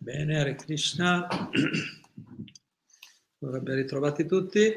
Bene, 0.04 0.34
Hare 0.34 0.54
Krishna. 0.54 1.28
Allora, 3.41 3.59
ben 3.61 3.75
ritrovati 3.75 4.25
tutti. 4.25 4.69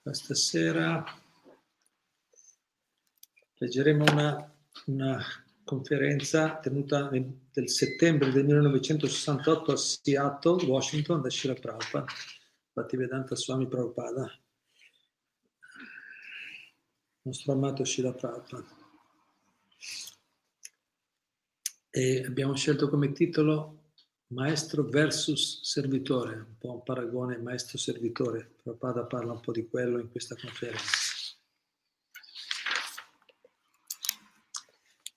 Questa 0.00 0.34
sera 0.34 1.04
leggeremo 3.56 4.04
una, 4.10 4.56
una 4.86 5.22
conferenza 5.62 6.58
tenuta 6.60 7.10
nel, 7.10 7.68
settembre 7.68 8.30
del 8.30 8.46
1968 8.46 9.72
a 9.72 9.76
Seattle, 9.76 10.64
Washington, 10.64 11.20
da 11.20 11.28
Shira 11.28 11.52
Prabhupada, 11.52 12.06
Bhaktivedanta 12.72 13.36
Swami 13.36 13.68
Prabhupada, 13.68 14.40
nostro 17.20 17.52
amato 17.52 17.84
Shira 17.84 18.14
Prabhupada. 18.14 18.64
E 21.90 22.24
abbiamo 22.24 22.54
scelto 22.54 22.88
come 22.88 23.12
titolo 23.12 23.79
Maestro 24.32 24.84
versus 24.84 25.60
servitore, 25.62 26.34
un 26.34 26.56
po' 26.56 26.72
un 26.74 26.82
paragone 26.84 27.36
maestro-servitore. 27.38 28.58
Prabhupada 28.62 29.04
parla 29.04 29.32
un 29.32 29.40
po' 29.40 29.50
di 29.50 29.68
quello 29.68 29.98
in 29.98 30.08
questa 30.08 30.36
conferenza. 30.36 30.84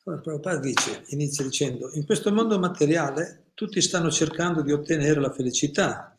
Allora, 0.04 0.22
Prabhupada 0.22 0.60
dice, 0.60 1.04
inizia 1.10 1.44
dicendo, 1.44 1.92
in 1.94 2.06
questo 2.06 2.34
mondo 2.34 2.58
materiale 2.58 3.52
tutti 3.54 3.82
stanno 3.82 4.10
cercando 4.10 4.64
di 4.64 4.72
ottenere 4.72 5.20
la 5.20 5.32
felicità 5.32 6.18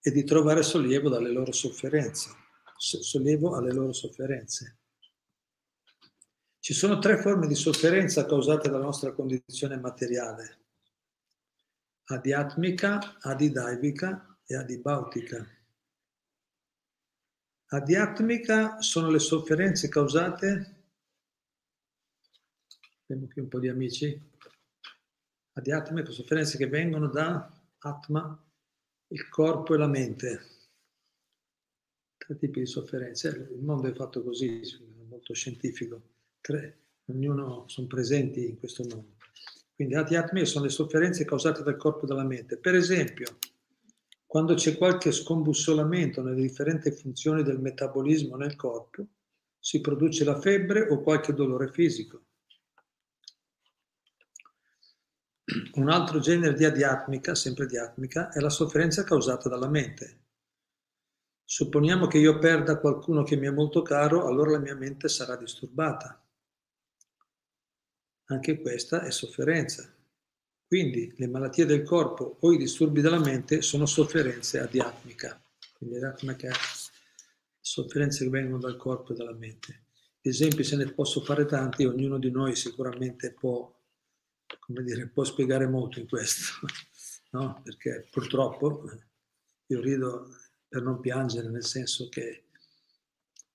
e 0.00 0.10
di 0.10 0.24
trovare 0.24 0.62
sollievo 0.62 1.10
dalle 1.10 1.30
loro 1.30 1.52
sofferenze, 1.52 2.30
sollievo 2.78 3.56
alle 3.56 3.74
loro 3.74 3.92
sofferenze. 3.92 4.78
Ci 6.58 6.72
sono 6.72 6.98
tre 6.98 7.20
forme 7.20 7.46
di 7.46 7.54
sofferenza 7.54 8.24
causate 8.24 8.70
dalla 8.70 8.84
nostra 8.84 9.12
condizione 9.12 9.76
materiale 9.76 10.61
adiatmica, 12.12 13.18
adidaivica 13.20 14.38
e 14.44 14.56
adibautica. 14.56 15.46
Adiatmica 17.66 18.82
sono 18.82 19.10
le 19.10 19.18
sofferenze 19.18 19.88
causate, 19.88 20.74
abbiamo 23.02 23.28
qui 23.28 23.40
un 23.40 23.48
po' 23.48 23.58
di 23.58 23.68
amici, 23.68 24.20
adiatmica, 25.54 26.10
sofferenze 26.10 26.58
che 26.58 26.66
vengono 26.66 27.08
da 27.08 27.50
Atma, 27.78 28.38
il 29.08 29.28
corpo 29.28 29.74
e 29.74 29.78
la 29.78 29.88
mente. 29.88 30.46
Tre 32.18 32.36
tipi 32.36 32.60
di 32.60 32.66
sofferenze, 32.66 33.28
il 33.28 33.62
mondo 33.62 33.88
è 33.88 33.94
fatto 33.94 34.22
così, 34.22 34.60
molto 35.08 35.32
scientifico, 35.32 36.00
tre, 36.40 36.78
ognuno 37.06 37.66
sono 37.68 37.86
presenti 37.86 38.50
in 38.50 38.58
questo 38.58 38.84
mondo. 38.84 39.21
Quindi 39.82 39.98
atiatmia 39.98 40.44
sono 40.44 40.66
le 40.66 40.70
sofferenze 40.70 41.24
causate 41.24 41.64
dal 41.64 41.76
corpo 41.76 42.04
e 42.04 42.06
dalla 42.06 42.22
mente. 42.22 42.56
Per 42.56 42.76
esempio, 42.76 43.38
quando 44.24 44.54
c'è 44.54 44.76
qualche 44.78 45.10
scombussolamento 45.10 46.22
nelle 46.22 46.40
differenti 46.40 46.92
funzioni 46.92 47.42
del 47.42 47.58
metabolismo 47.58 48.36
nel 48.36 48.54
corpo, 48.54 49.04
si 49.58 49.80
produce 49.80 50.22
la 50.22 50.38
febbre 50.38 50.88
o 50.88 51.00
qualche 51.00 51.34
dolore 51.34 51.72
fisico. 51.72 52.26
Un 55.72 55.90
altro 55.90 56.20
genere 56.20 56.54
di 56.54 56.64
adiatmica, 56.64 57.34
sempre 57.34 57.66
diatmica, 57.66 58.30
è 58.30 58.38
la 58.38 58.50
sofferenza 58.50 59.02
causata 59.02 59.48
dalla 59.48 59.68
mente. 59.68 60.26
Supponiamo 61.42 62.06
che 62.06 62.18
io 62.18 62.38
perda 62.38 62.78
qualcuno 62.78 63.24
che 63.24 63.34
mi 63.34 63.48
è 63.48 63.50
molto 63.50 63.82
caro, 63.82 64.28
allora 64.28 64.52
la 64.52 64.60
mia 64.60 64.76
mente 64.76 65.08
sarà 65.08 65.34
disturbata. 65.34 66.21
Anche 68.26 68.60
questa 68.60 69.02
è 69.02 69.10
sofferenza. 69.10 69.92
Quindi 70.66 71.12
le 71.16 71.26
malattie 71.26 71.66
del 71.66 71.82
corpo 71.82 72.38
o 72.40 72.52
i 72.52 72.56
disturbi 72.56 73.00
della 73.00 73.18
mente 73.18 73.60
sono 73.60 73.84
sofferenze 73.84 74.58
adiatmica. 74.58 75.38
Quindi 75.76 75.96
adiatmica 75.96 76.48
è 76.48 76.52
sofferenze 77.60 78.24
che 78.24 78.30
vengono 78.30 78.58
dal 78.58 78.76
corpo 78.76 79.12
e 79.12 79.16
dalla 79.16 79.34
mente. 79.34 79.84
Esempi 80.20 80.64
se 80.64 80.76
ne 80.76 80.90
posso 80.92 81.20
fare 81.20 81.46
tanti, 81.46 81.84
ognuno 81.84 82.18
di 82.18 82.30
noi 82.30 82.54
sicuramente 82.54 83.32
può, 83.32 83.70
dire, 84.66 85.08
può 85.08 85.24
spiegare 85.24 85.66
molto 85.66 85.98
in 85.98 86.08
questo, 86.08 86.66
no? 87.32 87.60
Perché 87.62 88.06
purtroppo 88.10 88.88
io 89.66 89.80
rido 89.80 90.28
per 90.68 90.82
non 90.82 91.00
piangere, 91.00 91.48
nel 91.48 91.64
senso 91.64 92.08
che 92.08 92.44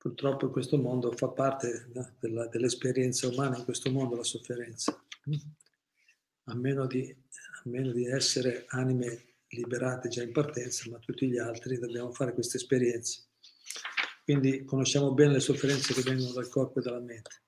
Purtroppo 0.08 0.46
in 0.46 0.52
questo 0.54 0.78
mondo 0.78 1.12
fa 1.12 1.28
parte 1.28 1.90
no, 1.94 2.14
della, 2.22 2.48
dell'esperienza 2.48 3.28
umana 3.28 3.58
in 3.58 3.66
questo 3.66 3.92
mondo 3.92 4.16
la 4.16 4.24
sofferenza. 4.24 4.98
A 6.46 6.56
meno, 6.56 6.88
di, 6.88 7.14
a 7.14 7.62
meno 7.70 7.92
di 7.92 8.06
essere 8.06 8.64
anime 8.70 9.34
liberate 9.50 10.08
già 10.08 10.24
in 10.24 10.32
partenza, 10.32 10.90
ma 10.90 10.98
tutti 11.00 11.28
gli 11.28 11.38
altri 11.38 11.78
dobbiamo 11.78 12.14
fare 12.14 12.34
queste 12.34 12.56
esperienze. 12.56 13.26
Quindi 14.24 14.64
conosciamo 14.64 15.14
bene 15.14 15.34
le 15.34 15.40
sofferenze 15.42 15.94
che 15.94 16.04
vengono 16.04 16.32
dal 16.32 16.48
corpo 16.48 16.80
e 16.80 16.84
dalla 16.84 17.02
mente. 17.02 17.42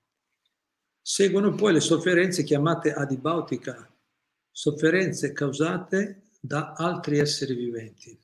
Seguono 1.00 1.54
poi 1.54 1.72
le 1.72 1.80
sofferenze 1.80 2.44
chiamate 2.44 2.92
adibautica, 2.92 3.90
sofferenze 4.50 5.32
causate 5.32 6.24
da 6.38 6.74
altri 6.74 7.20
esseri 7.20 7.54
viventi. 7.54 8.20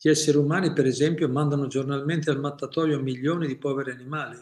Gli 0.00 0.08
esseri 0.08 0.36
umani, 0.36 0.72
per 0.72 0.86
esempio, 0.86 1.28
mandano 1.28 1.66
giornalmente 1.66 2.30
al 2.30 2.38
mattatoio 2.38 3.00
milioni 3.00 3.48
di 3.48 3.56
poveri 3.56 3.90
animali. 3.90 4.38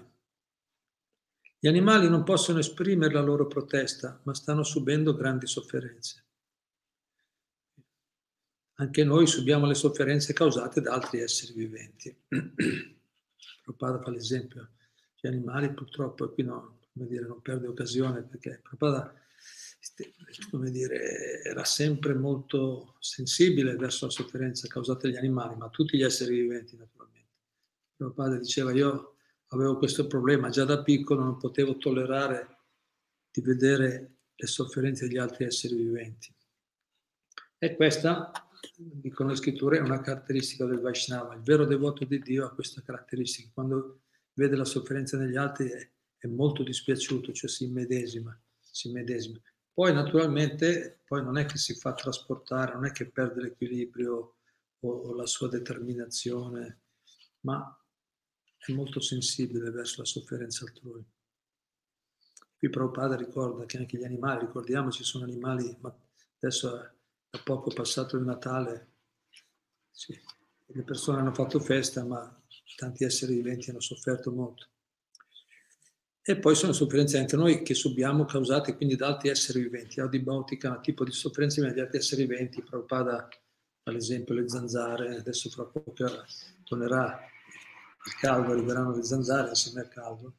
Gli 1.58 1.66
animali 1.66 2.10
non 2.10 2.24
possono 2.24 2.58
esprimere 2.58 3.14
la 3.14 3.22
loro 3.22 3.46
protesta, 3.46 4.20
ma 4.24 4.34
stanno 4.34 4.62
subendo 4.62 5.14
grandi 5.14 5.46
sofferenze. 5.46 6.24
Anche 8.74 9.04
noi 9.04 9.26
subiamo 9.26 9.64
le 9.64 9.74
sofferenze 9.74 10.34
causate 10.34 10.82
da 10.82 10.92
altri 10.92 11.20
esseri 11.20 11.54
viventi. 11.54 12.14
Prabhupada 13.62 14.02
fa 14.02 14.10
l'esempio, 14.10 14.68
gli 15.18 15.26
animali 15.26 15.72
purtroppo, 15.72 16.28
qui 16.28 16.42
no, 16.42 16.80
come 16.92 17.06
dire, 17.06 17.26
non 17.26 17.40
perde 17.40 17.66
occasione 17.66 18.22
perché 18.22 18.60
Prabhupada 18.62 19.14
come 20.50 20.70
dire, 20.70 21.42
era 21.42 21.64
sempre 21.64 22.14
molto 22.14 22.96
sensibile 23.00 23.76
verso 23.76 24.06
la 24.06 24.10
sofferenza 24.10 24.68
causata 24.68 25.06
dagli 25.06 25.16
animali, 25.16 25.56
ma 25.56 25.68
tutti 25.68 25.96
gli 25.96 26.02
esseri 26.02 26.40
viventi 26.40 26.76
naturalmente. 26.76 27.30
Mio 27.96 28.12
padre 28.12 28.38
diceva, 28.38 28.72
io 28.72 29.16
avevo 29.48 29.78
questo 29.78 30.06
problema, 30.06 30.48
già 30.48 30.64
da 30.64 30.82
piccolo 30.82 31.22
non 31.22 31.38
potevo 31.38 31.76
tollerare 31.76 32.56
di 33.30 33.40
vedere 33.40 34.16
le 34.34 34.46
sofferenze 34.46 35.06
degli 35.06 35.18
altri 35.18 35.44
esseri 35.44 35.74
viventi. 35.74 36.34
E 37.58 37.74
questa, 37.74 38.30
dicono 38.76 39.30
le 39.30 39.36
scritture, 39.36 39.78
è 39.78 39.80
una 39.80 40.00
caratteristica 40.00 40.66
del 40.66 40.80
Vaishnava. 40.80 41.34
Il 41.34 41.42
vero 41.42 41.64
devoto 41.64 42.04
di 42.04 42.18
Dio 42.18 42.44
ha 42.44 42.54
questa 42.54 42.82
caratteristica. 42.82 43.50
Quando 43.54 44.02
vede 44.34 44.56
la 44.56 44.64
sofferenza 44.64 45.16
negli 45.16 45.36
altri 45.36 45.70
è, 45.70 45.90
è 46.18 46.26
molto 46.26 46.62
dispiaciuto, 46.62 47.32
cioè 47.32 47.48
si 47.48 47.64
immedesima, 47.64 48.38
si 48.60 48.88
immedesima. 48.88 49.40
Poi 49.76 49.92
naturalmente 49.92 51.02
poi 51.04 51.22
non 51.22 51.36
è 51.36 51.44
che 51.44 51.58
si 51.58 51.74
fa 51.74 51.92
trasportare, 51.92 52.72
non 52.72 52.86
è 52.86 52.92
che 52.92 53.10
perde 53.10 53.42
l'equilibrio 53.42 54.36
o, 54.80 54.88
o 54.88 55.12
la 55.12 55.26
sua 55.26 55.50
determinazione, 55.50 56.80
ma 57.40 57.78
è 58.56 58.72
molto 58.72 59.00
sensibile 59.00 59.68
verso 59.68 60.00
la 60.00 60.06
sofferenza 60.06 60.64
altrui. 60.64 61.04
Qui 62.56 62.70
Prabhupada 62.70 63.16
ricorda 63.16 63.66
che 63.66 63.76
anche 63.76 63.98
gli 63.98 64.04
animali, 64.04 64.46
ricordiamoci, 64.46 65.04
sono 65.04 65.24
animali, 65.24 65.76
ma 65.80 65.94
adesso 66.40 66.70
da 67.28 67.38
poco 67.44 67.70
passato 67.70 68.16
il 68.16 68.24
Natale, 68.24 68.92
sì, 69.90 70.18
le 70.68 70.82
persone 70.84 71.18
hanno 71.18 71.34
fatto 71.34 71.60
festa, 71.60 72.02
ma 72.02 72.42
tanti 72.76 73.04
esseri 73.04 73.34
viventi 73.34 73.68
hanno 73.68 73.80
sofferto 73.80 74.32
molto. 74.32 74.68
E 76.28 76.36
poi 76.36 76.56
sono 76.56 76.72
sofferenze 76.72 77.18
anche 77.18 77.36
noi 77.36 77.62
che 77.62 77.74
subiamo 77.74 78.24
causate 78.24 78.74
quindi 78.74 78.96
da 78.96 79.06
altri 79.06 79.28
esseri 79.28 79.60
viventi. 79.60 80.00
Audibautica 80.00 80.72
è 80.72 80.76
un 80.76 80.82
tipo 80.82 81.04
di 81.04 81.12
sofferenze 81.12 81.60
di 81.72 81.78
altri 81.78 81.98
esseri 81.98 82.26
viventi. 82.26 82.64
Prabhupada, 82.64 83.28
ad 83.84 83.94
esempio, 83.94 84.34
le 84.34 84.48
zanzare, 84.48 85.18
adesso 85.18 85.48
fra 85.50 85.62
poco 85.62 85.94
tornerà 86.64 87.20
il 88.04 88.14
caldo, 88.18 88.50
arriveranno 88.50 88.96
le 88.96 89.04
zanzare 89.04 89.50
insieme 89.50 89.82
al 89.82 89.88
caldo. 89.88 90.34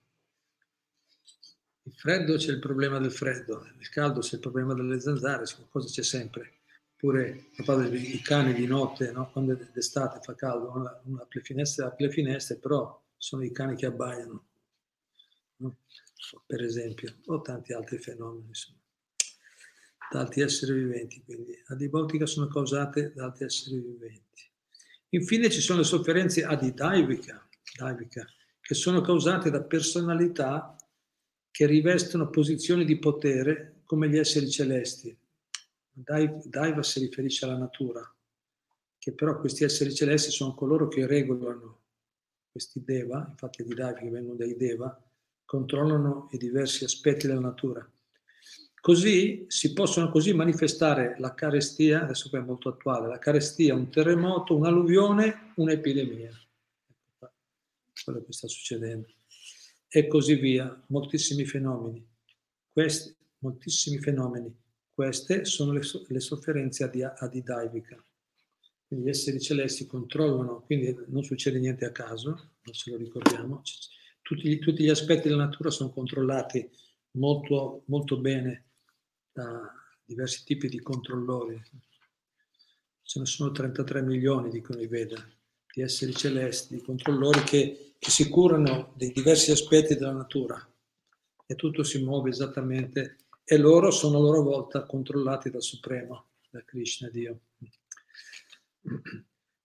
Il 1.84 1.94
freddo 1.96 2.36
c'è 2.36 2.52
il 2.52 2.60
problema 2.60 3.00
del 3.00 3.14
freddo, 3.14 3.64
nel 3.64 3.90
caldo 3.90 4.20
c'è 4.20 4.36
il 4.36 4.42
problema 4.42 4.74
delle 4.74 5.00
zanzare, 5.00 5.46
qualcosa 5.56 5.88
c'è 5.88 6.04
sempre. 6.04 6.56
Oppure 6.96 7.46
i 7.94 8.22
cani 8.22 8.54
di 8.54 8.68
notte, 8.68 9.14
no? 9.14 9.32
quando 9.32 9.54
è 9.54 9.68
d'estate 9.72 10.20
fa 10.22 10.36
caldo, 10.36 10.74
non 11.06 11.20
apre 11.22 11.40
le 11.40 11.46
finestre, 11.46 11.86
apre 11.86 12.08
le 12.08 12.12
finestre, 12.12 12.58
però 12.58 13.02
sono 13.16 13.46
i 13.46 13.54
cani 13.54 13.78
che 13.78 13.86
abbaiano, 13.86 14.34
no? 14.34 14.47
Per 16.46 16.62
esempio, 16.62 17.18
o 17.26 17.42
tanti 17.42 17.74
altri 17.74 17.98
fenomeni, 17.98 18.48
insomma, 18.48 18.80
da 20.12 20.20
altri 20.22 20.42
esseri 20.42 20.74
viventi. 20.74 21.22
Quindi 21.24 21.62
adibotica 21.68 22.26
sono 22.26 22.48
causate 22.48 23.14
da 23.14 23.26
altri 23.26 23.46
esseri 23.46 23.80
viventi. 23.80 24.26
Infine 25.10 25.50
ci 25.50 25.62
sono 25.62 25.80
le 25.80 25.86
sofferenze 25.86 26.44
adidaivica, 26.44 27.48
che 28.60 28.74
sono 28.74 29.02
causate 29.02 29.50
da 29.50 29.64
personalità 29.64 30.76
che 31.50 31.66
rivestono 31.66 32.30
posizioni 32.30 32.86
di 32.86 33.00
potere 33.00 33.82
come 33.86 34.10
gli 34.10 34.18
esseri 34.18 34.50
celesti. 34.50 35.18
Daiva 35.92 36.84
si 36.84 37.00
riferisce 37.00 37.46
alla 37.46 37.58
natura, 37.58 38.02
che 38.98 39.14
però 39.14 39.40
questi 39.40 39.64
esseri 39.64 39.94
celesti 39.94 40.30
sono 40.32 40.54
coloro 40.54 40.88
che 40.88 41.08
regolano 41.08 41.84
questi 42.52 42.84
deva, 42.84 43.26
infatti 43.30 43.62
i 43.62 43.66
Daiva 43.66 43.94
che 43.94 44.10
vengono 44.10 44.36
dai 44.36 44.56
deva, 44.56 45.02
controllano 45.48 46.28
i 46.32 46.38
diversi 46.38 46.84
aspetti 46.84 47.26
della 47.26 47.40
natura. 47.40 47.90
Così 48.82 49.46
si 49.48 49.72
possono 49.72 50.10
così 50.10 50.34
manifestare 50.34 51.16
la 51.20 51.34
carestia, 51.34 52.04
adesso 52.04 52.28
qui 52.28 52.38
è 52.38 52.42
molto 52.42 52.68
attuale, 52.68 53.08
la 53.08 53.18
carestia, 53.18 53.74
un 53.74 53.90
terremoto, 53.90 54.58
un'alluvione, 54.58 55.54
un'epidemia. 55.56 56.30
Ecco 56.30 57.32
quello 58.04 58.24
che 58.24 58.34
sta 58.34 58.48
succedendo. 58.48 59.08
E 59.88 60.08
così 60.08 60.36
via, 60.36 60.84
moltissimi 60.88 61.46
fenomeni. 61.46 62.06
Questi, 62.70 63.16
moltissimi 63.40 64.00
fenomeni. 64.00 64.54
Queste 64.94 65.46
sono 65.46 65.72
le, 65.72 65.82
le 66.08 66.20
sofferenze 66.20 66.84
adidaivica. 67.18 68.04
Quindi 68.86 69.06
gli 69.06 69.10
esseri 69.10 69.40
celesti 69.40 69.86
controllano, 69.86 70.62
quindi 70.62 70.94
non 71.08 71.24
succede 71.24 71.58
niente 71.58 71.86
a 71.86 71.92
caso, 71.92 72.30
non 72.30 72.74
ce 72.74 72.92
lo 72.92 72.98
ricordiamo. 72.98 73.62
Tutti, 74.28 74.60
tutti 74.60 74.84
gli 74.84 74.90
aspetti 74.90 75.30
della 75.30 75.46
natura 75.46 75.70
sono 75.70 75.90
controllati 75.90 76.70
molto, 77.12 77.84
molto 77.86 78.20
bene 78.20 78.66
da 79.32 79.72
diversi 80.04 80.44
tipi 80.44 80.68
di 80.68 80.82
controllori. 80.82 81.58
Ce 83.04 83.20
ne 83.20 83.26
sono 83.26 83.54
33 83.54 84.02
milioni, 84.02 84.50
dicono 84.50 84.82
i 84.82 84.88
Veda, 84.88 85.16
di 85.74 85.82
esseri 85.82 86.14
celesti, 86.14 86.76
di 86.76 86.82
controllori 86.82 87.40
che, 87.44 87.94
che 87.98 88.10
si 88.10 88.28
curano 88.28 88.92
dei 88.98 89.14
diversi 89.14 89.52
aspetti 89.52 89.96
della 89.96 90.12
natura 90.12 90.62
e 91.46 91.56
tutto 91.56 91.84
si 91.84 92.04
muove 92.04 92.30
esattamente 92.30 93.20
e 93.46 93.58
loro 93.58 93.92
sono 93.92 94.18
a 94.18 94.22
loro 94.22 94.42
volta 94.42 94.84
controllati 94.84 95.50
dal 95.50 95.64
Supremo, 95.64 96.32
da 96.50 96.62
Krishna 96.66 97.08
Dio. 97.08 97.44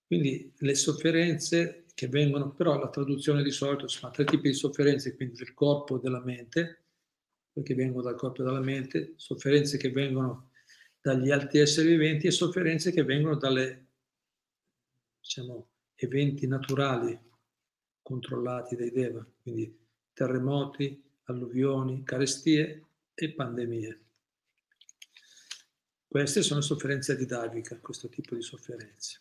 Quindi 0.07 0.53
le 0.57 0.75
sofferenze 0.77 1.82
che 1.95 2.09
vengono, 2.09 2.53
però 2.53 2.79
la 2.79 2.89
traduzione 2.89 3.43
di 3.43 3.51
solito 3.51 3.87
sono 3.89 4.13
tre 4.13 4.25
tipi 4.25 4.49
di 4.49 4.55
sofferenze, 4.55 5.15
quindi 5.15 5.37
del 5.37 5.55
corpo 5.55 5.97
e 5.97 6.01
della 6.01 6.23
mente, 6.23 6.85
che 7.63 7.75
vengono 7.75 8.03
dal 8.03 8.17
corpo 8.17 8.43
e 8.43 8.45
dalla 8.45 8.61
mente, 8.61 9.13
sofferenze 9.17 9.77
che 9.77 9.91
vengono 9.91 10.51
dagli 11.01 11.31
altri 11.31 11.59
esseri 11.59 11.89
viventi 11.89 12.27
e 12.27 12.31
sofferenze 12.31 12.93
che 12.93 13.05
vengono 13.05 13.37
dalle 13.37 13.87
diciamo, 15.21 15.69
eventi 15.97 16.47
naturali 16.47 17.19
controllati 18.01 18.77
dai 18.77 18.91
Deva, 18.91 19.25
quindi 19.43 19.79
terremoti, 20.13 21.03
alluvioni, 21.25 22.03
carestie 22.05 22.85
e 23.15 23.33
pandemie. 23.33 24.01
Queste 26.07 26.43
sono 26.43 26.61
sofferenze 26.61 27.17
di 27.17 27.25
Davica, 27.25 27.79
questo 27.79 28.09
tipo 28.09 28.35
di 28.35 28.43
sofferenze. 28.43 29.21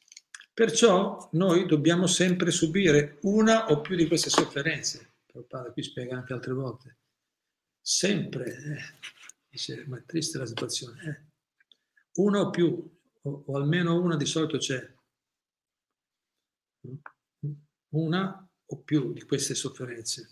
Perciò 0.61 1.27
noi 1.31 1.65
dobbiamo 1.65 2.05
sempre 2.05 2.51
subire 2.51 3.17
una 3.21 3.71
o 3.71 3.81
più 3.81 3.95
di 3.95 4.05
queste 4.05 4.29
sofferenze. 4.29 5.13
Padre 5.47 5.71
qui 5.71 5.81
spiega 5.81 6.15
anche 6.15 6.33
altre 6.33 6.53
volte 6.53 6.97
sempre, 7.81 8.55
eh, 8.55 8.79
dice, 9.49 9.83
ma 9.87 9.97
è 9.97 10.05
triste 10.05 10.37
la 10.37 10.45
situazione, 10.45 11.03
eh. 11.03 12.21
una 12.21 12.41
o 12.41 12.51
più, 12.51 12.95
o, 13.23 13.43
o, 13.47 13.55
almeno 13.57 13.99
una 13.99 14.15
di 14.15 14.27
solito 14.27 14.59
c'è, 14.59 14.87
una 17.95 18.47
o 18.63 18.77
più 18.81 19.13
di 19.13 19.23
queste 19.23 19.55
sofferenze, 19.55 20.29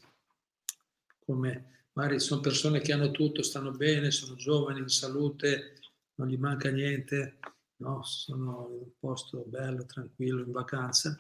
come 1.25 1.87
magari 1.93 2.19
sono 2.19 2.39
persone 2.39 2.81
che 2.81 2.93
hanno 2.93 3.09
tutto, 3.09 3.41
stanno 3.41 3.71
bene, 3.71 4.11
sono 4.11 4.35
giovani, 4.35 4.77
in 4.77 4.89
salute, 4.89 5.79
non 6.17 6.27
gli 6.27 6.37
manca 6.37 6.69
niente, 6.69 7.39
no? 7.79 8.03
sono 8.03 8.67
in 8.71 8.81
un 8.81 8.91
posto 8.99 9.43
bello, 9.47 9.85
tranquillo, 9.85 10.43
in 10.43 10.51
vacanza, 10.51 11.15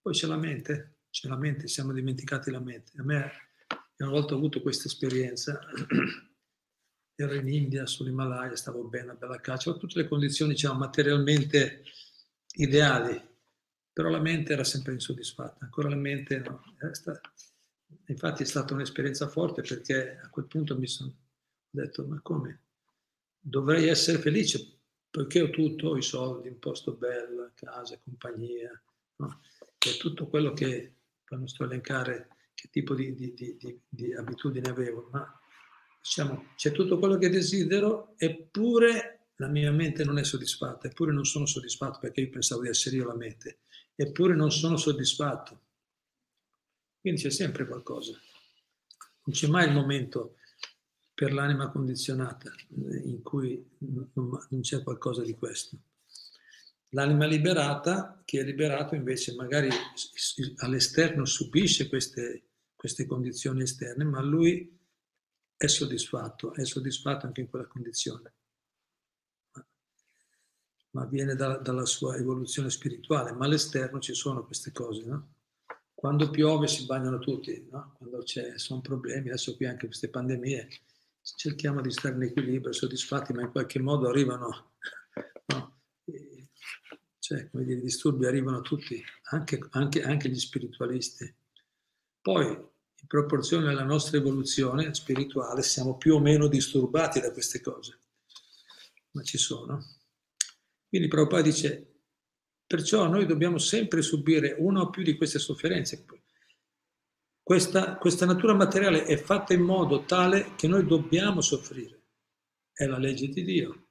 poi 0.00 0.12
c'è 0.12 0.26
la 0.26 0.36
mente, 0.36 1.00
c'è 1.10 1.28
la 1.28 1.36
mente, 1.36 1.68
siamo 1.68 1.92
dimenticati 1.92 2.50
la 2.50 2.60
mente. 2.60 2.92
A 2.96 3.02
me 3.02 3.30
una 3.98 4.10
volta 4.10 4.34
ho 4.34 4.36
avuto 4.36 4.62
questa 4.62 4.86
esperienza, 4.86 5.58
ero 7.14 7.34
in 7.34 7.48
India, 7.48 7.84
sull'Himalaya, 7.84 8.54
stavo 8.54 8.84
bene, 8.84 9.04
una 9.04 9.14
bella 9.14 9.40
caccia, 9.40 9.72
tutte 9.74 10.00
le 10.00 10.08
condizioni 10.08 10.52
diciamo, 10.52 10.78
materialmente 10.78 11.82
ideali, 12.56 13.20
però 13.92 14.08
la 14.08 14.20
mente 14.20 14.52
era 14.52 14.64
sempre 14.64 14.92
insoddisfatta, 14.92 15.64
ancora 15.64 15.88
la 15.88 15.96
mente 15.96 16.38
no. 16.38 16.62
Infatti 18.06 18.42
è 18.42 18.46
stata 18.46 18.74
un'esperienza 18.74 19.28
forte 19.28 19.62
perché 19.62 20.18
a 20.22 20.30
quel 20.30 20.46
punto 20.46 20.78
mi 20.78 20.86
sono 20.86 21.12
detto, 21.68 22.06
ma 22.06 22.20
come? 22.22 22.62
Dovrei 23.40 23.88
essere 23.88 24.18
felice 24.18 24.77
perché 25.10 25.40
ho 25.40 25.50
tutto, 25.50 25.88
ho 25.88 25.96
i 25.96 26.02
soldi, 26.02 26.48
un 26.48 26.58
posto 26.58 26.92
bello, 26.92 27.50
casa, 27.54 27.98
compagnia, 28.02 28.70
no? 29.16 29.40
e 29.78 29.96
tutto 29.96 30.26
quello 30.26 30.52
che, 30.52 30.94
poi 31.24 31.38
non 31.38 31.48
sto 31.48 31.62
a 31.62 31.66
elencare 31.66 32.28
che 32.54 32.68
tipo 32.70 32.94
di, 32.94 33.14
di, 33.14 33.34
di, 33.34 33.80
di 33.88 34.14
abitudini 34.14 34.68
avevo, 34.68 35.08
ma 35.12 35.40
diciamo, 36.02 36.52
c'è 36.56 36.72
tutto 36.72 36.98
quello 36.98 37.16
che 37.16 37.28
desidero, 37.28 38.14
eppure 38.16 39.28
la 39.36 39.48
mia 39.48 39.70
mente 39.70 40.04
non 40.04 40.18
è 40.18 40.24
soddisfatta, 40.24 40.88
eppure 40.88 41.12
non 41.12 41.24
sono 41.24 41.46
soddisfatto 41.46 42.00
perché 42.00 42.22
io 42.22 42.30
pensavo 42.30 42.62
di 42.62 42.68
essere 42.68 42.96
io 42.96 43.06
la 43.06 43.14
mente, 43.14 43.60
eppure 43.94 44.34
non 44.34 44.50
sono 44.50 44.76
soddisfatto. 44.76 45.66
Quindi 47.00 47.22
c'è 47.22 47.30
sempre 47.30 47.66
qualcosa. 47.66 48.12
Non 48.12 49.36
c'è 49.36 49.46
mai 49.46 49.68
il 49.68 49.74
momento 49.74 50.37
per 51.18 51.32
l'anima 51.32 51.68
condizionata 51.70 52.52
in 53.02 53.22
cui 53.22 53.66
non 53.78 54.60
c'è 54.60 54.84
qualcosa 54.84 55.22
di 55.22 55.34
questo. 55.34 55.76
L'anima 56.90 57.26
liberata, 57.26 58.22
che 58.24 58.38
è 58.38 58.44
liberato 58.44 58.94
invece 58.94 59.34
magari 59.34 59.68
all'esterno 60.58 61.24
subisce 61.24 61.88
queste 61.88 62.44
queste 62.78 63.06
condizioni 63.06 63.62
esterne, 63.62 64.04
ma 64.04 64.22
lui 64.22 64.78
è 65.56 65.66
soddisfatto, 65.66 66.54
è 66.54 66.64
soddisfatto 66.64 67.26
anche 67.26 67.40
in 67.40 67.48
quella 67.48 67.66
condizione. 67.66 68.34
Ma 70.90 71.04
viene 71.06 71.34
da, 71.34 71.56
dalla 71.56 71.84
sua 71.84 72.14
evoluzione 72.14 72.70
spirituale, 72.70 73.32
ma 73.32 73.46
all'esterno 73.46 73.98
ci 73.98 74.14
sono 74.14 74.46
queste 74.46 74.70
cose, 74.70 75.04
no? 75.04 75.34
Quando 75.92 76.30
piove 76.30 76.68
si 76.68 76.86
bagnano 76.86 77.18
tutti, 77.18 77.66
no? 77.68 77.96
Quando 77.98 78.22
ci 78.22 78.40
sono 78.54 78.80
problemi, 78.80 79.30
adesso 79.30 79.56
qui 79.56 79.66
anche 79.66 79.86
queste 79.86 80.08
pandemie, 80.08 80.68
cerchiamo 81.36 81.80
di 81.80 81.90
stare 81.90 82.14
in 82.14 82.22
equilibrio, 82.22 82.72
soddisfatti, 82.72 83.32
ma 83.32 83.42
in 83.42 83.50
qualche 83.50 83.78
modo 83.78 84.08
arrivano, 84.08 84.72
no? 85.46 85.80
cioè, 87.18 87.50
come 87.50 87.64
dire, 87.64 87.78
i 87.78 87.82
disturbi 87.82 88.26
arrivano 88.26 88.58
a 88.58 88.62
tutti, 88.62 89.02
anche, 89.30 89.60
anche, 89.70 90.02
anche 90.02 90.28
gli 90.28 90.38
spiritualisti. 90.38 91.34
Poi, 92.20 92.46
in 92.46 93.06
proporzione 93.06 93.68
alla 93.68 93.84
nostra 93.84 94.16
evoluzione 94.16 94.94
spirituale, 94.94 95.62
siamo 95.62 95.96
più 95.96 96.14
o 96.14 96.20
meno 96.20 96.48
disturbati 96.48 97.20
da 97.20 97.32
queste 97.32 97.60
cose, 97.60 97.98
ma 99.12 99.22
ci 99.22 99.38
sono. 99.38 99.84
Quindi 100.88 101.08
Prabhupada 101.08 101.42
dice, 101.42 102.00
perciò 102.66 103.06
noi 103.08 103.26
dobbiamo 103.26 103.58
sempre 103.58 104.02
subire 104.02 104.56
una 104.58 104.80
o 104.80 104.90
più 104.90 105.02
di 105.02 105.16
queste 105.16 105.38
sofferenze. 105.38 106.04
Questa, 107.48 107.96
questa 107.96 108.26
natura 108.26 108.52
materiale 108.52 109.04
è 109.04 109.16
fatta 109.16 109.54
in 109.54 109.62
modo 109.62 110.04
tale 110.04 110.54
che 110.54 110.68
noi 110.68 110.84
dobbiamo 110.84 111.40
soffrire. 111.40 112.02
È 112.74 112.84
la 112.84 112.98
legge 112.98 113.28
di 113.28 113.42
Dio. 113.42 113.86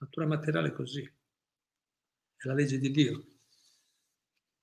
Natura 0.00 0.26
materiale 0.26 0.70
è 0.70 0.72
così. 0.72 1.02
È 1.04 2.48
la 2.48 2.54
legge 2.54 2.78
di 2.78 2.90
Dio 2.90 3.26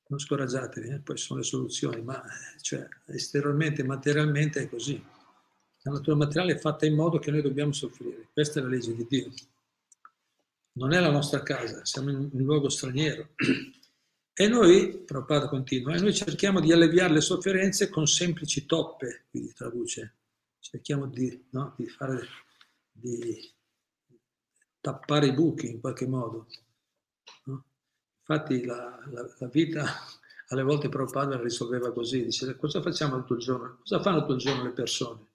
non 0.09 0.19
scoraggiatevi, 0.19 0.89
eh? 0.89 0.99
poi 0.99 1.15
sono 1.15 1.39
le 1.39 1.45
soluzioni, 1.45 2.01
ma 2.01 2.21
cioè, 2.59 2.85
esteriormente, 3.05 3.81
materialmente 3.81 4.63
è 4.63 4.67
così. 4.67 5.01
La 5.83 5.91
natura 5.91 6.17
materiale 6.17 6.55
è 6.55 6.59
fatta 6.59 6.85
in 6.85 6.95
modo 6.95 7.17
che 7.17 7.31
noi 7.31 7.41
dobbiamo 7.41 7.71
soffrire. 7.71 8.27
Questa 8.33 8.59
è 8.59 8.63
la 8.63 8.67
legge 8.67 8.93
di 8.93 9.07
Dio. 9.07 9.31
Non 10.73 10.91
è 10.91 10.99
la 10.99 11.11
nostra 11.11 11.41
casa, 11.43 11.85
siamo 11.85 12.09
in 12.09 12.29
un 12.29 12.43
luogo 12.43 12.67
straniero. 12.67 13.29
E 14.33 14.47
noi, 14.47 15.03
Prabhupada 15.03 15.49
continua, 15.49 15.93
e 15.93 15.99
noi 15.99 16.13
cerchiamo 16.13 16.61
di 16.61 16.71
alleviare 16.71 17.13
le 17.13 17.21
sofferenze 17.21 17.89
con 17.89 18.07
semplici 18.07 18.65
toppe, 18.65 19.25
quindi 19.29 19.53
traduce, 19.53 20.15
cerchiamo 20.59 21.05
di, 21.07 21.47
no, 21.49 21.73
di 21.77 21.85
fare, 21.87 22.25
di 22.91 23.53
tappare 24.79 25.27
i 25.27 25.33
buchi 25.33 25.69
in 25.69 25.81
qualche 25.81 26.07
modo. 26.07 26.47
No? 27.45 27.65
Infatti 28.19 28.63
la, 28.63 29.03
la, 29.11 29.35
la, 29.37 29.47
vita 29.47 29.85
alle 30.47 30.63
volte 30.63 30.87
Prabhupada 30.87 31.35
la 31.35 31.41
risolveva 31.41 31.91
così, 31.91 32.23
dice 32.23 32.55
cosa 32.55 32.81
facciamo 32.81 33.17
tutto 33.17 33.33
il 33.33 33.41
giorno? 33.41 33.79
Cosa 33.79 34.01
fanno 34.01 34.21
tutto 34.21 34.33
il 34.33 34.39
giorno 34.39 34.63
le 34.63 34.71
persone? 34.71 35.27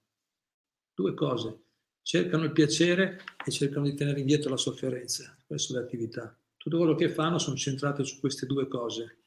Due 0.95 1.13
cose, 1.13 1.65
cercano 2.01 2.45
il 2.45 2.53
piacere 2.53 3.23
e 3.45 3.51
cercano 3.51 3.85
di 3.85 3.95
tenere 3.95 4.21
indietro 4.21 4.49
la 4.49 4.57
sofferenza, 4.57 5.37
queste 5.47 5.67
sono 5.69 5.81
le 5.81 5.85
attività. 5.85 6.39
Tutto 6.67 6.79
quello 6.79 6.97
che 6.97 7.11
fanno 7.11 7.39
sono 7.39 7.55
centrate 7.55 8.03
su 8.03 8.19
queste 8.19 8.45
due 8.45 8.67
cose. 8.67 9.19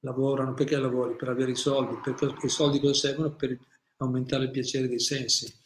Lavorano 0.00 0.54
perché 0.54 0.76
lavori? 0.76 1.14
Per 1.14 1.28
avere 1.28 1.52
i 1.52 1.56
soldi, 1.56 2.00
perché 2.02 2.34
i 2.44 2.48
soldi 2.48 2.80
cosa 2.80 2.94
servono? 2.94 3.36
Per 3.36 3.56
aumentare 3.98 4.46
il 4.46 4.50
piacere 4.50 4.88
dei 4.88 4.98
sensi 4.98 5.60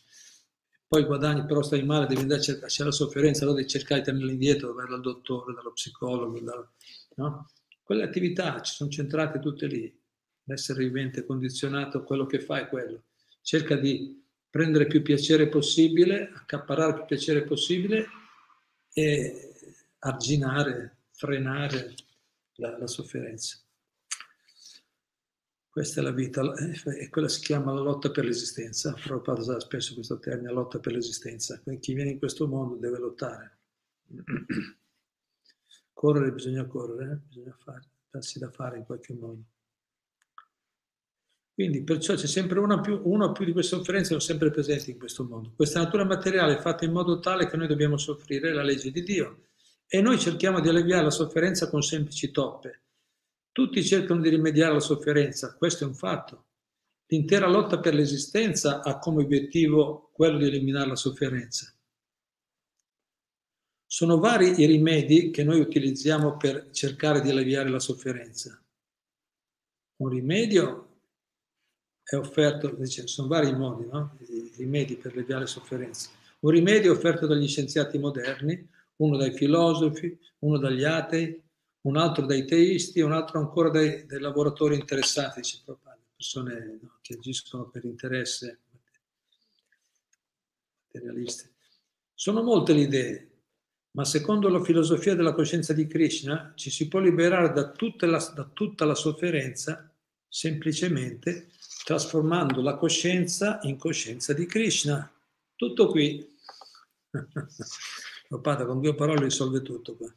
poi 0.86 1.04
guadagni, 1.04 1.46
però 1.46 1.62
stai 1.62 1.82
male, 1.82 2.06
devi 2.06 2.20
andare 2.20 2.40
a 2.40 2.42
cercare, 2.44 2.66
c'è 2.68 2.84
la 2.84 2.92
sofferenza, 2.92 3.42
allora 3.42 3.56
devi 3.58 3.68
cercare 3.68 4.00
di 4.00 4.06
tenerla 4.06 4.30
indietro, 4.30 4.72
vai 4.72 4.86
dal 4.86 5.00
dottore, 5.00 5.54
dallo 5.54 5.72
psicologo, 5.72 6.38
dal, 6.40 6.68
no? 7.16 7.50
Quelle 7.82 8.04
attività 8.04 8.60
ci 8.60 8.74
sono 8.74 8.90
centrate 8.90 9.40
tutte 9.40 9.66
lì. 9.66 9.92
L'essere 10.44 10.84
vivente 10.84 11.24
condizionato, 11.24 12.04
quello 12.04 12.26
che 12.26 12.38
fa 12.38 12.60
è 12.60 12.68
quello. 12.68 13.04
Cerca 13.40 13.76
di 13.76 14.22
prendere 14.48 14.86
più 14.86 15.02
piacere 15.02 15.48
possibile, 15.48 16.30
accaparrare 16.32 16.94
più 16.94 17.04
piacere 17.06 17.42
possibile 17.42 18.06
e 18.92 19.55
arginare, 20.00 20.98
frenare 21.10 21.94
la, 22.56 22.78
la 22.78 22.86
sofferenza. 22.86 23.58
Questa 25.68 26.00
è 26.00 26.02
la 26.02 26.10
vita 26.10 26.40
eh, 26.54 27.00
e 27.00 27.10
quella 27.10 27.28
si 27.28 27.40
chiama 27.40 27.72
la 27.72 27.82
lotta 27.82 28.10
per 28.10 28.24
l'esistenza. 28.24 28.94
Prabhupada 28.94 29.40
usa 29.40 29.60
spesso 29.60 29.92
questo 29.92 30.18
termine, 30.18 30.50
lotta 30.50 30.78
per 30.78 30.92
l'esistenza. 30.92 31.60
Chi 31.80 31.92
viene 31.92 32.12
in 32.12 32.18
questo 32.18 32.46
mondo 32.46 32.76
deve 32.76 32.98
lottare. 32.98 33.58
Correre 35.92 36.32
bisogna 36.32 36.64
correre, 36.66 37.12
eh? 37.12 37.16
bisogna 37.26 37.56
fare, 37.58 37.88
darsi 38.10 38.38
da 38.38 38.50
fare 38.50 38.78
in 38.78 38.84
qualche 38.84 39.14
modo. 39.14 39.42
Quindi 41.52 41.82
perciò 41.84 42.14
c'è 42.14 42.26
sempre 42.26 42.58
una, 42.58 42.80
più, 42.80 43.00
una 43.04 43.26
o 43.26 43.32
più 43.32 43.46
di 43.46 43.52
queste 43.52 43.76
sofferenze 43.76 44.08
sono 44.08 44.20
sempre 44.20 44.50
presenti 44.50 44.90
in 44.90 44.98
questo 44.98 45.24
mondo. 45.24 45.52
Questa 45.56 45.82
natura 45.82 46.04
materiale 46.04 46.56
è 46.56 46.60
fatta 46.60 46.84
in 46.84 46.92
modo 46.92 47.18
tale 47.18 47.48
che 47.48 47.56
noi 47.56 47.66
dobbiamo 47.66 47.96
soffrire 47.96 48.52
la 48.52 48.62
legge 48.62 48.90
di 48.90 49.02
Dio 49.02 49.45
e 49.86 50.00
noi 50.00 50.18
cerchiamo 50.18 50.60
di 50.60 50.68
alleviare 50.68 51.04
la 51.04 51.10
sofferenza 51.10 51.68
con 51.70 51.82
semplici 51.82 52.30
toppe 52.30 52.80
tutti 53.56 53.82
cercano 53.82 54.20
di 54.20 54.28
rimediare 54.28 54.72
alla 54.72 54.80
sofferenza, 54.80 55.54
questo 55.56 55.84
è 55.84 55.86
un 55.86 55.94
fatto. 55.94 56.44
L'intera 57.06 57.48
lotta 57.48 57.80
per 57.80 57.94
l'esistenza 57.94 58.82
ha 58.82 58.98
come 58.98 59.22
obiettivo 59.22 60.10
quello 60.12 60.36
di 60.36 60.44
eliminare 60.44 60.88
la 60.88 60.94
sofferenza. 60.94 61.74
Sono 63.86 64.18
vari 64.18 64.60
i 64.60 64.66
rimedi 64.66 65.30
che 65.30 65.42
noi 65.42 65.58
utilizziamo 65.60 66.36
per 66.36 66.68
cercare 66.70 67.22
di 67.22 67.30
alleviare 67.30 67.70
la 67.70 67.78
sofferenza. 67.78 68.62
Un 70.02 70.08
rimedio 70.10 70.98
è 72.02 72.14
offerto, 72.14 72.76
sono 73.06 73.26
vari 73.26 73.56
modi, 73.56 73.86
no? 73.86 74.18
I 74.28 74.52
rimedi 74.58 74.96
per 74.96 75.12
alleviare 75.12 75.44
la 75.44 75.46
sofferenza. 75.46 76.10
Un 76.40 76.50
rimedio 76.50 76.92
è 76.92 76.94
offerto 76.94 77.26
dagli 77.26 77.48
scienziati 77.48 77.96
moderni, 77.96 78.68
uno 78.96 79.16
dai 79.16 79.32
filosofi, 79.32 80.18
uno 80.40 80.58
dagli 80.58 80.84
atei, 80.84 81.42
un 81.82 81.96
altro 81.96 82.26
dai 82.26 82.44
teisti 82.44 83.00
un 83.00 83.12
altro 83.12 83.38
ancora 83.38 83.70
dai, 83.70 84.06
dai 84.06 84.20
lavoratori 84.20 84.74
interessati, 84.74 85.40
dice 85.40 85.62
persone 86.16 86.78
no, 86.82 86.98
che 87.00 87.14
agiscono 87.14 87.68
per 87.68 87.84
interesse 87.84 88.60
materialiste. 90.86 91.52
Sono 92.14 92.42
molte 92.42 92.72
le 92.72 92.80
idee, 92.80 93.30
ma 93.92 94.04
secondo 94.04 94.48
la 94.48 94.62
filosofia 94.62 95.14
della 95.14 95.34
coscienza 95.34 95.72
di 95.72 95.86
Krishna 95.86 96.52
ci 96.56 96.70
si 96.70 96.88
può 96.88 96.98
liberare 96.98 97.52
da 97.52 97.70
tutta 97.70 98.06
la, 98.06 98.18
da 98.34 98.44
tutta 98.52 98.84
la 98.84 98.94
sofferenza 98.94 99.90
semplicemente 100.28 101.50
trasformando 101.84 102.60
la 102.62 102.76
coscienza 102.76 103.60
in 103.62 103.76
coscienza 103.76 104.32
di 104.32 104.46
Krishna. 104.46 105.10
Tutto 105.54 105.86
qui. 105.88 106.36
Prabhupada 108.28 108.66
con 108.66 108.80
due 108.80 108.94
parole 108.94 109.24
risolve 109.24 109.62
tutto 109.62 109.96
qua. 109.96 110.12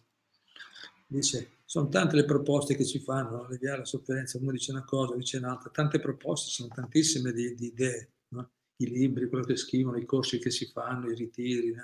Dice, 1.08 1.60
sono 1.66 1.88
tante 1.90 2.16
le 2.16 2.26
proposte 2.26 2.76
che 2.76 2.86
ci 2.86 3.00
fanno, 3.00 3.46
alleviare 3.46 3.80
la 3.80 3.86
sofferenza, 3.86 4.38
uno 4.38 4.52
dice 4.52 4.72
una 4.72 4.84
cosa, 4.84 5.16
dice 5.16 5.38
un'altra, 5.38 5.70
tante 5.70 6.00
proposte, 6.00 6.50
sono 6.50 6.70
tantissime 6.74 7.32
di, 7.32 7.56
di 7.56 7.68
idee, 7.68 8.12
no? 8.30 8.52
i 8.78 8.88
libri, 8.88 9.28
quello 9.28 9.44
che 9.44 9.56
scrivono, 9.56 9.98
i 9.98 10.06
corsi 10.06 10.40
che 10.40 10.52
si 10.52 10.66
fanno, 10.68 11.10
i 11.10 11.16
ritiri, 11.16 11.76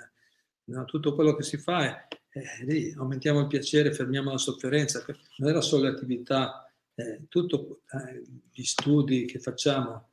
no? 0.64 0.84
tutto 0.84 1.14
quello 1.14 1.34
che 1.34 1.42
si 1.42 1.56
fa 1.56 1.84
è, 1.84 2.08
è, 2.28 2.64
lì, 2.64 2.92
aumentiamo 2.92 3.40
il 3.40 3.46
piacere, 3.46 3.92
fermiamo 3.92 4.30
la 4.30 4.38
sofferenza, 4.38 5.04
non 5.38 5.48
era 5.48 5.60
solo 5.60 5.84
le 5.84 5.90
attività, 5.90 6.68
eh, 6.94 7.26
tutto 7.28 7.82
eh, 7.90 8.24
gli 8.52 8.64
studi 8.64 9.24
che 9.26 9.38
facciamo, 9.38 10.10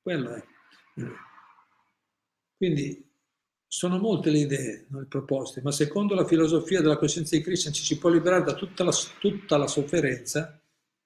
quello 0.00 0.34
è. 0.34 0.44
Quindi 2.56 3.11
sono 3.74 3.98
molte 3.98 4.30
le 4.30 4.40
idee, 4.40 4.86
le 4.90 5.06
proposte, 5.06 5.62
ma 5.62 5.70
secondo 5.70 6.14
la 6.14 6.26
filosofia 6.26 6.82
della 6.82 6.98
coscienza 6.98 7.34
di 7.34 7.42
Krishna 7.42 7.72
ci 7.72 7.82
si 7.82 7.96
può 7.96 8.10
liberare 8.10 8.44
da 8.44 8.52
tutta 8.52 8.84
la, 8.84 8.92
tutta 9.18 9.56
la 9.56 9.66
sofferenza, 9.66 10.60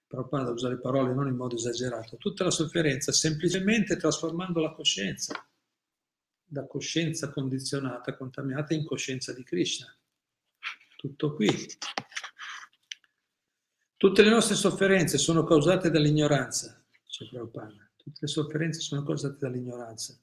Prabhupada 0.05 0.51
usa 0.51 0.69
le 0.69 0.81
parole 0.81 1.15
non 1.15 1.29
in 1.29 1.37
modo 1.37 1.55
esagerato, 1.55 2.17
tutta 2.17 2.43
la 2.43 2.51
sofferenza 2.51 3.13
semplicemente 3.13 3.97
trasformando 3.97 4.59
la 4.61 4.73
coscienza 4.73 5.47
da 6.45 6.67
coscienza 6.67 7.31
condizionata, 7.31 8.17
contaminata 8.17 8.75
in 8.75 8.85
coscienza 8.85 9.33
di 9.33 9.45
Krishna. 9.45 9.87
Tutto 10.97 11.35
qui. 11.35 11.49
Tutte 13.97 14.23
le 14.23 14.31
nostre 14.31 14.57
sofferenze 14.57 15.19
sono 15.19 15.45
causate 15.45 15.89
dall'ignoranza, 15.89 16.83
dice 17.05 17.29
Prabhupada. 17.31 17.89
Tutte 17.95 18.19
le 18.23 18.27
sofferenze 18.27 18.81
sono 18.81 19.05
causate 19.05 19.37
dall'ignoranza. 19.39 20.19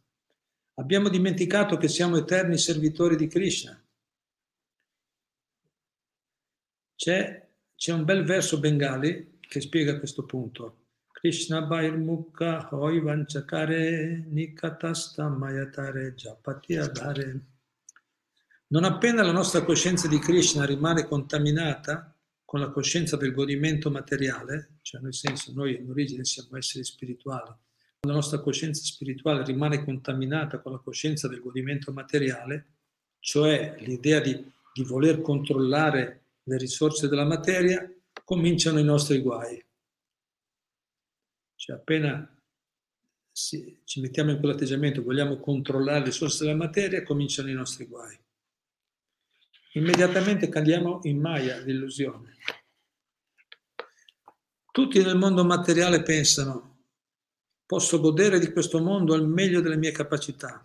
Abbiamo 0.76 1.10
dimenticato 1.10 1.78
che 1.78 1.88
siamo 1.88 2.18
eterni 2.18 2.58
servitori 2.58 3.16
di 3.16 3.28
Krishna. 3.28 3.80
C'è, 6.96 7.50
c'è 7.76 7.94
un 7.94 8.06
bel 8.06 8.24
verso 8.24 8.60
bengali 8.60 9.38
che 9.40 9.62
spiega 9.62 10.00
questo 10.00 10.26
punto. 10.26 10.78
Krishna 11.12 11.62
Bair 11.62 11.96
Mukha 11.96 12.70
Hoi 12.72 13.00
Vanchakare 13.00 14.26
Nikatasta 14.28 15.30
Mayatare 15.30 16.14
Japati. 16.16 16.76
Non 18.68 18.84
appena 18.84 19.24
la 19.24 19.32
nostra 19.32 19.64
coscienza 19.64 20.08
di 20.08 20.18
Krishna 20.18 20.66
rimane 20.66 21.08
contaminata 21.08 22.18
con 22.44 22.60
la 22.60 22.72
coscienza 22.72 23.16
del 23.16 23.34
godimento 23.34 23.90
materiale, 23.92 24.80
cioè 24.82 25.02
nel 25.02 25.14
senso 25.14 25.54
noi 25.54 25.76
in 25.76 25.90
origine 25.90 26.26
siamo 26.26 26.58
esseri 26.58 26.84
spirituali, 26.84 27.52
la 28.06 28.14
nostra 28.14 28.40
coscienza 28.40 28.84
spirituale 28.84 29.46
rimane 29.46 29.84
contaminata 29.84 30.60
con 30.60 30.74
la 30.74 30.80
coscienza 30.80 31.30
del 31.30 31.40
godimento 31.40 31.94
materiale, 31.94 32.66
cioè 33.20 33.78
l'idea 33.80 34.20
di, 34.20 34.36
di 34.74 34.84
voler 34.84 35.22
controllare 35.22 36.26
le 36.44 36.58
risorse 36.58 37.08
della 37.08 37.24
materia, 37.24 37.90
cominciano 38.26 38.80
i 38.80 38.84
nostri 38.84 39.20
guai. 39.20 39.64
Cioè 41.56 41.78
appena 41.78 42.30
si, 43.32 43.80
ci 43.86 44.02
mettiamo 44.02 44.32
in 44.32 44.40
quell'atteggiamento, 44.40 45.02
vogliamo 45.02 45.40
controllare 45.40 46.00
le 46.00 46.06
risorse 46.06 46.44
della 46.44 46.58
materia, 46.58 47.04
cominciano 47.04 47.50
i 47.50 47.54
nostri 47.54 47.86
guai. 47.86 48.20
Immediatamente 49.76 50.50
cadiamo 50.50 51.00
in 51.04 51.22
Maya, 51.22 51.58
l'illusione. 51.60 52.36
Tutti 54.74 55.02
nel 55.02 55.16
mondo 55.16 55.46
materiale 55.46 56.04
pensano 56.04 56.73
posso 57.74 58.00
godere 58.00 58.38
di 58.38 58.52
questo 58.52 58.80
mondo 58.80 59.16
al 59.16 59.28
meglio 59.28 59.60
delle 59.60 59.78
mie 59.78 59.90
capacità. 59.90 60.62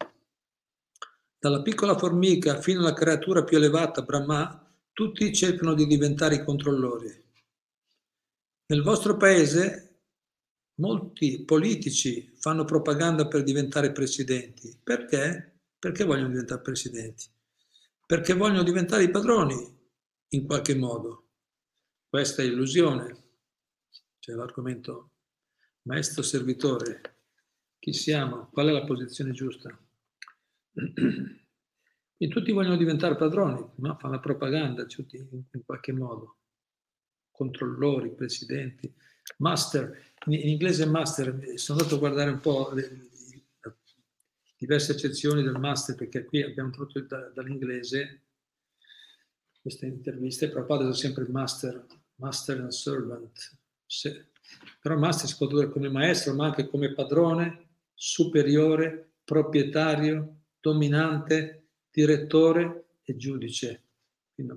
Dalla 1.38 1.62
piccola 1.62 1.96
formica 1.96 2.60
fino 2.60 2.80
alla 2.80 2.92
creatura 2.92 3.44
più 3.44 3.56
elevata, 3.56 4.02
Brahma, 4.02 4.70
tutti 4.92 5.32
cercano 5.32 5.72
di 5.72 5.86
diventare 5.86 6.34
i 6.34 6.44
controllori. 6.44 7.08
Nel 8.66 8.82
vostro 8.82 9.16
paese 9.16 10.02
molti 10.80 11.44
politici 11.46 12.30
fanno 12.36 12.66
propaganda 12.66 13.26
per 13.26 13.42
diventare 13.42 13.90
presidenti. 13.90 14.78
Perché? 14.84 15.60
Perché 15.78 16.04
vogliono 16.04 16.28
diventare 16.28 16.60
presidenti? 16.60 17.24
Perché 18.04 18.34
vogliono 18.34 18.64
diventare 18.64 19.04
i 19.04 19.10
padroni, 19.10 19.56
in 20.32 20.44
qualche 20.44 20.74
modo. 20.74 21.28
Questa 22.06 22.42
è 22.42 22.44
illusione. 22.44 23.16
C'è 24.18 24.32
l'argomento 24.34 25.12
maestro 25.88 26.22
servitore, 26.22 27.00
chi 27.78 27.94
siamo? 27.94 28.48
Qual 28.52 28.68
è 28.68 28.72
la 28.72 28.84
posizione 28.84 29.32
giusta? 29.32 29.76
E 32.20 32.26
tutti 32.26 32.50
vogliono 32.50 32.76
diventare 32.76 33.14
padroni, 33.14 33.64
no? 33.76 33.96
fanno 33.96 34.14
la 34.14 34.18
propaganda 34.18 34.84
tutti 34.86 35.16
in, 35.16 35.64
qualche 35.64 35.92
modo, 35.92 36.38
controllori, 37.30 38.12
presidenti, 38.12 38.92
master, 39.36 40.14
in, 40.26 40.32
in, 40.32 40.48
inglese 40.48 40.84
master, 40.86 41.52
sono 41.54 41.78
andato 41.78 41.94
a 41.94 41.98
guardare 42.00 42.30
un 42.30 42.40
po' 42.40 42.72
diverse 44.56 44.90
accezioni 44.90 45.44
del 45.44 45.60
master, 45.60 45.94
perché 45.94 46.24
qui 46.24 46.42
abbiamo 46.42 46.70
tradotto 46.70 47.02
da, 47.02 47.30
dall'inglese 47.32 48.22
queste 49.60 49.86
interviste, 49.86 50.48
però 50.48 50.64
padre 50.64 50.90
è 50.90 50.94
sempre 50.94 51.24
master, 51.28 51.86
master 52.16 52.58
and 52.58 52.70
servant. 52.70 53.58
Se, 53.86 54.27
però 54.80 54.96
master 54.96 55.28
si 55.28 55.36
può 55.36 55.46
dire 55.46 55.68
come 55.70 55.88
maestro, 55.88 56.34
ma 56.34 56.46
anche 56.46 56.68
come 56.68 56.92
padrone, 56.92 57.68
superiore, 57.94 59.14
proprietario, 59.24 60.42
dominante, 60.60 61.68
direttore 61.90 62.86
e 63.02 63.16
giudice. 63.16 63.82
Quindi 64.34 64.54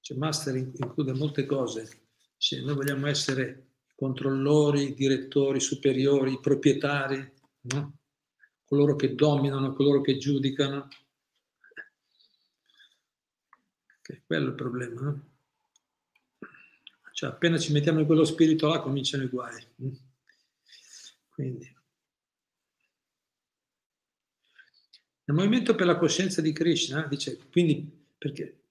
cioè, 0.00 0.16
master 0.16 0.56
include 0.56 1.12
molte 1.12 1.46
cose. 1.46 1.88
Se 2.36 2.60
noi 2.60 2.74
vogliamo 2.74 3.06
essere 3.06 3.68
controllori, 3.94 4.94
direttori, 4.94 5.60
superiori, 5.60 6.40
proprietari, 6.40 7.32
no? 7.62 7.98
coloro 8.64 8.96
che 8.96 9.14
dominano, 9.14 9.72
coloro 9.74 10.00
che 10.00 10.16
giudicano. 10.16 10.88
Che 14.00 14.22
quello 14.26 14.46
è 14.46 14.48
il 14.48 14.54
problema. 14.54 15.00
No? 15.02 15.29
Cioè, 17.20 17.28
appena 17.28 17.58
ci 17.58 17.72
mettiamo 17.72 18.00
in 18.00 18.06
quello 18.06 18.24
spirito 18.24 18.66
là 18.66 18.80
cominciano 18.80 19.24
i 19.24 19.28
guai. 19.28 19.62
Quindi. 21.28 21.76
Nel 25.24 25.36
movimento 25.36 25.74
per 25.74 25.84
la 25.84 25.98
coscienza 25.98 26.40
di 26.40 26.54
Krishna, 26.54 27.06
dice, 27.08 27.36
quindi, 27.50 28.06
perché 28.16 28.62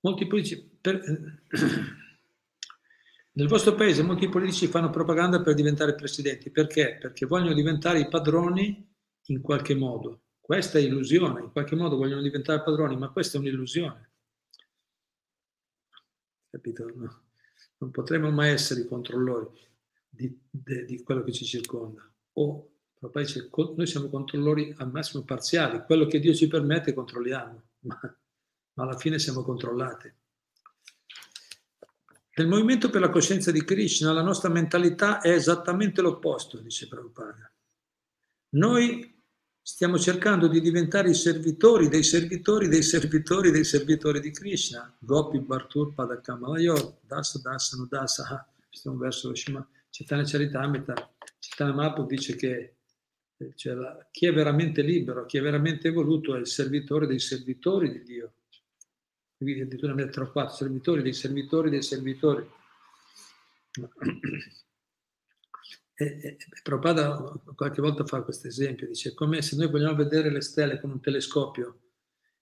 molti 0.00 0.26
politici, 0.26 0.60
per, 0.80 0.98
nel 3.30 3.46
vostro 3.46 3.76
paese 3.76 4.02
molti 4.02 4.28
politici 4.28 4.66
fanno 4.66 4.90
propaganda 4.90 5.40
per 5.40 5.54
diventare 5.54 5.94
presidenti, 5.94 6.50
perché? 6.50 6.98
Perché 7.00 7.26
vogliono 7.26 7.54
diventare 7.54 8.00
i 8.00 8.08
padroni 8.08 8.92
in 9.26 9.40
qualche 9.40 9.76
modo. 9.76 10.22
Questa 10.40 10.80
è 10.80 10.82
illusione, 10.82 11.42
in 11.42 11.52
qualche 11.52 11.76
modo 11.76 11.94
vogliono 11.94 12.22
diventare 12.22 12.64
padroni, 12.64 12.96
ma 12.96 13.10
questa 13.10 13.36
è 13.36 13.40
un'illusione. 13.40 14.10
Capito? 16.50 16.92
No. 16.96 17.30
Non 17.82 17.90
potremo 17.90 18.30
mai 18.30 18.50
essere 18.50 18.82
i 18.82 18.86
controllori 18.86 19.48
di, 20.08 20.40
di, 20.48 20.84
di 20.84 21.02
quello 21.02 21.24
che 21.24 21.32
ci 21.32 21.44
circonda. 21.44 22.08
O 22.34 22.70
dice, 23.12 23.50
noi 23.52 23.86
siamo 23.88 24.08
controllori 24.08 24.72
al 24.78 24.92
massimo 24.92 25.24
parziali, 25.24 25.82
quello 25.84 26.06
che 26.06 26.20
Dio 26.20 26.32
ci 26.32 26.46
permette 26.46 26.94
controlliamo, 26.94 27.62
ma, 27.80 28.00
ma 28.74 28.82
alla 28.84 28.96
fine 28.96 29.18
siamo 29.18 29.42
controllati. 29.42 30.14
Nel 32.34 32.46
movimento 32.46 32.88
per 32.88 33.00
la 33.00 33.10
coscienza 33.10 33.50
di 33.50 33.64
Krishna 33.64 34.12
la 34.12 34.22
nostra 34.22 34.48
mentalità 34.48 35.20
è 35.20 35.30
esattamente 35.30 36.00
l'opposto, 36.00 36.60
dice 36.60 36.86
Prabhupada. 36.86 37.52
Noi 38.50 39.11
stiamo 39.62 39.98
cercando 39.98 40.48
di 40.48 40.60
diventare 40.60 41.10
i 41.10 41.14
servitori 41.14 41.88
dei 41.88 42.02
servitori 42.02 42.68
dei 42.68 42.82
servitori 42.82 43.50
dei 43.50 43.64
servitori 43.64 44.20
di 44.20 44.30
Krishna. 44.30 44.94
Gopi 44.98 45.38
Bhartur 45.38 45.94
Padakamalayot, 45.94 46.98
Dasa 47.06 47.40
Dasa 47.40 47.76
Nudasa. 47.76 48.46
Questo 48.68 48.88
è 48.88 48.92
un 48.92 48.98
verso 48.98 49.28
dello 49.28 49.36
Shima 49.36 49.68
Chaitanya 49.90 50.24
Charitamrita. 50.24 51.14
Chaitanya 51.38 51.74
Mahaprabhu 51.74 52.08
dice 52.08 52.34
che 52.36 52.76
eh, 53.36 53.52
cioè 53.54 53.74
la, 53.74 54.06
chi 54.10 54.26
è 54.26 54.32
veramente 54.32 54.82
libero, 54.82 55.24
chi 55.26 55.38
è 55.38 55.40
veramente 55.40 55.88
evoluto 55.88 56.34
è 56.34 56.38
il 56.38 56.46
servitore 56.46 57.06
dei 57.06 57.18
servitori 57.18 57.90
di 57.90 58.02
Dio 58.02 58.32
quindi 59.42 59.62
addirittura 59.62 59.94
ne 59.94 60.04
mettono 60.04 60.30
quattro, 60.30 60.54
servitori 60.54 61.02
dei 61.02 61.12
servitori 61.12 61.70
dei 61.70 61.82
servitori. 61.82 62.48
E, 66.02 66.36
Prabhupada 66.62 67.40
qualche 67.54 67.80
volta 67.80 68.04
fa 68.04 68.22
questo 68.22 68.46
esempio, 68.46 68.86
dice 68.86 69.14
come 69.14 69.42
se 69.42 69.56
noi 69.56 69.68
vogliamo 69.68 69.96
vedere 69.96 70.30
le 70.30 70.40
stelle 70.40 70.80
con 70.80 70.90
un 70.90 71.00
telescopio, 71.00 71.80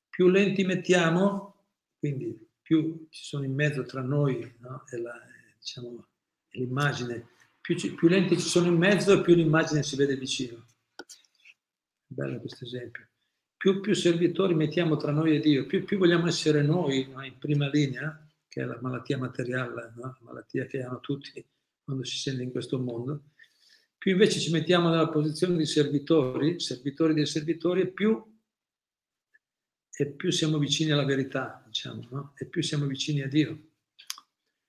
più 0.08 0.28
lenti 0.28 0.64
mettiamo, 0.64 1.66
quindi 1.98 2.48
più 2.60 3.06
ci 3.10 3.24
sono 3.24 3.44
in 3.44 3.54
mezzo 3.54 3.82
tra 3.84 4.02
noi 4.02 4.54
no, 4.58 4.84
e, 4.90 5.00
la, 5.00 5.12
diciamo, 5.58 6.06
l'immagine, 6.50 7.28
più, 7.60 7.76
ci, 7.76 7.94
più 7.94 8.08
lenti 8.08 8.38
ci 8.38 8.48
sono 8.48 8.66
in 8.66 8.76
mezzo 8.76 9.12
e 9.12 9.22
più 9.22 9.34
l'immagine 9.34 9.82
si 9.82 9.96
vede 9.96 10.16
vicino. 10.16 10.66
Bello 12.06 12.40
questo 12.40 12.64
esempio 12.64 13.10
più, 13.60 13.80
più 13.80 13.92
servitori 13.92 14.54
mettiamo 14.54 14.96
tra 14.96 15.12
noi 15.12 15.36
e 15.36 15.38
Dio, 15.38 15.66
più, 15.66 15.84
più 15.84 15.98
vogliamo 15.98 16.26
essere 16.26 16.62
noi 16.62 17.06
no, 17.12 17.22
in 17.22 17.36
prima 17.36 17.68
linea, 17.68 18.26
che 18.48 18.62
è 18.62 18.64
la 18.64 18.78
malattia 18.80 19.18
materiale, 19.18 19.92
no? 19.96 20.02
la 20.02 20.18
malattia 20.20 20.64
che 20.64 20.82
hanno 20.82 21.00
tutti 21.00 21.46
quando 21.84 22.02
si 22.02 22.16
sente 22.16 22.42
in 22.42 22.52
questo 22.52 22.78
mondo, 22.78 23.24
più 24.00 24.12
invece 24.12 24.40
ci 24.40 24.50
mettiamo 24.50 24.88
nella 24.88 25.10
posizione 25.10 25.58
di 25.58 25.66
servitori, 25.66 26.58
servitori 26.58 27.12
dei 27.12 27.26
servitori, 27.26 27.82
e 27.82 27.88
più, 27.88 28.18
e 29.94 30.06
più 30.12 30.30
siamo 30.30 30.56
vicini 30.56 30.90
alla 30.90 31.04
verità, 31.04 31.62
diciamo, 31.66 32.08
no? 32.10 32.32
e 32.38 32.46
più 32.46 32.62
siamo 32.62 32.86
vicini 32.86 33.20
a 33.20 33.28
Dio. 33.28 33.72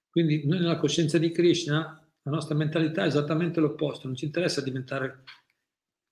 Quindi 0.09 0.45
noi 0.45 0.59
nella 0.59 0.77
coscienza 0.77 1.17
di 1.17 1.31
Krishna, 1.31 2.05
la 2.23 2.31
nostra 2.31 2.55
mentalità 2.55 3.03
è 3.03 3.07
esattamente 3.07 3.61
l'opposto, 3.61 4.07
non 4.07 4.17
ci 4.17 4.25
interessa 4.25 4.59
diventare 4.59 5.23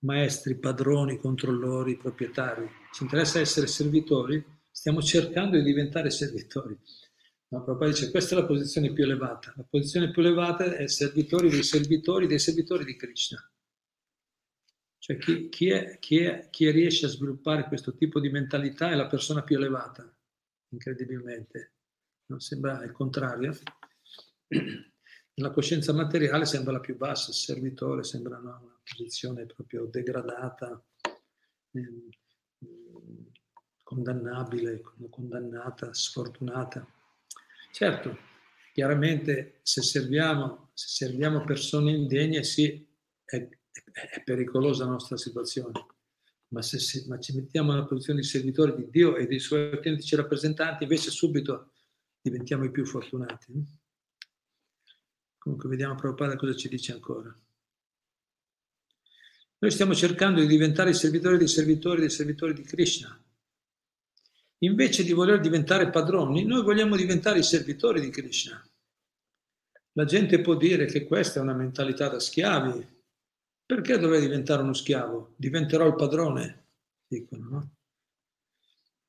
maestri, 0.06 0.56
padroni, 0.56 1.20
controllori, 1.20 1.98
proprietari. 1.98 2.70
Ci 2.94 3.04
interessa 3.04 3.42
essere 3.42 3.68
servitori, 3.68 4.42
stiamo 4.72 5.02
cercando 5.02 5.58
di 5.58 5.64
diventare 5.64 6.10
servitori. 6.10 6.80
No, 7.52 7.64
Prabhupada 7.64 7.92
dice 7.92 8.12
questa 8.12 8.36
è 8.36 8.40
la 8.40 8.46
posizione 8.46 8.94
più 8.94 9.04
elevata. 9.04 9.54
La 9.56 9.66
posizione 9.68 10.12
più 10.12 10.22
elevata 10.22 10.66
è 10.76 10.88
servitori 10.88 11.50
dei 11.50 11.64
servitori 11.64 12.28
dei 12.28 12.38
servitori 12.38 12.86
di 12.86 12.96
Krishna. 12.96 13.52
Cioè 15.00 15.18
chi, 15.18 15.50
chi, 15.50 15.70
è, 15.70 15.98
chi, 15.98 16.20
è, 16.20 16.50
chi 16.52 16.70
riesce 16.70 17.08
a 17.08 17.10
sviluppare 17.10 17.68
questo 17.68 17.96
tipo 17.96 18.20
di 18.20 18.30
mentalità 18.30 18.92
è 18.92 18.96
la 18.96 19.08
persona 19.08 19.42
più 19.42 19.56
elevata, 19.58 20.08
incredibilmente. 20.70 21.74
Non 22.28 22.40
sembra 22.40 22.84
il 22.84 22.92
contrario. 22.92 23.58
La 25.40 25.52
coscienza 25.52 25.94
materiale 25.94 26.44
sembra 26.44 26.74
la 26.74 26.82
più 26.82 26.98
bassa, 26.98 27.30
il 27.30 27.36
servitore 27.38 28.04
sembra 28.04 28.40
una, 28.40 28.60
una 28.62 28.78
posizione 28.84 29.46
proprio 29.46 29.86
degradata, 29.86 30.84
eh, 31.72 32.10
condannabile, 33.82 34.82
condannata, 35.10 35.94
sfortunata. 35.94 36.86
Certo, 37.80 38.18
chiaramente 38.74 39.62
se 39.64 39.82
serviamo, 39.82 40.72
se 40.74 41.06
serviamo 41.06 41.46
persone 41.46 41.94
indegne, 41.94 42.44
sì, 42.44 42.86
è, 43.24 43.38
è, 43.38 44.22
pericolosa 44.22 44.84
la 44.84 44.92
nostra 44.92 45.16
situazione, 45.16 45.72
ma 46.50 46.62
se, 46.62 46.78
se 46.78 47.06
ma 47.08 47.18
ci 47.20 47.34
mettiamo 47.34 47.72
nella 47.72 47.86
posizione 47.86 48.20
di 48.20 48.26
servitori 48.26 48.76
di 48.76 48.90
Dio 48.90 49.16
e 49.16 49.28
dei 49.28 49.40
suoi 49.40 49.72
autentici 49.72 50.18
rappresentanti, 50.18 50.84
invece 50.84 51.10
subito 51.10 51.72
diventiamo 52.20 52.66
i 52.66 52.72
più 52.72 52.86
fortunati. 52.86 53.54
Comunque 55.38 55.70
vediamo 55.70 55.96
Prabhupada 55.96 56.36
cosa 56.36 56.58
ci 56.58 56.68
dice 56.68 56.92
ancora. 56.92 57.34
Noi 59.58 59.72
stiamo 59.72 59.96
cercando 59.96 60.42
di 60.42 60.48
diventare 60.48 60.90
i 60.90 60.96
servitori 60.96 61.38
dei 61.38 61.48
servitori 61.48 62.02
dei 62.02 62.10
servitori 62.10 62.54
di 62.54 62.64
Krishna. 62.64 63.18
Invece 64.60 65.04
di 65.04 65.14
voler 65.14 65.40
diventare 65.40 65.90
padroni, 65.90 66.44
noi 66.44 66.64
vogliamo 66.64 66.96
diventare 66.96 67.40
i 67.40 67.44
servitori 67.44 68.02
di 68.02 68.10
Krishna. 68.10 68.62
La 69.94 70.06
gente 70.06 70.42
può 70.42 70.56
dire 70.56 70.86
che 70.86 71.06
questa 71.06 71.40
è 71.40 71.42
una 71.42 71.54
mentalità 71.54 72.10
da 72.10 72.20
schiavi. 72.20 72.98
Perché 73.66 73.98
dovrei 73.98 74.22
diventare 74.22 74.62
uno 74.62 74.74
schiavo? 74.74 75.34
Diventerò 75.36 75.86
il 75.88 75.96
padrone, 75.96 76.64
dicono, 77.08 77.48
no? 77.50 77.70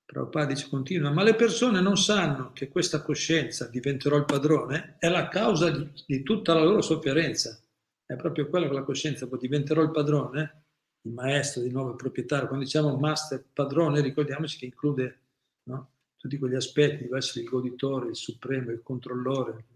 Prabhupada 0.05 0.47
dice 0.47 0.69
continua, 0.69 1.11
ma 1.11 1.23
le 1.23 1.37
persone 1.37 1.81
non 1.81 1.97
sanno 1.97 2.53
che 2.53 2.69
questa 2.69 3.01
coscienza, 3.01 3.69
diventerò 3.69 4.17
il 4.17 4.25
padrone, 4.25 4.97
è 4.99 5.09
la 5.09 5.29
causa 5.29 5.71
di, 5.71 5.89
di 6.05 6.23
tutta 6.23 6.53
la 6.53 6.65
loro 6.65 6.83
sofferenza. 6.83 7.61
È 8.05 8.17
proprio 8.17 8.49
quello 8.49 8.67
che 8.67 8.75
la 8.75 8.83
coscienza, 8.83 9.29
poi 9.29 9.39
diventerò 9.39 9.83
il 9.83 9.93
padrone, 9.93 10.65
il 11.03 11.13
maestro, 11.13 11.63
di 11.63 11.71
nuovo 11.71 11.91
il 11.91 11.97
proprietario. 11.97 12.49
Quando 12.49 12.65
diciamo 12.65 12.97
master, 12.97 13.45
padrone, 13.53 14.01
ricordiamoci 14.01 14.59
che 14.59 14.65
include 14.65 15.19
no, 15.65 15.93
tutti 16.17 16.39
quegli 16.39 16.55
aspetti, 16.55 17.05
deve 17.05 17.17
essere 17.17 17.45
il 17.45 17.49
goditore, 17.49 18.11
il 18.11 18.17
supremo, 18.17 18.71
il 18.71 18.83
controllore. 18.83 19.67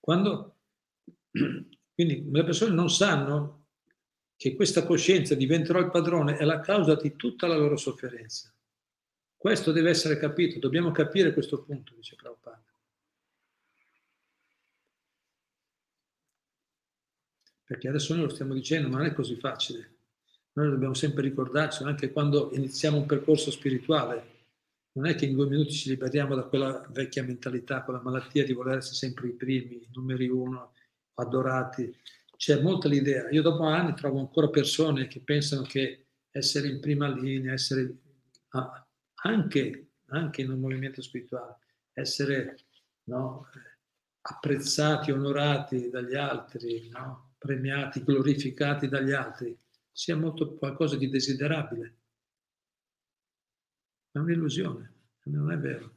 Quando, 0.00 0.56
quindi 1.94 2.28
le 2.30 2.44
persone 2.44 2.74
non 2.74 2.90
sanno 2.90 3.66
che 4.36 4.54
questa 4.54 4.84
coscienza, 4.84 5.34
diventerò 5.34 5.78
il 5.78 5.90
padrone, 5.90 6.36
è 6.36 6.44
la 6.44 6.60
causa 6.60 6.94
di 6.96 7.16
tutta 7.16 7.46
la 7.46 7.56
loro 7.56 7.76
sofferenza. 7.76 8.52
Questo 9.34 9.72
deve 9.72 9.90
essere 9.90 10.18
capito, 10.18 10.58
dobbiamo 10.58 10.90
capire 10.90 11.32
questo 11.32 11.62
punto, 11.62 11.94
dice 11.94 12.16
Prabhupada. 12.16 12.64
Perché 17.64 17.88
adesso 17.88 18.14
noi 18.14 18.24
lo 18.24 18.28
stiamo 18.28 18.54
dicendo, 18.54 18.88
ma 18.88 18.98
non 18.98 19.06
è 19.06 19.12
così 19.12 19.36
facile. 19.36 19.94
Noi 20.52 20.70
dobbiamo 20.70 20.94
sempre 20.94 21.22
ricordarci, 21.22 21.82
anche 21.82 22.12
quando 22.12 22.50
iniziamo 22.52 22.96
un 22.96 23.06
percorso 23.06 23.50
spirituale, 23.50 24.35
non 24.96 25.06
è 25.06 25.14
che 25.14 25.26
in 25.26 25.34
due 25.34 25.46
minuti 25.46 25.72
ci 25.72 25.90
liberiamo 25.90 26.34
da 26.34 26.44
quella 26.44 26.86
vecchia 26.90 27.22
mentalità, 27.22 27.82
quella 27.82 28.00
malattia 28.00 28.44
di 28.44 28.54
voler 28.54 28.78
essere 28.78 28.94
sempre 28.94 29.28
i 29.28 29.34
primi, 29.34 29.82
i 29.82 29.88
numeri 29.92 30.28
uno, 30.28 30.72
adorati. 31.14 31.94
C'è 32.34 32.60
molta 32.62 32.88
l'idea. 32.88 33.28
Io 33.30 33.42
dopo 33.42 33.64
anni 33.64 33.94
trovo 33.94 34.20
ancora 34.20 34.48
persone 34.48 35.06
che 35.06 35.20
pensano 35.20 35.62
che 35.62 36.06
essere 36.30 36.68
in 36.68 36.80
prima 36.80 37.08
linea, 37.08 37.52
essere 37.52 37.94
anche, 39.22 39.90
anche 40.06 40.42
in 40.42 40.50
un 40.50 40.60
movimento 40.60 41.02
spirituale, 41.02 41.58
essere 41.92 42.56
no, 43.04 43.48
apprezzati, 44.22 45.10
onorati 45.10 45.90
dagli 45.90 46.14
altri, 46.14 46.88
no, 46.88 47.34
premiati, 47.36 48.02
glorificati 48.02 48.88
dagli 48.88 49.12
altri, 49.12 49.58
sia 49.92 50.16
molto 50.16 50.54
qualcosa 50.54 50.96
di 50.96 51.10
desiderabile. 51.10 51.96
È 54.16 54.18
un'illusione, 54.18 54.92
non 55.24 55.52
è 55.52 55.58
vero. 55.58 55.94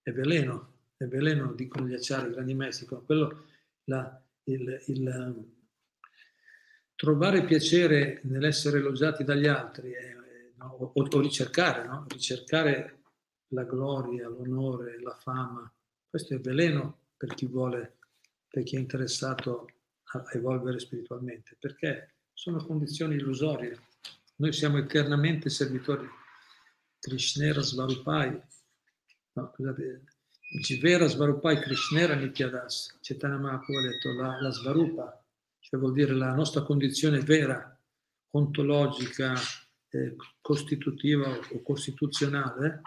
È 0.00 0.12
veleno, 0.12 0.74
è 0.96 1.06
veleno, 1.06 1.52
dicono 1.54 1.88
gli 1.88 1.94
acciari, 1.94 2.30
grandi 2.30 2.54
maestri. 2.54 2.86
Quello, 2.86 3.46
la, 3.86 4.24
il, 4.44 4.80
il, 4.86 5.52
trovare 6.94 7.42
piacere 7.42 8.20
nell'essere 8.26 8.78
elogiati 8.78 9.24
dagli 9.24 9.48
altri 9.48 9.90
è, 9.90 10.14
no, 10.54 10.66
o, 10.66 10.92
o, 10.94 11.20
ricercare, 11.20 11.84
no? 11.84 12.06
ricercare 12.08 13.00
la 13.48 13.64
gloria, 13.64 14.28
l'onore, 14.28 15.00
la 15.00 15.16
fama. 15.16 15.68
Questo 16.08 16.34
è 16.34 16.38
veleno 16.38 17.06
per 17.16 17.34
chi 17.34 17.46
vuole, 17.46 17.96
per 18.46 18.62
chi 18.62 18.76
è 18.76 18.78
interessato 18.78 19.68
a 20.12 20.24
evolvere 20.30 20.78
spiritualmente, 20.78 21.56
perché 21.58 22.18
sono 22.32 22.64
condizioni 22.64 23.16
illusorie. 23.16 23.76
Noi 24.36 24.52
siamo 24.52 24.78
eternamente 24.78 25.50
servitori. 25.50 26.20
Krishnera 27.02 27.62
Svarupai, 27.62 28.30
no, 29.32 29.52
scusate, 29.52 30.04
Jivera 30.62 31.08
Svarupai 31.08 31.60
Krishnera 31.60 32.14
Nityadas. 32.14 32.98
Chaitanya 33.00 33.38
Mahaprabhu 33.38 33.78
ha 33.78 33.82
detto 33.82 34.12
la, 34.12 34.40
la 34.40 34.52
Svarupa, 34.52 35.24
cioè 35.58 35.80
vuol 35.80 35.94
dire 35.94 36.14
la 36.14 36.32
nostra 36.32 36.62
condizione 36.62 37.18
vera, 37.20 37.76
ontologica, 38.30 39.34
eh, 39.90 40.14
costitutiva 40.40 41.28
o 41.28 41.62
costituzionale, 41.62 42.82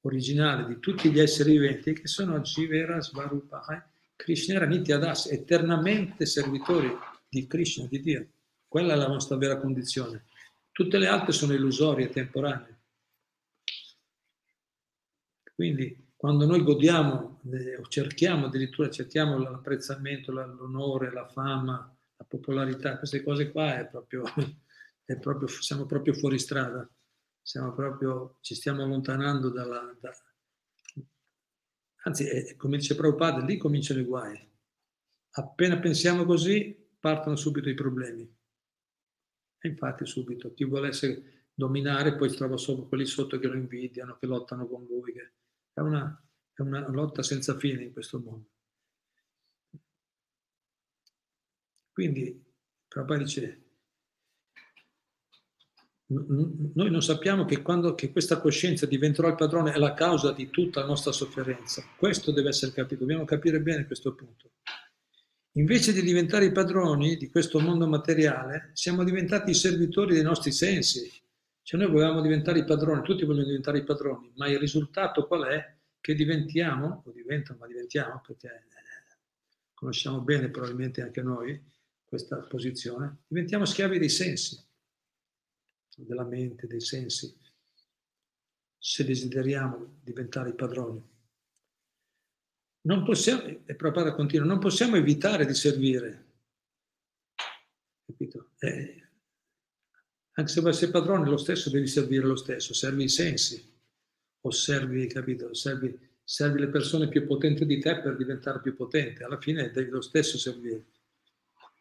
originale 0.00 0.66
di 0.66 0.80
tutti 0.80 1.10
gli 1.12 1.20
esseri 1.20 1.52
viventi 1.52 1.92
che 1.92 2.08
sono 2.08 2.40
Jivera 2.40 3.00
Svarupai 3.00 3.80
Krishnera 4.16 4.66
Nityadas, 4.66 5.26
eternamente 5.30 6.26
servitori 6.26 6.90
di 7.28 7.46
Krishna, 7.46 7.86
di 7.86 8.00
Dio. 8.00 8.26
Quella 8.66 8.94
è 8.94 8.96
la 8.96 9.06
nostra 9.06 9.36
vera 9.36 9.58
condizione. 9.58 10.24
Tutte 10.72 10.98
le 10.98 11.06
altre 11.06 11.32
sono 11.32 11.54
illusorie, 11.54 12.08
temporanee. 12.08 12.77
Quindi 15.58 16.12
quando 16.14 16.46
noi 16.46 16.62
godiamo 16.62 17.40
o 17.42 17.88
cerchiamo 17.88 18.46
addirittura 18.46 18.90
cerchiamo 18.90 19.38
l'apprezzamento, 19.38 20.30
l'onore, 20.30 21.12
la 21.12 21.26
fama, 21.26 21.92
la 22.16 22.24
popolarità, 22.24 22.96
queste 22.96 23.24
cose 23.24 23.50
qua 23.50 23.76
è 23.76 23.88
proprio, 23.88 24.22
è 25.04 25.18
proprio 25.18 25.48
siamo 25.48 25.84
proprio 25.84 26.14
fuori 26.14 26.38
strada, 26.38 26.88
siamo 27.42 27.72
proprio, 27.74 28.36
ci 28.40 28.54
stiamo 28.54 28.84
allontanando 28.84 29.50
dalla... 29.50 29.96
Da, 30.00 30.12
anzi, 32.04 32.28
è, 32.28 32.54
come 32.54 32.76
dice 32.76 32.94
Prabhupada, 32.94 33.44
lì 33.44 33.56
cominciano 33.56 33.98
i 33.98 34.04
guai. 34.04 34.48
Appena 35.30 35.80
pensiamo 35.80 36.24
così, 36.24 36.88
partono 37.00 37.34
subito 37.34 37.68
i 37.68 37.74
problemi. 37.74 38.22
E 39.58 39.68
infatti 39.68 40.06
subito, 40.06 40.54
chi 40.54 40.62
volesse 40.62 41.46
dominare 41.52 42.14
poi 42.14 42.30
trova 42.30 42.56
solo 42.56 42.86
quelli 42.86 43.06
sotto 43.06 43.40
che 43.40 43.48
lo 43.48 43.56
invidiano, 43.56 44.16
che 44.18 44.26
lottano 44.26 44.68
con 44.68 44.84
lui, 44.84 45.12
che 45.12 45.32
è 45.78 45.80
una, 45.80 46.28
è 46.52 46.60
una 46.60 46.88
lotta 46.88 47.22
senza 47.22 47.56
fine 47.56 47.84
in 47.84 47.92
questo 47.92 48.18
mondo. 48.18 48.48
Quindi, 51.92 52.44
Prabhupada 52.86 53.22
dice, 53.22 53.62
noi 56.06 56.90
non 56.90 57.02
sappiamo 57.02 57.44
che 57.44 57.60
quando 57.60 57.94
che 57.94 58.12
questa 58.12 58.40
coscienza 58.40 58.86
diventerà 58.86 59.28
il 59.28 59.34
padrone 59.34 59.72
è 59.72 59.78
la 59.78 59.94
causa 59.94 60.32
di 60.32 60.48
tutta 60.48 60.80
la 60.80 60.86
nostra 60.86 61.12
sofferenza. 61.12 61.84
Questo 61.96 62.32
deve 62.32 62.48
essere 62.48 62.72
capito, 62.72 63.00
dobbiamo 63.00 63.24
capire 63.24 63.60
bene 63.60 63.86
questo 63.86 64.14
punto. 64.14 64.52
Invece 65.52 65.92
di 65.92 66.02
diventare 66.02 66.46
i 66.46 66.52
padroni 66.52 67.16
di 67.16 67.28
questo 67.28 67.58
mondo 67.58 67.86
materiale, 67.88 68.70
siamo 68.74 69.02
diventati 69.02 69.50
i 69.50 69.54
servitori 69.54 70.14
dei 70.14 70.22
nostri 70.22 70.52
sensi, 70.52 71.10
cioè 71.68 71.78
noi 71.78 71.90
volevamo 71.90 72.22
diventare 72.22 72.60
i 72.60 72.64
padroni, 72.64 73.02
tutti 73.02 73.26
vogliono 73.26 73.44
diventare 73.44 73.76
i 73.76 73.84
padroni, 73.84 74.32
ma 74.36 74.48
il 74.48 74.58
risultato 74.58 75.26
qual 75.26 75.44
è? 75.44 75.76
Che 76.00 76.14
diventiamo, 76.14 77.02
o 77.04 77.10
diventano, 77.10 77.58
ma 77.58 77.66
diventiamo, 77.66 78.22
perché 78.26 78.46
eh, 78.46 79.18
conosciamo 79.74 80.22
bene 80.22 80.48
probabilmente 80.48 81.02
anche 81.02 81.20
noi 81.20 81.62
questa 82.06 82.38
posizione, 82.38 83.18
diventiamo 83.26 83.66
schiavi 83.66 83.98
dei 83.98 84.08
sensi, 84.08 84.58
della 85.94 86.24
mente, 86.24 86.66
dei 86.66 86.80
sensi, 86.80 87.38
se 88.78 89.04
desideriamo 89.04 89.98
diventare 90.02 90.48
i 90.48 90.54
padroni. 90.54 91.06
Non 92.86 93.04
possiamo, 93.04 93.42
e 93.42 93.74
Prabhupada 93.74 94.14
continua, 94.14 94.46
non 94.46 94.58
possiamo 94.58 94.96
evitare 94.96 95.44
di 95.44 95.52
servire. 95.52 96.24
Capito? 98.06 98.52
Eh, 98.56 99.07
anche 100.38 100.52
se 100.52 100.60
vuoi 100.60 100.72
essere 100.72 100.92
padrone, 100.92 101.28
lo 101.28 101.36
stesso 101.36 101.68
devi 101.68 101.88
servire 101.88 102.24
lo 102.24 102.36
stesso, 102.36 102.72
servi 102.72 103.02
i 103.04 103.08
sensi, 103.08 103.60
o 104.40 104.50
servi, 104.52 105.08
capito, 105.08 105.52
servi, 105.52 105.98
servi 106.22 106.60
le 106.60 106.68
persone 106.68 107.08
più 107.08 107.26
potenti 107.26 107.66
di 107.66 107.80
te 107.80 108.00
per 108.00 108.16
diventare 108.16 108.60
più 108.60 108.76
potente, 108.76 109.24
alla 109.24 109.40
fine 109.40 109.72
devi 109.72 109.90
lo 109.90 110.00
stesso 110.00 110.38
servire. 110.38 110.84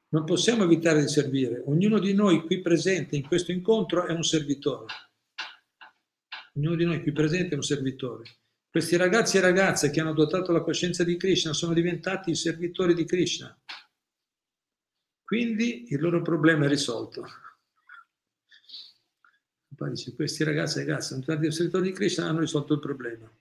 Non 0.09 0.23
possiamo 0.23 0.63
evitare 0.63 1.01
di 1.01 1.07
servire, 1.07 1.61
ognuno 1.65 1.99
di 1.99 2.15
noi 2.15 2.41
qui 2.41 2.59
presente 2.61 3.15
in 3.15 3.27
questo 3.27 3.51
incontro 3.51 4.07
è 4.07 4.11
un 4.11 4.23
servitore. 4.23 4.87
Ognuno 6.55 6.75
di 6.75 6.85
noi 6.85 7.03
qui 7.03 7.11
presente 7.11 7.51
è 7.51 7.57
un 7.57 7.63
servitore. 7.63 8.23
Questi 8.71 8.95
ragazzi 8.95 9.37
e 9.37 9.41
ragazze 9.41 9.91
che 9.91 9.99
hanno 9.99 10.09
adottato 10.09 10.51
la 10.51 10.63
coscienza 10.63 11.03
di 11.03 11.15
Krishna 11.15 11.53
sono 11.53 11.73
diventati 11.73 12.31
i 12.31 12.35
servitori 12.35 12.95
di 12.95 13.05
Krishna. 13.05 13.55
Quindi 15.23 15.85
il 15.89 16.01
loro 16.01 16.23
problema 16.23 16.65
è 16.65 16.67
risolto. 16.67 17.23
Poi 19.77 19.91
dice, 19.91 20.15
questi 20.15 20.43
ragazzi 20.43 20.79
e 20.79 20.85
ragazze 20.85 21.09
sono 21.09 21.21
stati 21.21 21.51
servitori 21.51 21.89
di 21.89 21.95
Krishna 21.95 22.25
hanno 22.25 22.39
risolto 22.39 22.73
il 22.73 22.79
problema. 22.79 23.31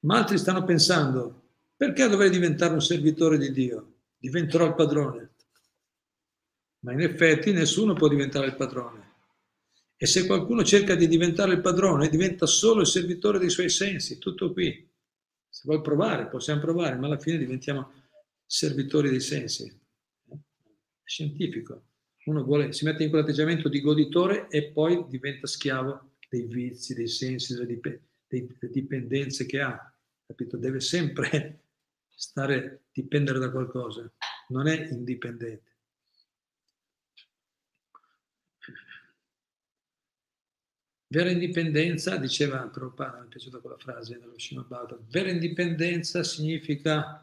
Ma 0.00 0.18
altri 0.18 0.36
stanno 0.36 0.62
pensando, 0.64 1.52
perché 1.74 2.06
dovrei 2.06 2.28
diventare 2.28 2.74
un 2.74 2.82
servitore 2.82 3.38
di 3.38 3.50
Dio? 3.50 3.94
Diventerò 4.18 4.66
il 4.66 4.74
padrone. 4.74 5.30
Ma 6.80 6.92
in 6.92 7.00
effetti 7.00 7.52
nessuno 7.52 7.94
può 7.94 8.08
diventare 8.08 8.44
il 8.48 8.56
padrone. 8.56 9.10
E 9.96 10.04
se 10.04 10.26
qualcuno 10.26 10.62
cerca 10.64 10.96
di 10.96 11.08
diventare 11.08 11.54
il 11.54 11.62
padrone, 11.62 12.10
diventa 12.10 12.44
solo 12.44 12.82
il 12.82 12.86
servitore 12.86 13.38
dei 13.38 13.48
suoi 13.48 13.70
sensi, 13.70 14.18
tutto 14.18 14.52
qui. 14.52 14.86
Se 15.48 15.62
vuoi 15.64 15.80
provare, 15.80 16.28
possiamo 16.28 16.60
provare, 16.60 16.96
ma 16.96 17.06
alla 17.06 17.18
fine 17.18 17.38
diventiamo 17.38 17.90
servitori 18.44 19.08
dei 19.08 19.20
sensi. 19.20 19.80
Scientifico 21.04 21.84
uno 22.24 22.44
vuole, 22.44 22.72
si 22.72 22.84
mette 22.84 23.02
in 23.02 23.10
quell'atteggiamento 23.10 23.68
di 23.68 23.80
goditore 23.80 24.48
e 24.48 24.70
poi 24.70 25.04
diventa 25.08 25.46
schiavo 25.46 26.12
dei 26.28 26.44
vizi, 26.44 26.94
dei 26.94 27.08
sensi, 27.08 27.54
delle, 27.54 27.66
dip- 27.66 28.00
delle 28.26 28.70
dipendenze 28.70 29.44
che 29.46 29.60
ha, 29.60 29.94
capito? 30.26 30.56
Deve 30.56 30.80
sempre 30.80 31.64
stare, 32.14 32.84
dipendere 32.92 33.38
da 33.38 33.50
qualcosa, 33.50 34.10
non 34.48 34.68
è 34.68 34.88
indipendente. 34.90 35.70
Vera 41.08 41.28
indipendenza, 41.28 42.16
diceva 42.16 42.66
Prabhupada, 42.68 43.18
mi 43.18 43.26
è 43.26 43.28
piaciuta 43.28 43.58
quella 43.58 43.76
frase 43.76 44.16
nello 44.16 44.38
Srimad 44.38 44.98
vera 45.10 45.28
indipendenza 45.28 46.22
significa 46.22 47.22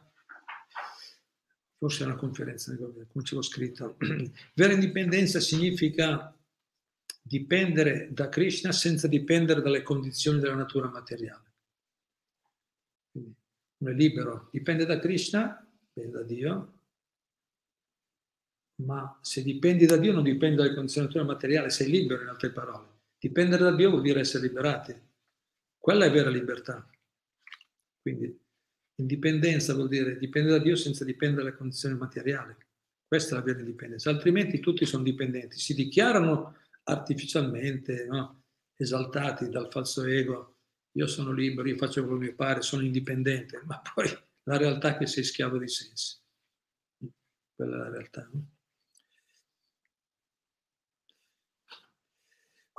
forse 1.80 2.04
è 2.04 2.06
una 2.06 2.18
conferenza, 2.18 2.76
come 2.76 3.24
ce 3.24 3.36
l'ho 3.36 3.42
scritto. 3.42 3.96
Vera 4.54 4.74
indipendenza 4.74 5.40
significa 5.40 6.36
dipendere 7.22 8.10
da 8.12 8.28
Krishna 8.28 8.74
senza 8.74 9.08
dipendere 9.08 9.62
dalle 9.62 9.82
condizioni 9.82 10.40
della 10.40 10.56
natura 10.56 10.90
materiale. 10.90 11.54
Quindi 13.12 13.34
uno 13.78 13.92
è 13.92 13.94
libero, 13.94 14.50
dipende 14.52 14.86
da 14.86 15.00
Krishna, 15.00 15.66
dipende 15.80 16.18
da 16.18 16.24
Dio, 16.24 16.74
ma 18.82 19.18
se 19.22 19.42
dipendi 19.42 19.86
da 19.86 19.96
Dio 19.96 20.12
non 20.12 20.24
dipendi 20.24 20.58
dalle 20.58 20.74
condizioni 20.74 21.08
della 21.08 21.20
natura 21.22 21.34
materiale, 21.34 21.70
sei 21.70 21.90
libero 21.90 22.24
in 22.24 22.28
altre 22.28 22.52
parole. 22.52 22.88
Dipendere 23.18 23.64
da 23.64 23.74
Dio 23.74 23.90
vuol 23.90 24.02
dire 24.02 24.20
essere 24.20 24.48
liberati. 24.48 24.94
Quella 25.78 26.06
è 26.06 26.12
vera 26.12 26.30
libertà. 26.30 26.86
Quindi 28.02 28.38
Indipendenza 29.00 29.74
vuol 29.74 29.88
dire 29.88 30.18
dipendere 30.18 30.58
da 30.58 30.64
Dio 30.64 30.76
senza 30.76 31.06
dipendere 31.06 31.44
dalle 31.44 31.56
condizioni 31.56 31.96
materiali. 31.96 32.56
Questa 33.08 33.36
è 33.36 33.38
la 33.40 33.44
vera 33.44 33.60
indipendenza. 33.60 34.10
Altrimenti 34.10 34.60
tutti 34.60 34.86
sono 34.86 35.04
dipendenti, 35.04 35.58
si 35.58 35.74
dichiarano 35.74 36.58
artificialmente 36.84 38.06
no? 38.06 38.44
esaltati 38.76 39.50
dal 39.50 39.72
falso 39.72 40.04
ego. 40.04 40.58
Io 40.98 41.08
sono 41.08 41.32
libero, 41.32 41.68
io 41.68 41.78
faccio 41.78 42.04
quello 42.04 42.20
che 42.20 42.26
mi 42.26 42.36
pare, 42.36 42.62
sono 42.62 42.84
indipendente, 42.84 43.62
ma 43.66 43.82
poi 43.94 44.10
la 44.44 44.58
realtà 44.58 44.96
è 44.96 44.98
che 44.98 45.08
sei 45.08 45.24
schiavo 45.24 45.58
dei 45.58 45.70
sensi. 45.70 46.18
Quella 47.56 47.76
è 47.76 47.80
la 47.80 47.90
realtà. 47.90 48.30
No? 48.34 48.59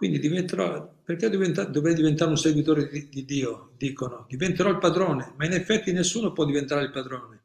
Quindi 0.00 0.18
diventerò, 0.18 1.02
perché 1.04 1.28
dovrei 1.28 1.94
diventare 1.94 2.30
un 2.30 2.38
servitore 2.38 2.88
di, 2.88 3.10
di 3.10 3.22
Dio? 3.26 3.74
Dicono, 3.76 4.24
diventerò 4.26 4.70
il 4.70 4.78
padrone, 4.78 5.34
ma 5.36 5.44
in 5.44 5.52
effetti 5.52 5.92
nessuno 5.92 6.32
può 6.32 6.46
diventare 6.46 6.84
il 6.84 6.90
padrone. 6.90 7.44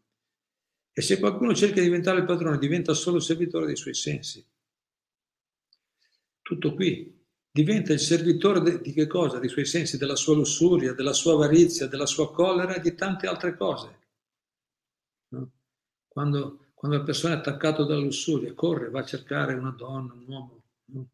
E 0.94 1.02
se 1.02 1.20
qualcuno 1.20 1.54
cerca 1.54 1.82
di 1.82 1.88
diventare 1.88 2.20
il 2.20 2.26
padrone, 2.26 2.58
diventa 2.58 2.94
solo 2.94 3.20
servitore 3.20 3.65
dei 3.65 3.76
suoi 3.76 3.94
sensi. 3.94 4.41
Tutto 6.41 6.74
qui. 6.76 7.22
Diventa 7.52 7.91
il 7.91 8.00
servitore 8.00 8.62
de, 8.62 8.80
di 8.80 8.94
che 8.94 9.06
cosa? 9.06 9.38
Dei 9.38 9.50
suoi 9.50 9.65
sensi, 9.65 9.98
della 9.98 10.15
sua 10.15 10.36
lussuria, 10.36 10.94
della 10.94 11.12
sua 11.12 11.34
avarizia, 11.34 11.88
della 11.88 12.06
sua 12.06 12.32
collera 12.32 12.76
e 12.76 12.80
di 12.80 12.96
tante 12.96 13.28
altre 13.28 13.58
cose. 13.58 14.00
No? 15.32 15.52
Quando, 16.08 16.68
quando 16.74 17.00
la 17.00 17.04
persona 17.04 17.34
è 17.34 17.38
attaccata 17.38 17.84
dalla 17.84 18.00
lussuria, 18.00 18.54
corre, 18.54 18.89
va 18.89 19.02
a 19.02 19.06
cercare 19.06 19.56
una 19.56 19.72
donna, 19.72 20.13
un 20.13 20.24
uomo, 20.26 20.63
no? 20.86 21.10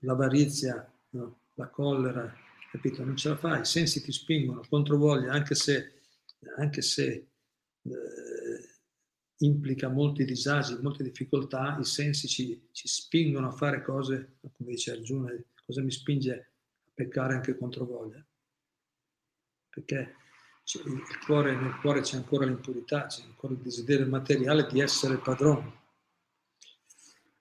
L'avarizia, 0.00 0.90
no? 1.10 1.38
la 1.54 1.68
collera, 1.68 2.34
capito? 2.70 3.04
Non 3.04 3.16
ce 3.16 3.30
la 3.30 3.36
fai, 3.36 3.60
i 3.60 3.64
sensi 3.64 4.02
ti 4.02 4.12
spingono, 4.12 4.64
controvoglia, 4.68 5.32
anche 5.32 5.54
se, 5.54 6.00
anche 6.56 6.82
se 6.82 7.28
eh, 7.82 8.72
implica 9.38 9.88
molti 9.88 10.24
disagi, 10.24 10.78
molte 10.80 11.02
difficoltà, 11.02 11.76
i 11.78 11.84
sensi 11.84 12.28
ci, 12.28 12.68
ci, 12.72 12.88
spingono 12.88 13.48
a 13.48 13.52
fare 13.52 13.82
cose, 13.82 14.38
come 14.40 14.70
dice 14.70 14.92
Arjuna, 14.92 15.32
cosa 15.64 15.82
mi 15.82 15.90
spinge 15.90 16.32
a 16.32 16.90
peccare 16.94 17.34
anche 17.34 17.56
contro 17.56 17.84
voglia? 17.84 18.24
Perché 19.68 20.16
cuore, 21.26 21.54
nel 21.56 21.76
cuore 21.80 22.00
c'è 22.02 22.16
ancora 22.16 22.44
l'impurità, 22.44 23.06
c'è 23.06 23.22
ancora 23.24 23.52
il 23.54 23.60
desiderio 23.60 24.06
materiale 24.06 24.66
di 24.70 24.80
essere 24.80 25.18
padrone. 25.18 25.80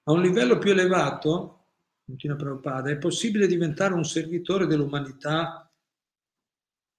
A 0.04 0.12
un 0.12 0.21
livello 0.21 0.58
più 0.58 0.71
elevato, 0.71 1.61
continua 2.12 2.36
Prabhupada, 2.36 2.89
è 2.89 2.97
possibile 2.97 3.47
diventare 3.47 3.93
un 3.93 4.04
servitore 4.04 4.67
dell'umanità 4.67 5.65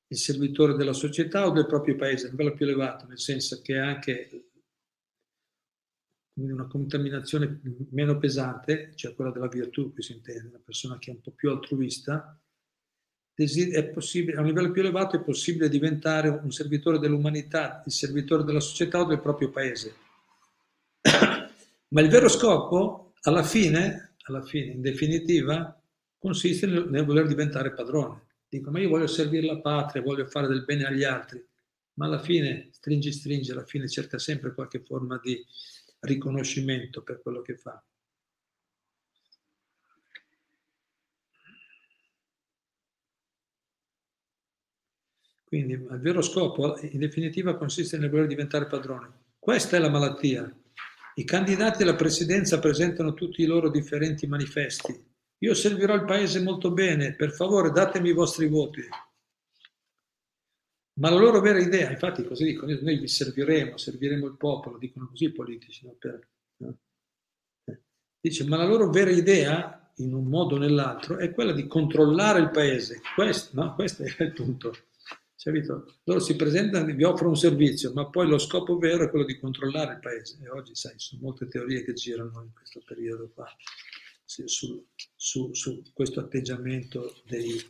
il 0.08 0.18
servitore 0.18 0.74
della 0.74 0.92
società 0.92 1.46
o 1.46 1.50
del 1.50 1.66
proprio 1.66 1.96
paese, 1.96 2.26
a 2.26 2.30
livello 2.30 2.52
più 2.52 2.66
elevato, 2.66 3.06
nel 3.06 3.18
senso 3.18 3.62
che 3.62 3.78
anche 3.78 4.50
una 6.34 6.66
contaminazione 6.66 7.60
meno 7.90 8.18
pesante, 8.18 8.92
cioè 8.94 9.14
quella 9.14 9.30
della 9.30 9.48
virtù, 9.48 9.92
qui 9.92 10.02
si 10.02 10.12
intende, 10.12 10.48
una 10.48 10.60
persona 10.62 10.98
che 10.98 11.10
è 11.10 11.14
un 11.14 11.20
po' 11.20 11.30
più 11.30 11.50
altruista, 11.50 12.38
a 13.34 14.40
un 14.40 14.46
livello 14.46 14.70
più 14.70 14.82
elevato 14.82 15.16
è 15.16 15.22
possibile 15.22 15.70
diventare 15.70 16.28
un 16.28 16.50
servitore 16.50 16.98
dell'umanità, 16.98 17.82
il 17.86 17.92
servitore 17.92 18.44
della 18.44 18.60
società 18.60 19.00
o 19.00 19.06
del 19.06 19.20
proprio 19.20 19.50
paese. 19.50 19.94
Ma 21.88 22.00
il 22.00 22.10
vero 22.10 22.28
scopo, 22.28 23.14
alla 23.22 23.42
fine, 23.42 24.11
alla 24.24 24.42
fine 24.42 24.72
in 24.72 24.80
definitiva, 24.80 25.80
consiste 26.18 26.66
nel, 26.66 27.04
voler 27.04 27.26
diventare 27.26 27.72
padrone. 27.72 28.26
Dico, 28.48 28.70
ma 28.70 28.78
io 28.80 28.88
voglio 28.88 29.06
servire 29.06 29.46
la 29.46 29.58
patria, 29.58 30.02
voglio 30.02 30.26
fare 30.26 30.46
del 30.46 30.64
bene 30.64 30.84
agli 30.84 31.04
altri, 31.04 31.44
ma 31.94 32.06
alla 32.06 32.20
fine 32.20 32.68
stringi, 32.72 33.10
stringi, 33.12 33.50
alla 33.50 33.64
fine 33.64 33.88
cerca 33.88 34.18
sempre 34.18 34.54
qualche 34.54 34.80
forma 34.80 35.18
di 35.22 35.44
riconoscimento 36.00 37.02
per 37.02 37.20
quello 37.22 37.42
che 37.42 37.56
fa. 37.56 37.82
Quindi 45.44 45.74
il 45.74 46.00
vero 46.00 46.22
scopo, 46.22 46.78
in 46.80 46.98
definitiva, 46.98 47.56
consiste 47.56 47.98
nel 47.98 48.08
voler 48.08 48.26
diventare 48.26 48.66
padrone. 48.66 49.10
Questa 49.38 49.76
è 49.76 49.80
la 49.80 49.90
malattia. 49.90 50.50
I 51.14 51.24
candidati 51.24 51.82
alla 51.82 51.94
presidenza 51.94 52.58
presentano 52.58 53.14
tutti 53.14 53.42
i 53.42 53.46
loro 53.46 53.70
differenti 53.70 54.26
manifesti, 54.26 55.10
io 55.42 55.54
servirò 55.54 55.94
il 55.94 56.04
paese 56.04 56.40
molto 56.40 56.70
bene, 56.70 57.14
per 57.14 57.32
favore 57.32 57.70
datemi 57.70 58.10
i 58.10 58.14
vostri 58.14 58.48
voti. 58.48 58.80
Ma 60.94 61.10
la 61.10 61.18
loro 61.18 61.40
vera 61.40 61.58
idea, 61.58 61.90
infatti 61.90 62.24
così 62.24 62.44
dicono, 62.44 62.78
noi 62.80 62.98
vi 62.98 63.08
serviremo, 63.08 63.76
serviremo 63.76 64.26
il 64.26 64.36
popolo, 64.36 64.78
dicono 64.78 65.08
così 65.08 65.24
i 65.24 65.32
politici. 65.32 65.84
No? 65.84 65.96
Per, 65.98 66.28
no? 66.58 66.78
Eh. 67.64 67.80
Dice, 68.20 68.44
ma 68.44 68.56
la 68.56 68.66
loro 68.66 68.90
vera 68.90 69.10
idea, 69.10 69.92
in 69.96 70.14
un 70.14 70.26
modo 70.26 70.54
o 70.54 70.58
nell'altro, 70.58 71.18
è 71.18 71.32
quella 71.32 71.52
di 71.52 71.66
controllare 71.66 72.38
il 72.38 72.50
paese. 72.50 73.00
Questo, 73.14 73.60
no? 73.60 73.74
Questo 73.74 74.04
è 74.16 74.22
il 74.22 74.32
punto. 74.32 74.76
Capito? 75.42 75.96
Loro 76.04 76.20
si 76.20 76.36
presentano, 76.36 76.94
vi 76.94 77.02
offrono 77.02 77.30
un 77.30 77.36
servizio, 77.36 77.92
ma 77.92 78.08
poi 78.08 78.28
lo 78.28 78.38
scopo 78.38 78.78
vero 78.78 79.04
è 79.04 79.10
quello 79.10 79.24
di 79.24 79.40
controllare 79.40 79.94
il 79.94 79.98
paese. 79.98 80.38
E 80.40 80.48
oggi, 80.48 80.76
sai, 80.76 80.94
sono 80.98 81.22
molte 81.22 81.48
teorie 81.48 81.82
che 81.82 81.94
girano 81.94 82.42
in 82.42 82.52
questo 82.54 82.80
periodo 82.86 83.28
qua 83.34 83.48
su, 84.24 84.86
su, 85.16 85.52
su 85.52 85.82
questo 85.92 86.20
atteggiamento 86.20 87.22
dei, 87.26 87.60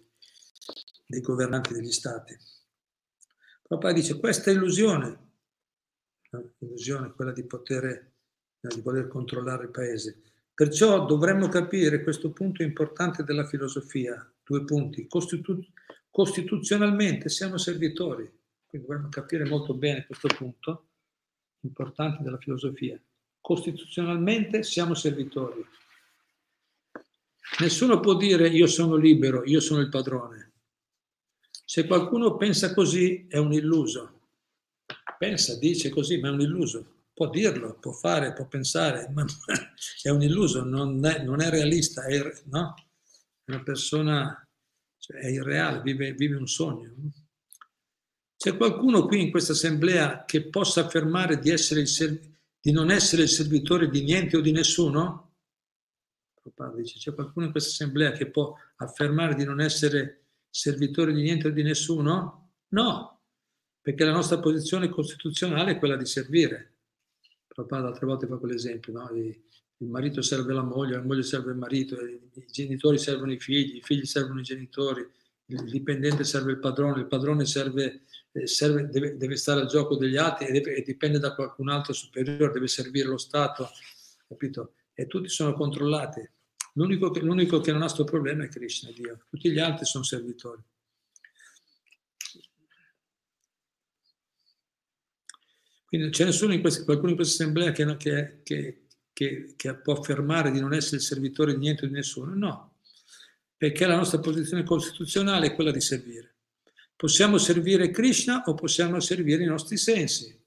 dei, 1.07 1.21
governanti 1.23 1.73
degli 1.73 1.91
stati. 1.91 2.37
Papà 3.67 3.93
dice 3.93 4.19
questa 4.19 4.51
illusione, 4.51 5.31
l'illusione 6.59 7.07
è 7.07 7.13
quella 7.13 7.33
di 7.33 7.45
poter, 7.45 8.13
di 8.61 8.83
poter 8.83 9.09
controllare 9.09 9.65
il 9.65 9.71
paese. 9.71 10.21
Perciò 10.53 11.07
dovremmo 11.07 11.49
capire 11.49 12.03
questo 12.03 12.33
punto 12.33 12.63
importante 12.63 13.25
della 13.25 13.47
filosofia, 13.47 14.31
due 14.45 14.63
punti. 14.65 15.07
Costitu- 15.09 15.67
costituzionalmente 16.13 17.29
siamo 17.29 17.59
servitori, 17.59 18.31
quindi 18.69 18.87
dovremmo 18.87 19.09
capire 19.09 19.45
molto 19.45 19.75
bene 19.75 20.07
questo 20.07 20.29
punto 20.29 20.87
importante 21.63 22.23
della 22.23 22.39
filosofia. 22.39 22.97
Costituzionalmente 23.41 24.63
siamo 24.63 24.95
servitori, 24.95 25.67
Nessuno 27.59 28.01
può 28.01 28.15
dire 28.15 28.49
io 28.49 28.67
sono 28.67 28.97
libero, 28.97 29.45
io 29.45 29.61
sono 29.61 29.81
il 29.81 29.89
padrone. 29.89 30.53
Se 31.65 31.87
qualcuno 31.87 32.37
pensa 32.37 32.73
così 32.73 33.27
è 33.29 33.37
un 33.37 33.53
illuso. 33.53 34.21
Pensa, 35.19 35.59
dice 35.59 35.91
così, 35.91 36.19
ma 36.19 36.29
è 36.29 36.33
un 36.33 36.41
illuso. 36.41 37.01
Può 37.13 37.29
dirlo, 37.29 37.79
può 37.79 37.93
fare, 37.93 38.33
può 38.33 38.47
pensare, 38.47 39.09
ma 39.13 39.25
è 40.03 40.09
un 40.09 40.23
illuso, 40.23 40.65
non 40.65 41.05
è, 41.05 41.23
non 41.23 41.43
è 41.43 41.51
realista, 41.51 42.05
è, 42.05 42.21
no? 42.47 42.75
è 43.45 43.51
una 43.51 43.63
persona, 43.63 44.49
cioè 45.03 45.17
è 45.17 45.27
irreale, 45.27 45.83
vive, 45.83 46.13
vive 46.13 46.37
un 46.37 46.47
sogno. 46.47 46.95
C'è 48.37 48.57
qualcuno 48.57 49.07
qui 49.07 49.21
in 49.21 49.31
questa 49.33 49.51
assemblea 49.51 50.25
che 50.25 50.49
possa 50.49 50.85
affermare 50.85 51.41
di, 51.41 51.51
il, 51.51 52.35
di 52.61 52.71
non 52.71 52.89
essere 52.89 53.23
il 53.23 53.29
servitore 53.29 53.91
di 53.91 54.05
niente 54.05 54.37
o 54.37 54.41
di 54.41 54.53
nessuno? 54.53 55.35
Dice, 56.77 56.99
c'è 56.99 57.15
qualcuno 57.15 57.47
in 57.47 57.51
questa 57.51 57.71
assemblea 57.71 58.13
che 58.13 58.31
può 58.31 58.55
affermare 58.77 59.35
di 59.35 59.45
non 59.45 59.61
essere 59.61 60.27
servitore 60.49 61.13
di 61.13 61.23
niente 61.23 61.49
o 61.49 61.51
di 61.51 61.65
nessuno? 61.65 62.53
No, 62.69 63.23
perché 63.81 64.05
la 64.05 64.13
nostra 64.13 64.39
posizione 64.39 64.89
costituzionale 64.89 65.73
è 65.73 65.79
quella 65.79 65.97
di 65.97 66.07
servire. 66.07 66.77
Prabhupada 67.49 67.89
altre 67.89 68.07
volte 68.07 68.29
fa 68.29 68.37
quell'esempio, 68.37 68.93
no? 68.93 69.11
Il 69.83 69.89
marito 69.89 70.23
serve 70.23 70.53
la 70.53 70.63
moglie, 70.63 70.97
la 70.97 71.03
moglie 71.03 71.23
serve 71.23 71.51
il 71.51 71.59
marito, 71.59 71.97
i 72.05 72.47
genitori 72.51 72.99
servono 72.99 73.33
i 73.33 73.39
figli, 73.41 73.77
i 73.77 73.83
figli 73.83 74.05
servono 74.05 74.41
i 74.41 74.45
genitori, 74.45 75.07
il 75.47 75.65
dipendente 75.65 76.25
serve 76.25 76.53
il 76.53 76.59
padrone, 76.59 77.01
il 77.01 77.07
padrone 77.07 77.45
serve, 77.45 78.03
eh, 78.31 78.47
serve, 78.47 78.89
deve, 78.89 79.17
deve, 79.17 79.37
stare 79.37 79.61
al 79.61 79.67
gioco 79.67 79.97
degli 79.97 80.17
altri 80.17 80.47
e, 80.47 80.53
deve, 80.53 80.77
e 80.77 80.83
dipende 80.83 81.19
da 81.19 81.35
qualcun 81.35 81.69
altro 81.69 81.93
superiore, 81.93 82.53
deve 82.53 82.69
servire 82.69 83.09
lo 83.09 83.19
Stato, 83.19 83.69
capito? 84.29 84.75
e 84.95 85.07
tutti 85.07 85.29
sono 85.29 85.55
controllati. 85.55 86.29
L'unico 86.75 87.11
che, 87.11 87.21
l'unico 87.21 87.61
che 87.61 87.73
non 87.73 87.83
ha 87.83 87.85
questo 87.85 88.05
problema 88.05 88.45
è 88.45 88.49
Krishna, 88.49 88.91
Dio. 88.93 89.25
Tutti 89.29 89.51
gli 89.51 89.59
altri 89.59 89.85
sono 89.85 90.05
servitori. 90.05 90.63
Quindi 95.85 96.09
c'è 96.09 96.25
nessuno 96.25 96.55
in 96.55 96.63
questa, 96.63 96.85
qualcuno 96.85 97.11
in 97.11 97.17
questa 97.17 97.43
assemblea 97.43 97.73
che, 97.73 97.97
che, 97.97 98.41
che, 98.43 98.82
che, 99.23 99.55
che 99.57 99.75
può 99.77 99.95
affermare 99.95 100.51
di 100.51 100.61
non 100.61 100.75
essere 100.75 100.97
il 100.97 101.03
servitore 101.03 101.53
di 101.53 101.59
niente 101.59 101.85
o 101.85 101.89
di 101.89 101.95
nessuno? 101.95 102.35
No, 102.35 102.75
perché 103.57 103.87
la 103.87 103.97
nostra 103.97 104.19
posizione 104.19 104.65
costituzionale 104.65 105.47
è 105.47 105.55
quella 105.55 105.71
di 105.71 105.81
servire. 105.81 106.35
Possiamo 106.97 107.39
servire 107.39 107.91
Krishna 107.91 108.43
o 108.47 108.55
possiamo 108.55 108.99
servire 109.01 109.43
i 109.43 109.47
nostri 109.47 109.77
sensi, 109.77 110.39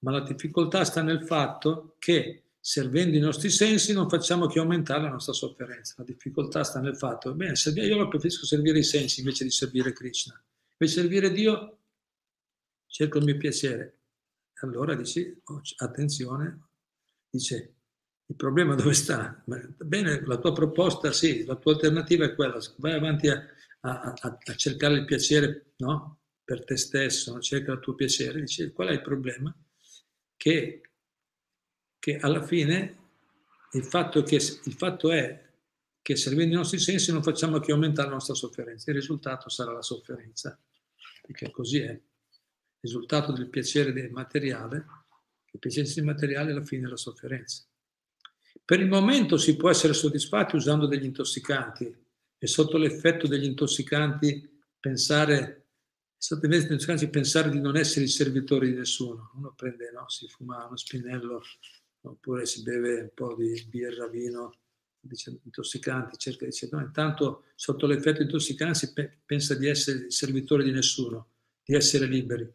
ma 0.00 0.10
la 0.10 0.20
difficoltà 0.20 0.84
sta 0.84 1.02
nel 1.02 1.24
fatto 1.24 1.96
che 1.98 2.42
servendo 2.60 3.16
i 3.16 3.20
nostri 3.20 3.50
sensi 3.50 3.92
non 3.92 4.08
facciamo 4.08 4.46
che 4.46 4.58
aumentare 4.58 5.02
la 5.02 5.10
nostra 5.10 5.32
sofferenza. 5.32 5.94
La 5.98 6.04
difficoltà 6.04 6.64
sta 6.64 6.80
nel 6.80 6.96
fatto, 6.96 7.34
bene, 7.34 7.54
io 7.74 8.08
preferisco 8.08 8.46
servire 8.46 8.78
i 8.78 8.84
sensi 8.84 9.20
invece 9.20 9.44
di 9.44 9.50
servire 9.50 9.92
Krishna. 9.92 10.40
Per 10.76 10.88
servire 10.88 11.30
Dio 11.30 11.78
cerco 12.86 13.18
il 13.18 13.24
mio 13.24 13.36
piacere. 13.36 13.98
Allora 14.60 14.94
dici, 14.94 15.40
oh, 15.44 15.60
attenzione, 15.76 16.68
dice, 17.28 17.73
il 18.26 18.36
problema 18.36 18.74
dove 18.74 18.94
sta? 18.94 19.42
Bene, 19.44 20.24
la 20.24 20.38
tua 20.38 20.52
proposta, 20.52 21.12
sì, 21.12 21.44
la 21.44 21.56
tua 21.56 21.72
alternativa 21.72 22.24
è 22.24 22.34
quella, 22.34 22.58
vai 22.76 22.92
avanti 22.92 23.28
a, 23.28 23.42
a, 23.80 24.14
a, 24.18 24.38
a 24.42 24.54
cercare 24.54 24.94
il 24.94 25.04
piacere 25.04 25.72
no? 25.76 26.20
per 26.42 26.64
te 26.64 26.76
stesso, 26.76 27.38
cerca 27.40 27.72
il 27.72 27.80
tuo 27.80 27.94
piacere, 27.94 28.40
dici, 28.40 28.70
qual 28.72 28.88
è 28.88 28.92
il 28.92 29.02
problema? 29.02 29.54
Che 30.36 30.84
che 32.04 32.18
alla 32.18 32.42
fine 32.44 32.98
il 33.72 33.84
fatto, 33.84 34.22
che, 34.24 34.34
il 34.34 34.74
fatto 34.74 35.10
è 35.10 35.42
che 36.02 36.16
servendo 36.16 36.52
i 36.52 36.58
nostri 36.58 36.78
sensi 36.78 37.10
non 37.10 37.22
facciamo 37.22 37.60
che 37.60 37.72
aumentare 37.72 38.08
la 38.08 38.16
nostra 38.16 38.34
sofferenza. 38.34 38.90
Il 38.90 38.98
risultato 38.98 39.48
sarà 39.48 39.72
la 39.72 39.80
sofferenza, 39.80 40.60
perché 41.22 41.50
così 41.50 41.78
è. 41.78 41.92
Il 41.92 42.02
risultato 42.78 43.32
del 43.32 43.48
piacere 43.48 44.10
materiale, 44.10 44.84
il 45.50 45.58
piacere 45.58 46.02
materiale 46.02 46.50
alla 46.50 46.62
fine 46.62 46.86
è 46.86 46.90
la 46.90 46.98
sofferenza. 46.98 47.64
Per 48.62 48.80
il 48.80 48.88
momento 48.88 49.36
si 49.36 49.56
può 49.56 49.70
essere 49.70 49.92
soddisfatti 49.92 50.56
usando 50.56 50.86
degli 50.86 51.04
intossicanti 51.04 51.94
e 52.38 52.46
sotto 52.46 52.76
l'effetto 52.76 53.26
degli 53.26 53.44
intossicanti 53.44 54.62
pensare, 54.78 55.68
intossicanti 56.18 57.08
pensare 57.08 57.50
di 57.50 57.60
non 57.60 57.76
essere 57.76 58.04
il 58.04 58.10
servitore 58.10 58.66
di 58.66 58.74
nessuno. 58.74 59.30
Uno 59.36 59.52
prende, 59.56 59.90
no, 59.92 60.08
si 60.08 60.28
fuma 60.28 60.66
uno 60.66 60.76
spinello 60.76 61.42
oppure 62.02 62.44
si 62.46 62.62
beve 62.62 63.00
un 63.00 63.10
po' 63.14 63.34
di 63.34 63.64
birra, 63.68 64.08
vino, 64.08 64.52
dice, 65.00 65.38
intossicanti, 65.42 66.18
cerca 66.18 66.44
di 66.44 66.50
dire, 66.58 66.76
no, 66.76 66.82
intanto 66.82 67.44
sotto 67.54 67.86
l'effetto 67.86 68.22
intossicante 68.22 68.92
pe- 68.92 69.20
pensa 69.24 69.54
di 69.54 69.66
essere 69.66 70.06
il 70.06 70.12
servitore 70.12 70.64
di 70.64 70.70
nessuno, 70.70 71.28
di 71.62 71.74
essere 71.74 72.06
liberi. 72.06 72.50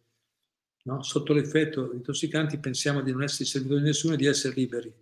No? 0.83 1.03
Sotto 1.03 1.33
l'effetto 1.33 1.91
intossicanti 1.93 2.57
pensiamo 2.59 3.01
di 3.01 3.11
non 3.11 3.23
essere 3.23 3.43
il 3.43 3.49
servitore 3.49 3.81
di 3.81 3.87
nessuno 3.87 4.13
e 4.13 4.17
di 4.17 4.25
essere 4.25 4.53
liberi. 4.53 4.93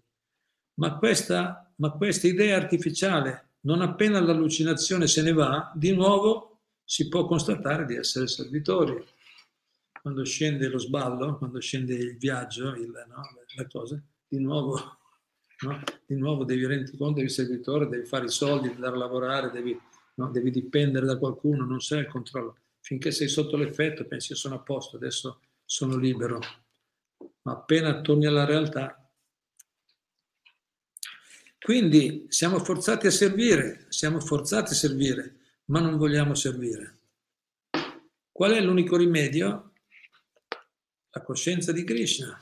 Ma 0.79 0.97
questa, 0.97 1.71
ma 1.77 1.91
questa 1.91 2.27
idea 2.27 2.55
artificiale, 2.55 3.49
non 3.61 3.81
appena 3.81 4.19
l'allucinazione 4.19 5.07
se 5.07 5.21
ne 5.21 5.33
va, 5.33 5.71
di 5.75 5.93
nuovo 5.93 6.59
si 6.83 7.07
può 7.09 7.25
constatare 7.25 7.85
di 7.85 7.95
essere 7.95 8.27
servitori. 8.27 8.95
Quando 10.01 10.23
scende 10.23 10.67
lo 10.67 10.77
sballo, 10.77 11.37
quando 11.37 11.59
scende 11.59 11.95
il 11.95 12.17
viaggio, 12.17 12.75
il, 12.75 12.91
no, 13.07 13.21
le 13.55 13.67
cose, 13.69 14.03
di 14.27 14.39
nuovo, 14.39 14.99
no? 15.61 15.83
di 16.05 16.15
nuovo 16.15 16.45
devi 16.45 16.65
rendere 16.65 16.95
conto, 16.95 17.19
devi 17.19 17.29
servitore, 17.29 17.87
devi 17.87 18.05
fare 18.05 18.25
i 18.25 18.29
soldi, 18.29 18.69
andare 18.69 18.95
a 18.95 18.99
lavorare, 18.99 19.49
devi, 19.49 19.77
no? 20.15 20.29
devi 20.29 20.51
dipendere 20.51 21.05
da 21.05 21.17
qualcuno, 21.17 21.65
non 21.65 21.81
sei 21.81 21.99
al 21.99 22.07
controllo. 22.07 22.57
Finché 22.79 23.11
sei 23.11 23.27
sotto 23.27 23.57
l'effetto 23.57 24.05
pensi 24.05 24.33
sono 24.35 24.55
a 24.55 24.59
posto, 24.59 24.95
adesso 24.95 25.41
sono 25.65 25.97
libero. 25.97 26.39
Ma 27.41 27.53
appena 27.53 27.99
torni 27.99 28.27
alla 28.27 28.45
realtà 28.45 29.06
quindi 31.59 32.27
siamo 32.29 32.59
forzati 32.59 33.07
a 33.07 33.11
servire, 33.11 33.85
siamo 33.89 34.19
forzati 34.19 34.73
a 34.73 34.75
servire, 34.75 35.37
ma 35.65 35.79
non 35.79 35.97
vogliamo 35.97 36.35
servire. 36.35 36.99
Qual 38.31 38.51
è 38.51 38.61
l'unico 38.61 38.95
rimedio? 38.95 39.73
La 41.09 41.21
coscienza 41.21 41.71
di 41.71 41.83
Krishna. 41.83 42.39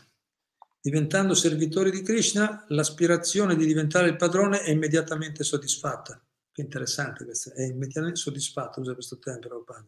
Diventando 0.81 1.33
servitori 1.33 1.89
di 1.89 2.03
Krishna, 2.03 2.65
l'aspirazione 2.67 3.55
di 3.55 3.65
diventare 3.65 4.09
il 4.09 4.17
padrone 4.17 4.61
è 4.61 4.71
immediatamente 4.71 5.43
soddisfatta. 5.43 6.21
Che 6.51 6.61
interessante 6.61 7.23
questo, 7.25 7.53
è 7.53 7.63
immediatamente 7.63 8.19
soddisfatto, 8.19 8.81
usa 8.81 8.93
questo 8.93 9.17
termine 9.17 9.47
Prabhupada. 9.47 9.87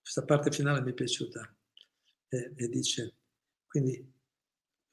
Questa 0.00 0.24
parte 0.24 0.50
finale 0.50 0.80
mi 0.80 0.92
è 0.92 0.94
piaciuta. 0.94 1.54
E, 2.28 2.52
e 2.56 2.68
dice, 2.68 3.16
quindi 3.66 4.14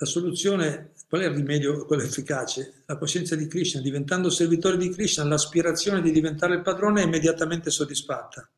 la 0.04 0.06
soluzione, 0.06 0.94
qual 1.08 1.22
è 1.22 1.26
il 1.26 1.36
rimedio, 1.36 1.86
quello 1.86 2.04
efficace? 2.04 2.84
La 2.86 2.98
coscienza 2.98 3.36
di 3.36 3.48
Krishna, 3.48 3.80
diventando 3.80 4.30
servitore 4.30 4.78
di 4.78 4.89
Krishna, 4.89 5.24
l'aspirazione 5.24 6.02
di 6.02 6.12
diventare 6.12 6.56
il 6.56 6.62
padrone 6.62 7.02
è 7.02 7.06
immediatamente 7.06 7.70
soddisfatta. 7.70 8.50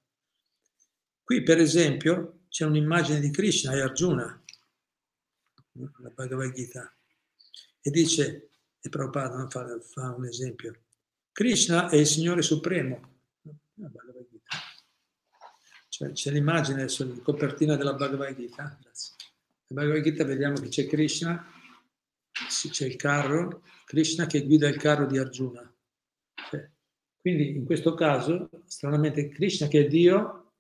Qui, 1.24 1.44
per 1.44 1.60
esempio, 1.60 2.46
c'è 2.50 2.66
un'immagine 2.66 3.20
di 3.20 3.30
Krishna 3.30 3.74
e 3.74 3.82
Arjuna, 3.82 4.44
la 5.74 6.10
Bhagavad 6.10 6.52
Gita, 6.52 6.92
e 7.82 7.90
dice, 7.92 8.50
e 8.82 8.90
Prabhupada 8.90 9.48
fa, 9.48 9.80
fa 9.82 10.16
un 10.16 10.26
esempio, 10.26 10.76
Krishna 11.32 11.90
è 11.90 11.98
il 11.98 12.08
Signore 12.08 12.42
Supremo. 12.42 13.14
Cioè, 15.90 16.12
c'è 16.12 16.32
l'immagine 16.32 16.88
sulla 16.88 17.22
copertina 17.22 17.76
della 17.76 17.94
Bhagavad 17.94 18.36
Gita. 18.36 18.78
Grazie. 18.82 19.15
Bhagavad 19.76 20.04
Gita 20.04 20.24
vediamo 20.24 20.56
che 20.56 20.70
c'è 20.70 20.88
Krishna, 20.88 21.46
c'è 22.32 22.86
il 22.86 22.96
carro, 22.96 23.62
Krishna 23.84 24.26
che 24.26 24.46
guida 24.46 24.70
il 24.70 24.78
carro 24.78 25.06
di 25.06 25.18
Arjuna. 25.18 25.70
Cioè, 26.50 26.72
quindi 27.20 27.50
in 27.50 27.66
questo 27.66 27.94
caso, 27.94 28.50
stranamente, 28.68 29.28
Krishna 29.28 29.68
che 29.68 29.82
è 29.82 29.88
Dio 29.88 30.54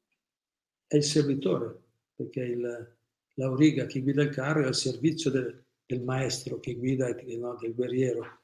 è 0.85 0.97
il 0.97 1.03
servitore, 1.03 1.81
perché 2.13 2.41
il, 2.41 2.95
l'auriga 3.35 3.85
che 3.85 4.01
guida 4.01 4.21
il 4.21 4.31
carro 4.31 4.63
è 4.63 4.65
al 4.65 4.75
servizio 4.75 5.31
del, 5.31 5.63
del 5.85 6.01
maestro 6.01 6.59
che 6.59 6.75
guida, 6.75 7.07
no, 7.37 7.55
del 7.55 7.73
guerriero. 7.73 8.41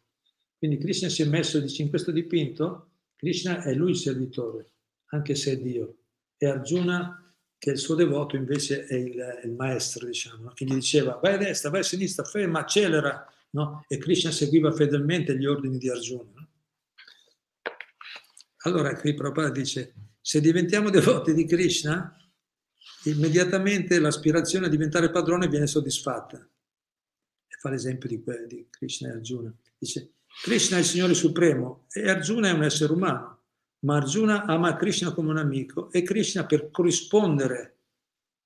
Quindi 0.57 0.77
Krishna 0.77 1.10
si 1.10 1.21
è 1.21 1.25
messo, 1.25 1.60
dice, 1.60 1.81
in 1.81 1.89
questo 1.89 2.12
dipinto, 2.12 2.91
Krishna 3.17 3.62
è 3.62 3.73
lui 3.73 3.89
il 3.89 3.97
servitore, 3.97 4.71
anche 5.07 5.36
se 5.36 5.51
è 5.51 5.57
Dio. 5.57 5.97
E 6.38 6.47
Arjuna 6.47 7.20
che 7.62 7.69
il 7.69 7.78
suo 7.78 7.93
devoto 7.93 8.36
invece 8.36 8.86
è 8.88 8.95
il, 8.95 9.39
il 9.43 9.52
maestro, 9.52 10.08
diciamo, 10.08 10.50
che 10.50 10.65
gli 10.65 10.74
diceva 10.74 11.19
vai 11.21 11.36
a 11.36 11.38
destra, 11.38 11.69
vai 11.69 11.82
a 11.82 11.84
sinistra, 11.84 12.24
ferma, 12.24 12.62
accelera, 12.62 13.24
no? 13.52 13.86
e 13.88 14.00
Krishna 14.00 14.32
seguiva 14.32 14.71
fedelmente 14.71 15.38
gli 15.38 15.45
ordini 15.45 15.78
di 15.78 15.88
Arjuna. 15.88 16.32
No? 16.34 16.50
Allora 18.63 18.95
qui 18.95 19.13
Prabhupada 19.13 19.52
dice, 19.52 19.93
se 20.19 20.41
diventiamo 20.41 20.89
devoti 20.89 21.36
di 21.36 21.45
Krishna, 21.45 22.17
immediatamente 23.04 24.00
l'aspirazione 24.00 24.65
a 24.65 24.69
diventare 24.69 25.12
padrone 25.12 25.47
viene 25.47 25.67
soddisfatta. 25.67 26.38
E 26.39 27.58
fa 27.60 27.69
l'esempio 27.69 28.10
di, 28.10 28.24
di 28.47 28.67
Krishna 28.71 29.10
e 29.10 29.12
Arjuna. 29.12 29.56
Dice, 29.78 30.13
Krishna 30.41 30.78
è 30.78 30.80
il 30.80 30.86
Signore 30.88 31.13
Supremo 31.13 31.86
e 31.91 32.10
Arjuna 32.10 32.50
è 32.50 32.54
un 32.54 32.63
essere 32.63 32.91
umano 32.91 33.40
ma 33.83 33.97
Arjuna 33.97 34.45
ama 34.45 34.75
Krishna 34.75 35.11
come 35.11 35.29
un 35.29 35.37
amico 35.37 35.91
e 35.91 36.03
Krishna 36.03 36.45
per 36.45 36.69
corrispondere, 36.71 37.77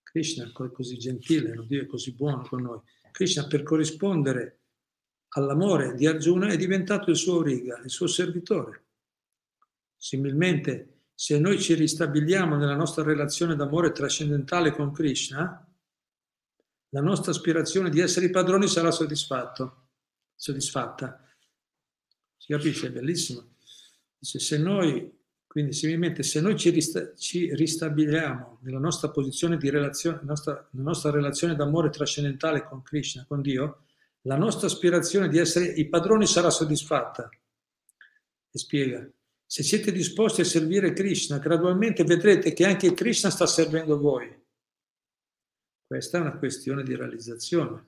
Krishna 0.03 0.45
è 0.45 0.71
così 0.71 0.97
gentile, 0.97 1.53
non 1.53 1.67
Dio 1.67 1.81
è 1.81 1.85
così 1.85 2.13
buono 2.13 2.43
con 2.43 2.61
noi, 2.61 2.79
Krishna 3.11 3.47
per 3.47 3.63
corrispondere 3.63 4.61
all'amore 5.29 5.95
di 5.95 6.07
Arjuna 6.07 6.47
è 6.47 6.57
diventato 6.57 7.09
il 7.09 7.17
suo 7.17 7.41
riga, 7.41 7.81
il 7.83 7.89
suo 7.89 8.07
servitore. 8.07 8.83
Similmente, 9.97 11.07
se 11.13 11.37
noi 11.39 11.59
ci 11.59 11.73
ristabiliamo 11.73 12.55
nella 12.55 12.75
nostra 12.75 13.03
relazione 13.03 13.55
d'amore 13.55 13.91
trascendentale 13.91 14.71
con 14.71 14.91
Krishna, 14.91 15.65
la 16.89 17.01
nostra 17.01 17.31
aspirazione 17.31 17.89
di 17.89 17.99
essere 17.99 18.27
i 18.27 18.29
padroni 18.29 18.67
sarà 18.67 18.91
soddisfatta. 18.91 19.85
Si 20.35 20.53
capisce? 22.47 22.87
È 22.87 22.91
bellissimo. 22.91 23.55
Se 24.19 24.57
noi 24.57 25.24
quindi 25.55 25.71
similmente 25.71 26.21
se 26.21 26.41
noi 26.41 26.57
ci, 26.57 26.69
rista- 26.69 27.13
ci 27.15 27.55
ristabiliamo 27.55 28.59
nella 28.63 28.77
nostra 28.77 29.09
posizione 29.09 29.55
di 29.55 29.69
relazione, 29.69 30.19
nostra, 30.23 30.67
nella 30.71 30.89
nostra 30.89 31.11
relazione 31.11 31.55
d'amore 31.55 31.89
trascendentale 31.89 32.65
con 32.65 32.81
Krishna, 32.81 33.23
con 33.25 33.41
Dio, 33.41 33.85
la 34.23 34.35
nostra 34.35 34.67
aspirazione 34.67 35.29
di 35.29 35.37
essere 35.37 35.67
i 35.67 35.87
padroni 35.87 36.27
sarà 36.27 36.49
soddisfatta. 36.49 37.29
E 38.51 38.57
spiega, 38.57 39.09
se 39.45 39.63
siete 39.63 39.93
disposti 39.93 40.41
a 40.41 40.43
servire 40.43 40.91
Krishna, 40.91 41.37
gradualmente 41.37 42.03
vedrete 42.03 42.51
che 42.51 42.65
anche 42.65 42.93
Krishna 42.93 43.29
sta 43.29 43.45
servendo 43.45 43.97
voi. 43.97 44.29
Questa 45.87 46.17
è 46.17 46.19
una 46.21 46.37
questione 46.37 46.83
di 46.83 46.97
realizzazione. 46.97 47.85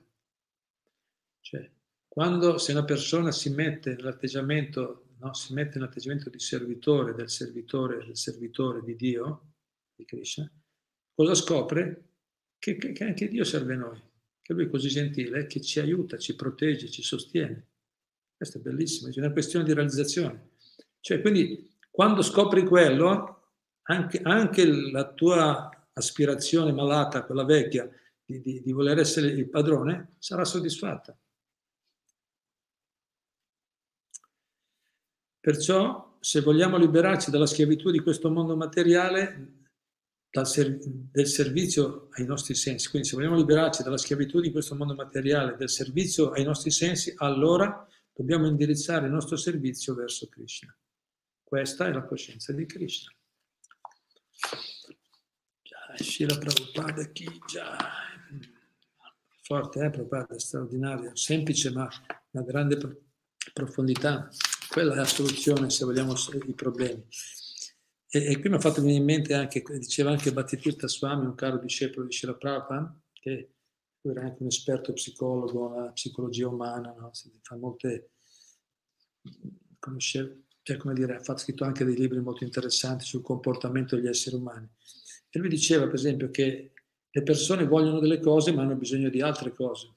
Cioè, 1.42 1.70
quando 2.08 2.56
se 2.56 2.72
una 2.72 2.84
persona 2.84 3.30
si 3.30 3.50
mette 3.50 3.90
nell'atteggiamento 3.90 5.07
no? 5.20 5.34
si 5.34 5.52
mette 5.52 5.78
in 5.78 5.84
atteggiamento 5.84 6.30
di 6.30 6.38
servitore 6.38 7.14
del 7.14 7.30
servitore 7.30 8.04
del 8.04 8.16
servitore 8.16 8.82
di 8.82 8.96
Dio, 8.96 9.52
di 9.94 10.04
Krishna, 10.04 10.50
cosa 11.14 11.34
scopre? 11.34 12.04
Che, 12.58 12.76
che, 12.76 12.92
che 12.92 13.04
anche 13.04 13.28
Dio 13.28 13.44
serve 13.44 13.74
a 13.74 13.78
noi, 13.78 14.02
che 14.40 14.52
Lui 14.52 14.64
è 14.64 14.68
così 14.68 14.88
gentile 14.88 15.46
che 15.46 15.60
ci 15.60 15.78
aiuta, 15.78 16.16
ci 16.16 16.34
protegge, 16.34 16.90
ci 16.90 17.02
sostiene. 17.02 17.66
Questo 18.36 18.58
è 18.58 18.60
bellissimo, 18.60 19.12
è 19.12 19.18
una 19.18 19.32
questione 19.32 19.64
di 19.64 19.72
realizzazione. 19.72 20.50
Cioè, 21.00 21.20
quindi, 21.20 21.76
quando 21.90 22.22
scopri 22.22 22.64
quello, 22.64 23.52
anche, 23.82 24.20
anche 24.22 24.66
la 24.66 25.12
tua 25.12 25.70
aspirazione 25.92 26.72
malata, 26.72 27.24
quella 27.24 27.44
vecchia, 27.44 27.88
di, 28.24 28.40
di, 28.40 28.60
di 28.60 28.72
voler 28.72 28.98
essere 28.98 29.28
il 29.28 29.48
padrone, 29.48 30.16
sarà 30.18 30.44
soddisfatta. 30.44 31.18
Perciò, 35.40 36.16
se 36.20 36.40
vogliamo 36.40 36.76
liberarci 36.76 37.30
dalla 37.30 37.46
schiavitù 37.46 37.90
di 37.90 38.00
questo 38.00 38.30
mondo 38.30 38.56
materiale, 38.56 39.54
ser- 40.42 40.78
del 40.84 41.26
servizio 41.26 42.08
ai 42.12 42.26
nostri 42.26 42.54
sensi, 42.54 42.90
quindi 42.90 43.08
se 43.08 43.16
vogliamo 43.16 43.36
liberarci 43.36 43.82
dalla 43.82 43.96
schiavitù 43.96 44.40
di 44.40 44.50
questo 44.50 44.74
mondo 44.74 44.94
materiale, 44.94 45.56
del 45.56 45.70
servizio 45.70 46.30
ai 46.30 46.44
nostri 46.44 46.70
sensi, 46.70 47.12
allora 47.16 47.86
dobbiamo 48.12 48.46
indirizzare 48.46 49.06
il 49.06 49.12
nostro 49.12 49.36
servizio 49.36 49.94
verso 49.94 50.28
Krishna. 50.28 50.76
Questa 51.42 51.86
è 51.86 51.92
la 51.92 52.04
coscienza 52.04 52.52
di 52.52 52.66
Krishna. 52.66 53.12
Shila 55.96 56.36
Prabhupada 56.36 57.10
già 57.46 57.76
forte, 59.42 59.80
eh, 59.80 59.90
Prabhupada, 59.90 60.38
straordinario, 60.38 61.16
semplice 61.16 61.70
ma 61.70 61.88
una 62.32 62.44
grande 62.44 63.00
profondità. 63.52 64.28
Quella 64.68 64.92
è 64.92 64.96
la 64.96 65.04
soluzione 65.04 65.70
se 65.70 65.84
vogliamo 65.84 66.14
i 66.46 66.54
problemi. 66.54 67.04
E, 68.10 68.30
e 68.30 68.40
qui 68.40 68.48
mi 68.48 68.56
ha 68.56 68.60
fatto 68.60 68.80
venire 68.80 68.98
in 68.98 69.04
mente 69.04 69.34
anche, 69.34 69.62
diceva 69.78 70.10
anche 70.10 70.32
Bhattitirtha 70.32 70.88
Swami, 70.88 71.26
un 71.26 71.34
caro 71.34 71.58
discepolo 71.58 72.06
di 72.06 72.12
Shila 72.12 72.34
Prabhupada, 72.34 73.00
che 73.12 73.52
era 74.00 74.22
anche 74.22 74.42
un 74.42 74.48
esperto 74.48 74.92
psicologo, 74.92 75.74
la 75.74 75.90
psicologia 75.92 76.48
umana, 76.48 76.94
no? 76.96 77.10
fa 77.42 77.56
molte, 77.56 78.12
conosce, 79.78 80.44
cioè, 80.62 80.76
come 80.76 80.94
dire, 80.94 81.20
ha 81.22 81.36
scritto 81.36 81.64
anche 81.64 81.84
dei 81.84 81.96
libri 81.96 82.20
molto 82.20 82.44
interessanti 82.44 83.04
sul 83.04 83.22
comportamento 83.22 83.96
degli 83.96 84.06
esseri 84.06 84.36
umani. 84.36 84.68
E 85.30 85.38
lui 85.38 85.48
diceva, 85.48 85.84
per 85.86 85.94
esempio, 85.94 86.30
che 86.30 86.72
le 87.10 87.22
persone 87.22 87.66
vogliono 87.66 88.00
delle 88.00 88.20
cose 88.20 88.52
ma 88.52 88.62
hanno 88.62 88.76
bisogno 88.76 89.08
di 89.08 89.20
altre 89.20 89.52
cose. 89.52 89.94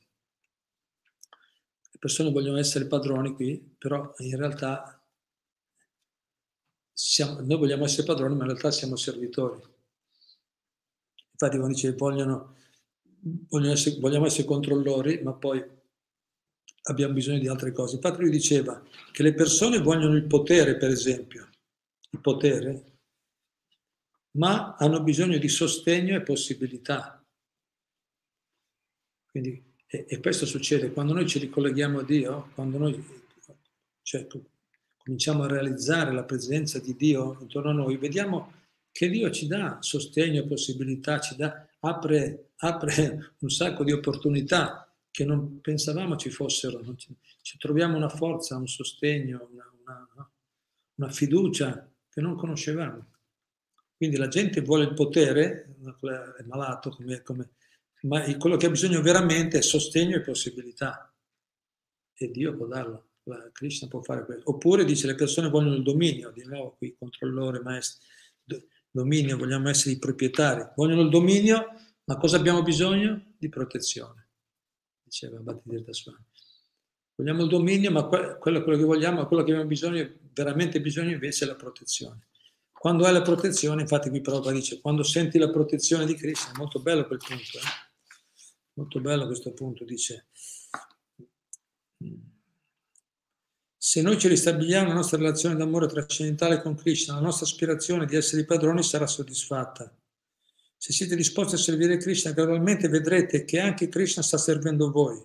Persone 2.02 2.32
vogliono 2.32 2.58
essere 2.58 2.88
padroni 2.88 3.36
qui, 3.36 3.76
però 3.78 4.12
in 4.18 4.36
realtà 4.36 4.99
siamo, 6.91 7.41
noi 7.41 7.60
vogliamo 7.60 7.86
essere 7.86 8.08
padroni, 8.08 8.34
ma 8.34 8.41
in 8.41 8.49
realtà 8.49 8.72
siamo 8.72 8.95
servitori. 8.95 9.62
Infatti 11.32 11.58
quando 11.58 11.76
dice 11.76 11.93
vogliono, 11.93 12.56
vogliono 13.49 13.74
essere, 13.74 13.99
vogliamo 13.99 14.26
essere 14.26 14.47
controllori, 14.47 15.22
ma 15.22 15.34
poi 15.34 15.64
abbiamo 16.86 17.14
bisogno 17.14 17.38
di 17.38 17.47
altre 17.47 17.72
cose. 17.72 17.97
Infatti 17.97 18.22
lui 18.22 18.32
diceva 18.32 18.84
che 19.12 19.22
le 19.22 19.36
persone 19.36 19.78
vogliono 19.78 20.16
il 20.16 20.26
potere, 20.26 20.78
per 20.78 20.89
esempio, 20.89 21.52
il 22.10 22.20
potere, 22.20 22.97
ma 24.38 24.74
hanno 24.76 25.04
bisogno 25.04 25.38
di 25.38 25.49
sostegno 25.49 26.16
e 26.16 26.24
possibilità. 26.24 27.24
Quindi, 29.30 29.71
e, 29.94 30.06
e, 30.08 30.20
questo 30.22 30.46
succede 30.46 30.94
quando 30.94 31.12
noi 31.12 31.28
ci 31.28 31.38
ricolleghiamo 31.38 32.00
a 32.00 32.04
Dio, 32.04 32.50
quando 32.56 32.78
noi 32.78 33.06
cioè, 34.02 34.26
cominciamo 34.98 35.44
a 35.44 35.48
realizzare 35.48 36.14
la 36.14 36.24
presenza 36.24 36.80
di 36.80 36.96
Dio 36.96 37.38
intorno 37.42 37.72
a 37.72 37.74
noi, 37.74 37.98
vediamo 37.98 38.54
che 38.89 39.10
Dio 39.10 39.30
ci 39.32 39.48
dà 39.48 39.80
sostegno 39.82 40.48
possibilità, 40.48 41.20
ci 41.20 41.36
dà, 41.36 41.68
apre, 41.82 42.52
apre 42.58 43.34
un 43.39 43.50
sacco 43.50 43.84
di 43.84 43.92
opportunità 43.92 44.89
che 45.12 45.26
non 45.26 45.60
pensavamo 45.60 46.16
ci 46.16 46.30
fossero. 46.30 46.82
Ci, 46.96 47.14
ci, 47.42 47.58
troviamo 47.58 47.98
una 47.98 48.08
forza, 48.08 48.56
un 48.56 48.68
sostegno, 48.68 49.50
una, 49.52 49.70
una, 49.82 50.32
una 50.96 51.10
fiducia 51.10 51.89
che 52.10 52.22
non 52.22 52.38
conoscevamo. 52.38 53.08
Quindi 53.98 54.16
la 54.16 54.30
gente 54.30 54.62
vuole 54.62 54.86
il 54.86 54.94
potere, 54.94 55.76
è 56.38 56.44
malato, 56.44 56.92
come, 56.92 57.22
come, 57.22 57.50
ma 58.02 58.24
quello 58.38 58.58
che 58.58 58.66
ha 58.66 58.70
bisogno 58.70 59.02
veramente 59.02 59.58
è 59.58 59.62
sostegno 59.62 60.18
e 60.18 60.22
possibilità. 60.22 61.14
E 62.14 62.32
Dio 62.32 62.56
può 62.56 62.68
darlo, 62.68 63.10
Krishna 63.52 63.88
può 63.88 64.02
fare 64.02 64.26
questo. 64.26 64.49
Oppure 64.49 64.86
dice 64.86 65.08
le 65.08 65.16
persone 65.16 65.49
vogliono 65.49 65.76
il 65.76 65.84
dominio, 65.84 66.32
di 66.32 66.43
nuovo 66.45 66.76
qui 66.78 66.95
controllore, 66.97 67.62
maestro, 67.62 68.06
dominio, 68.89 69.38
vogliamo 69.38 69.70
essere 69.70 69.91
i 69.91 69.99
proprietari. 69.99 70.68
Vogliono 70.76 71.02
il 71.02 71.10
dominio, 71.10 71.68
ma 72.06 72.18
cosa 72.18 72.38
abbiamo 72.38 72.62
bisogno? 72.62 73.34
Di 73.38 73.49
protezione, 73.49 74.30
diceva 75.04 75.39
Bhattidirtha 75.39 75.93
Swami. 75.93 76.26
Vogliamo 77.16 77.43
il 77.43 77.49
dominio, 77.49 77.91
ma 77.91 78.04
quello, 78.06 78.38
quello 78.38 78.78
che 78.78 78.84
vogliamo, 78.84 79.26
quello 79.28 79.43
che 79.43 79.52
abbiamo 79.52 79.68
bisogno, 79.68 80.12
veramente 80.34 80.82
bisogno 80.82 81.12
invece 81.12 81.45
è 81.45 81.47
la 81.47 81.56
protezione. 81.56 82.28
Quando 82.72 83.06
hai 83.06 83.14
la 83.14 83.22
protezione, 83.22 83.82
infatti 83.82 84.10
qui 84.10 84.22
Prabhupada 84.22 84.56
dice, 84.56 84.82
quando 84.82 85.04
senti 85.04 85.38
la 85.38 85.52
protezione 85.52 86.06
di 86.06 86.16
Krishna, 86.16 86.52
è 86.52 86.58
molto 86.58 86.82
bello 86.82 87.06
quel 87.06 87.20
punto, 87.20 87.58
eh? 87.60 87.91
Molto 88.74 89.00
bello 89.00 89.26
questo 89.26 89.54
punto, 89.54 89.84
dice, 89.84 90.28
se 93.78 94.02
noi 94.02 94.18
ci 94.18 94.28
ristabiliamo 94.28 94.90
la 94.90 94.96
nostra 94.96 95.18
relazione 95.18 95.56
d'amore 95.56 95.88
trascendentale 95.88 96.62
con 96.62 96.76
Krishna, 96.76 97.16
la 97.16 97.22
nostra 97.22 97.46
aspirazione 97.46 98.06
di 98.06 98.16
essere 98.16 98.42
i 98.42 98.46
padroni 98.46 98.84
sarà 98.84 99.08
soddisfatta. 99.08 99.96
Se 100.78 100.94
siete 100.94 101.16
disposti 101.16 101.56
a 101.56 101.60
servire 101.60 101.98
Krishna, 101.98 102.32
gradualmente 102.32 102.88
vedrete 102.88 103.46
che 103.46 103.60
anche 103.60 103.88
Krishna 103.88 104.24
sta 104.24 104.38
servendo 104.38 104.90
voi. 104.92 105.22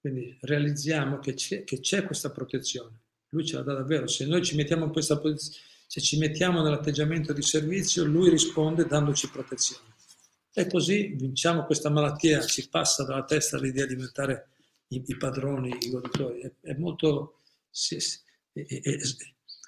Quindi 0.00 0.36
realizziamo 0.40 1.18
che 1.18 1.34
c'è, 1.34 1.64
che 1.64 1.80
c'è 1.80 2.04
questa 2.04 2.30
protezione. 2.30 3.02
Lui 3.30 3.44
ce 3.46 3.56
la 3.56 3.62
dà 3.62 3.74
davvero. 3.74 4.06
Se 4.06 4.26
noi 4.26 4.44
ci 4.44 4.56
mettiamo 4.56 4.86
in 4.86 4.92
questa 4.92 5.18
posizione 5.18 5.66
se 5.90 6.02
ci 6.02 6.18
mettiamo 6.18 6.60
nell'atteggiamento 6.60 7.32
di 7.32 7.40
servizio, 7.40 8.04
lui 8.04 8.28
risponde 8.28 8.84
dandoci 8.84 9.30
protezione. 9.30 9.87
E 10.58 10.66
così 10.66 11.14
vinciamo 11.14 11.64
questa 11.64 11.88
malattia, 11.88 12.40
ci 12.40 12.68
passa 12.68 13.04
dalla 13.04 13.22
testa 13.22 13.60
l'idea 13.60 13.86
di 13.86 13.94
diventare 13.94 14.48
i, 14.88 15.00
i 15.06 15.16
padroni, 15.16 15.68
i 15.82 15.88
goditori. 15.88 16.40
È, 16.40 16.52
è 16.62 16.74
molto, 16.74 17.38
sì, 17.70 17.96
è, 18.52 18.60
è, 18.64 18.96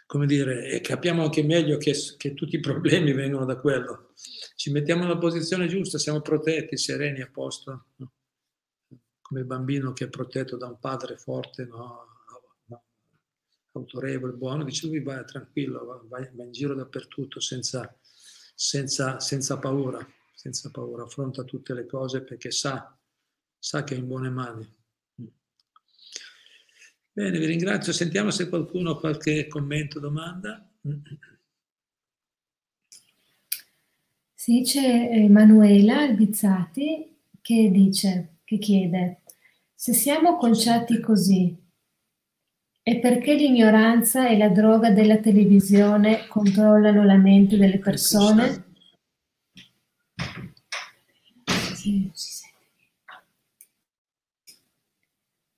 come 0.04 0.26
dire, 0.26 0.80
capiamo 0.80 1.22
anche 1.22 1.44
meglio 1.44 1.76
che, 1.76 1.94
che, 2.16 2.34
tutti 2.34 2.56
i 2.56 2.60
problemi 2.60 3.12
vengono 3.12 3.44
da 3.44 3.60
quello. 3.60 4.14
Ci 4.56 4.72
mettiamo 4.72 5.04
nella 5.04 5.16
posizione 5.16 5.68
giusta, 5.68 5.96
siamo 5.96 6.22
protetti, 6.22 6.76
sereni, 6.76 7.20
a 7.20 7.30
posto. 7.30 7.84
No? 7.94 8.12
Come 9.20 9.44
bambino 9.44 9.92
che 9.92 10.06
è 10.06 10.08
protetto 10.08 10.56
da 10.56 10.66
un 10.66 10.80
padre 10.80 11.16
forte, 11.16 11.66
no? 11.66 12.08
autorevole, 13.74 14.32
buono, 14.32 14.64
dice 14.64 14.88
lui 14.88 15.00
vai 15.00 15.24
tranquillo, 15.24 16.04
vai, 16.08 16.28
vai 16.32 16.46
in 16.46 16.50
giro 16.50 16.74
dappertutto 16.74 17.38
senza, 17.38 17.96
senza, 18.56 19.20
senza, 19.20 19.56
paura, 19.60 20.04
senza 20.40 20.70
paura, 20.70 21.02
affronta 21.02 21.44
tutte 21.44 21.74
le 21.74 21.84
cose 21.84 22.22
perché 22.22 22.50
sa, 22.50 22.96
sa 23.58 23.84
che 23.84 23.94
è 23.94 23.98
in 23.98 24.06
buone 24.06 24.30
mani. 24.30 24.66
Bene, 27.12 27.38
vi 27.38 27.44
ringrazio. 27.44 27.92
Sentiamo 27.92 28.30
se 28.30 28.48
qualcuno 28.48 28.92
ha 28.92 28.98
qualche 28.98 29.46
commento, 29.48 30.00
domanda. 30.00 30.66
Sì, 34.32 34.62
c'è 34.62 35.10
Emanuela 35.12 35.98
Albizzati 35.98 37.18
che 37.42 37.70
dice, 37.70 38.36
che 38.44 38.56
chiede, 38.56 39.20
se 39.74 39.92
siamo 39.92 40.38
conciati 40.38 41.00
così, 41.00 41.54
e 42.82 42.98
perché 42.98 43.34
l'ignoranza 43.34 44.26
e 44.26 44.38
la 44.38 44.48
droga 44.48 44.90
della 44.90 45.18
televisione 45.18 46.26
controllano 46.28 47.04
la 47.04 47.16
mente 47.16 47.58
delle 47.58 47.78
persone? 47.78 48.68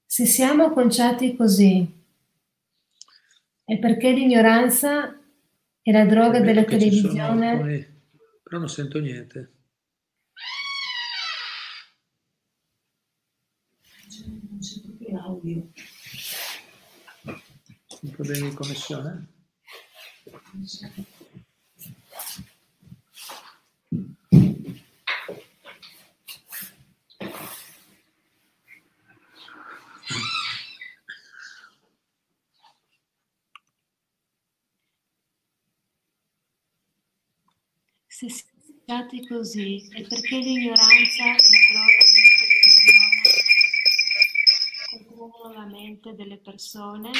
Se 0.07 0.27
siamo 0.27 0.73
conciati 0.73 1.37
così, 1.37 2.01
è 3.65 3.79
perché 3.79 4.13
l'ignoranza 4.13 5.19
e 5.81 5.93
la 5.93 6.05
droga 6.05 6.41
della 6.41 6.65
televisione... 6.65 7.51
Alcuni... 7.51 8.01
Però 8.43 8.59
non 8.59 8.69
sento 8.69 8.99
niente. 8.99 9.53
Non 14.51 14.61
l'audio 15.13 15.71
un 18.03 18.11
problema 18.11 18.49
di 18.49 18.55
connessione? 18.55 19.27
Se 20.65 20.91
stati 38.83 39.27
così 39.27 39.89
è 39.91 40.03
perché 40.07 40.39
l'ignoranza 40.39 41.25
e 41.25 41.39
la 41.51 41.63
droga 41.71 42.03
della 42.13 42.35
televisione 42.43 43.31
controllano 44.91 45.55
la 45.55 45.67
mente 45.67 46.15
delle 46.15 46.39
persone 46.39 47.11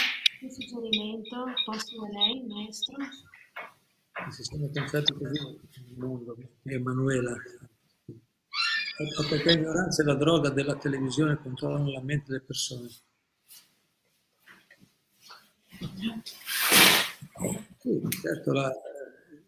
che 0.41 0.51
suggerimento 0.51 1.45
posto 1.65 2.01
da 2.01 2.09
lei, 2.19 2.45
maestro? 2.47 2.97
Se 4.31 4.43
siamo 4.43 4.69
pensati 4.71 5.13
così 5.13 5.61
nel 5.87 5.97
mondo, 5.97 6.37
Emanuela, 6.65 7.37
perché 9.29 9.55
l'ignoranza 9.55 10.03
e 10.03 10.07
la 10.07 10.15
droga 10.15 10.51
della 10.51 10.77
televisione 10.77 11.39
controllano 11.41 11.93
la 11.93 12.03
mente 12.03 12.25
delle 12.27 12.43
persone. 12.43 12.89
Sì, 17.79 18.01
certo, 18.21 18.53
la, 18.53 18.73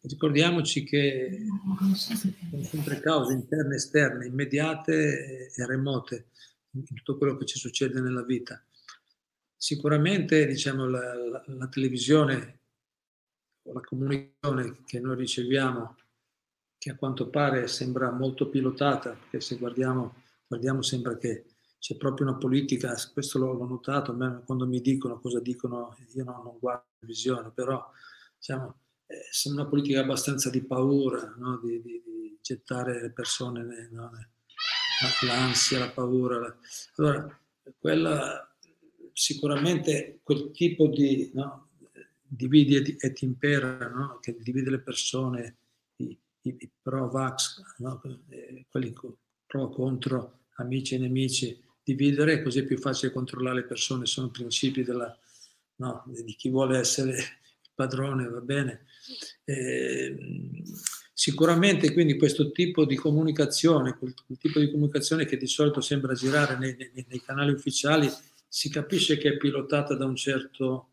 ricordiamoci 0.07 0.85
che 0.85 1.47
sono 1.95 2.63
sempre 2.63 3.01
cause 3.01 3.33
interne 3.33 3.77
esterne, 3.77 4.27
immediate 4.27 5.51
e 5.55 5.67
remote 5.67 6.27
in 6.73 6.85
tutto 6.85 7.17
quello 7.17 7.37
che 7.37 7.47
ci 7.47 7.59
succede 7.59 8.01
nella 8.01 8.23
vita. 8.23 8.63
Sicuramente 9.57 10.47
diciamo, 10.47 10.87
la, 10.87 11.15
la, 11.15 11.45
la 11.47 11.69
televisione 11.69 12.59
o 13.63 13.73
la 13.73 13.81
comunicazione 13.81 14.83
che 14.85 15.01
noi 15.01 15.17
riceviamo, 15.17 15.97
che 16.77 16.91
a 16.91 16.97
quanto 16.97 17.31
pare 17.31 17.67
sembra 17.67 18.11
molto 18.11 18.51
pilotata, 18.51 19.11
perché 19.11 19.41
se 19.41 19.57
guardiamo, 19.57 20.23
guardiamo 20.47 20.83
sembra 20.83 21.17
che 21.17 21.47
c'è 21.79 21.97
proprio 21.97 22.27
una 22.27 22.37
politica, 22.37 22.95
questo 23.13 23.39
l'ho, 23.39 23.53
l'ho 23.53 23.67
notato, 23.67 24.15
quando 24.45 24.67
mi 24.67 24.81
dicono 24.81 25.19
cosa 25.19 25.41
dicono, 25.41 25.97
io 26.15 26.25
no, 26.25 26.43
non 26.43 26.59
guardo 26.59 26.85
la 26.99 27.07
visione, 27.07 27.51
però 27.51 27.91
diciamo, 28.37 28.84
eh, 29.07 29.49
una 29.51 29.67
politica 29.67 30.01
abbastanza 30.01 30.51
di 30.51 30.63
paura, 30.63 31.35
no? 31.39 31.61
di, 31.63 31.81
di, 31.83 32.03
di, 32.05 32.39
gettare 32.41 33.01
le 33.01 33.11
persone, 33.11 33.89
no? 33.91 34.11
l'ansia, 35.27 35.79
la 35.79 35.91
paura. 35.91 36.39
La... 36.39 36.57
Allora, 36.97 37.41
quella, 37.79 38.57
sicuramente 39.13 40.21
quel 40.23 40.51
tipo 40.51 40.89
di 40.89 41.31
no? 41.35 41.71
dividi 42.21 42.97
et 42.99 43.23
impera, 43.23 43.89
no? 43.89 44.19
che 44.21 44.37
divide 44.39 44.71
le 44.71 44.81
persone, 44.81 45.57
i, 45.97 46.19
i, 46.43 46.57
i 46.59 46.71
pro-vax, 46.83 47.63
no? 47.79 48.03
Eh, 48.29 48.67
quelli 48.69 48.93
pro 49.47 49.69
contro 49.71 50.41
amici 50.57 50.95
e 50.95 50.99
nemici, 50.99 51.63
dividere 51.83 52.43
così 52.43 52.61
è 52.61 52.65
più 52.65 52.79
facile 52.79 53.13
controllare 53.13 53.61
le 53.61 53.65
persone, 53.65 54.07
sono 54.07 54.31
principi 54.31 54.83
della, 54.83 55.17
no, 55.77 56.05
di 56.07 56.35
chi 56.35 56.49
vuole 56.49 56.79
essere 56.79 57.17
padrone, 57.75 58.29
va 58.29 58.41
bene. 58.41 58.87
Eh, 59.45 60.17
sicuramente 61.13 61.93
quindi 61.93 62.17
questo 62.17 62.51
tipo 62.51 62.85
di 62.85 62.97
comunicazione, 62.97 63.97
quel, 63.99 64.15
tipo 64.39 64.59
di 64.59 64.71
comunicazione 64.71 65.27
che 65.27 65.37
di 65.37 65.47
solito 65.47 65.81
sembra 65.81 66.15
girare 66.15 66.57
nei, 66.59 66.77
nei, 66.77 67.05
nei 67.09 67.21
canali 67.21 67.53
ufficiali, 67.53 68.11
si 68.49 68.71
capisce 68.71 69.19
che 69.19 69.31
è 69.31 69.37
pilotata 69.37 69.95
da 69.95 70.05
un 70.05 70.17
certo, 70.17 70.91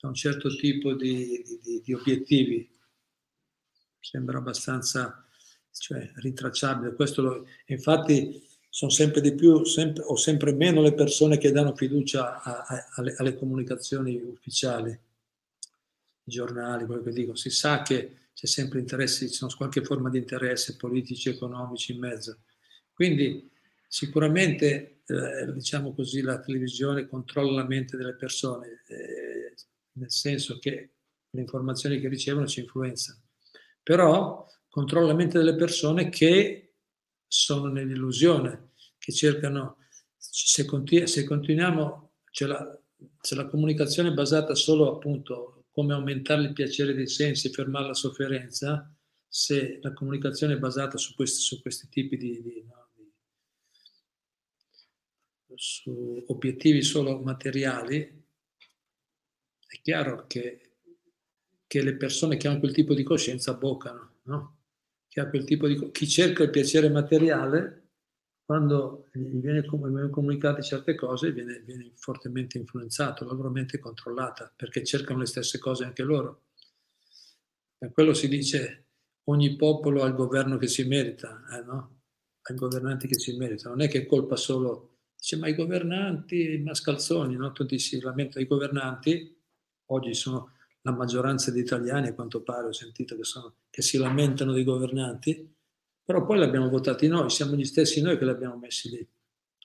da 0.00 0.08
un 0.08 0.14
certo 0.14 0.54
tipo 0.56 0.94
di, 0.94 1.42
di, 1.62 1.80
di 1.84 1.92
obiettivi. 1.92 2.68
Sembra 4.00 4.38
abbastanza 4.38 5.24
cioè, 5.70 6.10
ritracciabile. 6.16 6.94
Lo, 7.16 7.46
infatti 7.66 8.50
sono 8.68 8.90
sempre 8.90 9.20
di 9.20 9.34
più 9.34 9.64
sempre, 9.64 10.02
o 10.02 10.16
sempre 10.16 10.52
meno 10.54 10.80
le 10.80 10.94
persone 10.94 11.38
che 11.38 11.52
danno 11.52 11.74
fiducia 11.74 12.42
a, 12.42 12.64
a, 12.66 12.86
alle, 12.94 13.14
alle, 13.18 13.36
comunicazioni 13.36 14.16
ufficiali, 14.16 14.98
i 16.24 16.30
giornali, 16.30 16.86
quello 16.86 17.02
che 17.02 17.12
dico. 17.12 17.34
Si 17.34 17.50
sa 17.50 17.82
che 17.82 18.16
c'è 18.32 18.46
sempre 18.46 18.80
interesse, 18.80 19.26
c'è 19.26 19.46
qualche 19.56 19.82
forma 19.84 20.08
di 20.10 20.18
interesse 20.18 20.76
politici, 20.76 21.28
economici 21.28 21.92
in 21.92 21.98
mezzo. 21.98 22.40
Quindi 22.92 23.50
sicuramente, 23.88 25.02
eh, 25.06 25.52
diciamo 25.52 25.94
così, 25.94 26.22
la 26.22 26.40
televisione 26.40 27.06
controlla 27.06 27.62
la 27.62 27.66
mente 27.66 27.96
delle 27.96 28.14
persone, 28.14 28.82
eh, 28.88 29.54
nel 29.92 30.10
senso 30.10 30.58
che 30.58 30.94
le 31.30 31.40
informazioni 31.40 32.00
che 32.00 32.08
ricevono 32.08 32.46
ci 32.46 32.60
influenzano. 32.60 33.20
Però 33.82 34.46
controlla 34.68 35.08
la 35.08 35.14
mente 35.14 35.38
delle 35.38 35.56
persone 35.56 36.08
che 36.08 36.74
sono 37.26 37.68
nell'illusione, 37.68 38.70
che 38.98 39.12
cercano, 39.12 39.78
se, 40.16 40.64
continu- 40.64 41.08
se 41.08 41.24
continuiamo, 41.24 42.12
c'è 42.30 42.46
la, 42.46 42.78
se 43.20 43.34
la 43.34 43.46
comunicazione 43.46 44.10
è 44.10 44.14
basata 44.14 44.54
solo 44.54 44.94
appunto 44.94 45.61
come 45.72 45.94
aumentare 45.94 46.42
il 46.42 46.52
piacere 46.52 46.94
dei 46.94 47.08
sensi 47.08 47.48
e 47.48 47.50
fermare 47.50 47.86
la 47.86 47.94
sofferenza, 47.94 48.94
se 49.26 49.78
la 49.80 49.94
comunicazione 49.94 50.54
è 50.54 50.58
basata 50.58 50.98
su 50.98 51.14
questi, 51.14 51.40
su 51.40 51.60
questi 51.62 51.88
tipi 51.88 52.18
di, 52.18 52.42
di, 52.42 52.62
no, 52.68 52.90
di, 52.94 53.10
su 55.54 56.22
obiettivi 56.26 56.82
solo 56.82 57.18
materiali, 57.20 58.22
è 59.66 59.80
chiaro 59.80 60.26
che, 60.26 60.72
che, 61.66 61.82
le 61.82 61.96
persone 61.96 62.36
che 62.36 62.46
hanno 62.46 62.58
quel 62.58 62.74
tipo 62.74 62.92
di 62.92 63.02
coscienza 63.02 63.54
boccano, 63.54 64.16
no? 64.24 64.58
che 65.08 65.20
ha 65.20 65.30
quel 65.30 65.44
tipo 65.44 65.66
di... 65.66 65.90
chi 65.90 66.06
cerca 66.06 66.42
il 66.42 66.50
piacere 66.50 66.90
materiale, 66.90 67.81
quando 68.44 69.08
gli 69.12 69.40
viene 69.40 69.64
comunicate 69.64 70.62
certe 70.62 70.94
cose, 70.94 71.32
viene, 71.32 71.60
viene 71.60 71.92
fortemente 71.94 72.58
influenzato, 72.58 73.24
è 73.24 73.78
controllata, 73.78 74.52
perché 74.54 74.84
cercano 74.84 75.20
le 75.20 75.26
stesse 75.26 75.58
cose 75.58 75.84
anche 75.84 76.02
loro. 76.02 76.42
Per 77.78 77.92
quello 77.92 78.14
si 78.14 78.28
dice 78.28 78.86
ogni 79.24 79.56
popolo 79.56 80.02
ha 80.02 80.06
il 80.06 80.14
governo 80.14 80.56
che 80.58 80.66
si 80.66 80.84
merita, 80.84 81.44
eh, 81.52 81.64
no? 81.64 82.00
ha 82.42 82.52
i 82.52 82.56
governanti 82.56 83.06
che 83.06 83.18
si 83.18 83.36
meritano. 83.36 83.74
Non 83.74 83.84
è 83.84 83.88
che 83.88 84.02
è 84.02 84.06
colpa 84.06 84.36
solo, 84.36 84.98
dice 85.16 85.36
ma 85.36 85.48
i 85.48 85.54
governanti, 85.54 86.54
i 86.54 86.62
mascalzoni, 86.62 87.36
no? 87.36 87.52
tutti 87.52 87.78
si 87.78 88.00
lamentano, 88.00 88.44
i 88.44 88.48
governanti 88.48 89.40
oggi 89.86 90.14
sono 90.14 90.52
la 90.82 90.92
maggioranza 90.92 91.50
degli 91.50 91.62
italiani, 91.62 92.08
a 92.08 92.14
quanto 92.14 92.42
pare 92.42 92.66
ho 92.66 92.72
sentito 92.72 93.16
che, 93.16 93.24
sono, 93.24 93.54
che 93.70 93.82
si 93.82 93.98
lamentano 93.98 94.52
dei 94.52 94.64
governanti, 94.64 95.54
però 96.04 96.24
poi 96.24 96.38
li 96.38 96.44
abbiamo 96.44 96.68
votati 96.68 97.06
noi, 97.06 97.30
siamo 97.30 97.54
gli 97.54 97.64
stessi 97.64 98.00
noi 98.00 98.18
che 98.18 98.24
li 98.24 98.30
abbiamo 98.30 98.56
messi 98.56 98.90
lì, 98.90 99.08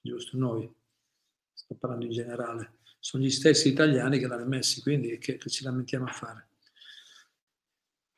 giusto? 0.02 0.38
Noi, 0.38 0.72
sto 1.54 1.76
parlando 1.76 2.06
in 2.06 2.12
generale, 2.12 2.78
sono 3.00 3.24
gli 3.24 3.30
stessi 3.30 3.70
italiani 3.70 4.20
che 4.20 4.28
l'hanno 4.28 4.46
messi, 4.46 4.82
quindi 4.82 5.18
che, 5.18 5.38
che 5.38 5.50
ci 5.50 5.64
lamentiamo 5.64 6.06
a 6.06 6.12
fare. 6.12 6.50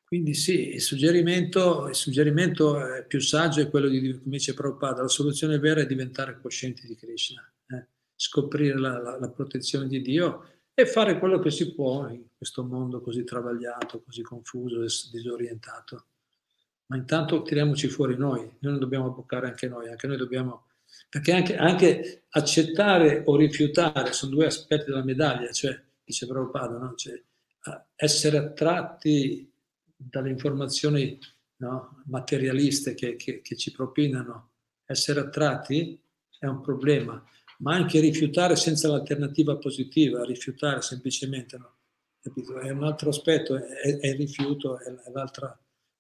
Quindi 0.04 0.34
sì, 0.34 0.74
il 0.74 0.82
suggerimento, 0.82 1.88
il 1.88 1.94
suggerimento 1.94 3.06
più 3.08 3.20
saggio 3.20 3.62
è 3.62 3.70
quello 3.70 3.88
di, 3.88 4.18
come 4.18 4.38
dice 4.38 4.56
Prabhupada, 4.56 5.04
la 5.04 5.08
soluzione 5.08 5.60
vera 5.60 5.82
è 5.82 5.86
diventare 5.86 6.42
coscienti 6.42 6.88
di 6.88 6.96
Krishna, 6.96 7.48
eh? 7.68 7.88
scoprire 8.16 8.80
la, 8.80 8.98
la, 9.00 9.20
la 9.20 9.30
protezione 9.30 9.88
di 9.88 10.02
Dio 10.02 10.62
e 10.74 10.88
fare 10.88 11.20
quello 11.20 11.38
che 11.38 11.52
si 11.52 11.76
può 11.76 12.08
in 12.08 12.24
questo 12.36 12.64
mondo 12.64 13.02
così 13.02 13.24
travagliato, 13.24 14.02
così 14.02 14.24
confuso 14.24 14.82
e 14.82 14.88
disorientato. 15.12 16.06
Ma 16.90 16.98
intanto 16.98 17.44
tiriamoci 17.44 17.88
fuori 17.88 18.18
noi, 18.18 18.40
noi 18.40 18.58
non 18.60 18.80
dobbiamo 18.80 19.12
boccare 19.12 19.48
anche 19.48 19.68
noi, 19.68 19.90
anche 19.90 20.08
noi 20.08 20.18
dobbiamo... 20.18 20.66
Perché 21.08 21.34
anche, 21.34 21.56
anche 21.56 22.24
accettare 22.30 23.24
o 23.26 23.36
rifiutare 23.36 24.12
sono 24.12 24.32
due 24.32 24.48
aspetti 24.48 24.86
della 24.86 25.04
medaglia, 25.04 25.52
cioè, 25.52 25.80
dice 26.04 26.26
Prabhupada, 26.26 26.78
no? 26.78 26.96
cioè, 26.96 27.22
essere 27.96 28.38
attratti 28.38 29.52
dalle 29.96 30.30
informazioni 30.30 31.20
no? 31.58 32.02
materialiste 32.06 32.96
che, 32.96 33.16
che, 33.16 33.42
che 33.42 33.56
ci 33.56 33.72
propinano, 33.72 34.52
essere 34.86 35.20
attratti 35.20 36.02
è 36.40 36.46
un 36.48 36.62
problema 36.62 37.24
ma 37.60 37.76
anche 37.76 38.00
rifiutare 38.00 38.56
senza 38.56 38.88
l'alternativa 38.88 39.58
positiva, 39.58 40.24
rifiutare 40.24 40.82
semplicemente, 40.82 41.58
no? 41.58 41.76
Capito? 42.22 42.58
È 42.60 42.70
un 42.70 42.84
altro 42.84 43.10
aspetto, 43.10 43.56
è, 43.56 43.98
è 44.00 44.08
il 44.08 44.16
rifiuto, 44.16 44.80
è 44.80 44.94
l'altra 45.12 45.58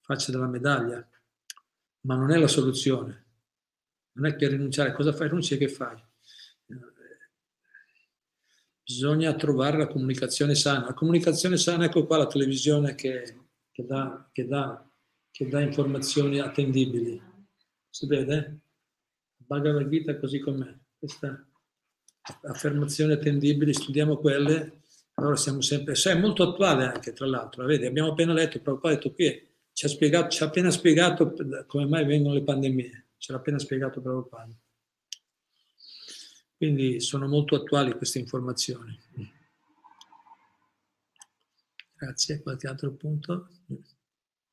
faccia 0.10 0.32
della 0.32 0.48
medaglia, 0.48 1.08
ma 2.02 2.16
non 2.16 2.32
è 2.32 2.38
la 2.40 2.48
soluzione. 2.48 3.26
Non 4.14 4.26
è 4.26 4.36
che 4.36 4.48
rinunciare, 4.48 4.92
cosa 4.92 5.14
fai? 5.14 5.28
Rinunci 5.28 5.56
che 5.56 5.70
fai? 5.70 6.04
Bisogna 8.84 9.36
trovare 9.36 9.78
la 9.78 9.86
comunicazione 9.86 10.56
sana. 10.56 10.88
La 10.88 10.94
comunicazione 10.96 11.58
sana, 11.58 11.86
ecco 11.86 12.08
qua 12.08 12.18
la 12.18 12.26
televisione 12.26 12.96
che, 12.96 13.46
che, 13.70 13.86
dà, 13.86 14.28
che, 14.32 14.48
dà, 14.48 14.84
che 15.30 15.48
dà 15.48 15.62
informazioni 15.62 16.40
attendibili. 16.40 17.22
Si 17.88 18.08
vede? 18.08 18.62
Bhagavad 19.38 19.88
Gita 19.90 20.18
così 20.18 20.40
com'è. 20.40 20.76
Questa 20.98 21.48
affermazioni 22.46 23.14
attendibili, 23.14 23.76
studiamo 23.76 24.18
quelle, 24.18 24.82
allora 25.14 25.36
siamo 25.36 25.62
sempre, 25.62 25.94
cioè 25.94 26.14
è 26.14 26.20
molto 26.20 26.42
attuale 26.50 26.86
anche 26.86 27.14
tra 27.14 27.28
l'altro, 27.28 27.66
vedi, 27.66 27.86
abbiamo 27.86 28.12
appena 28.12 28.34
letto, 28.34 28.60
Prabhupada 28.60 28.94
ha 28.94 28.98
detto 28.98 29.14
qui, 29.14 29.49
ci 29.80 29.86
ha, 29.86 29.88
spiegato, 29.88 30.28
ci 30.28 30.44
ha 30.44 30.48
appena 30.48 30.72
spiegato 30.72 31.34
come 31.66 31.86
mai 31.86 32.04
vengono 32.04 32.34
le 32.34 32.44
pandemie, 32.44 33.12
ce 33.16 33.32
l'ha 33.32 33.38
appena 33.38 33.58
spiegato 33.58 34.02
Prabhupada. 34.02 34.54
Quindi 36.58 37.00
sono 37.00 37.30
molto 37.30 37.56
attuali 37.56 37.96
queste 37.96 38.20
informazioni. 38.20 39.00
Grazie, 41.96 42.42
qualche 42.42 42.68
altro 42.68 42.94
punto? 42.96 43.48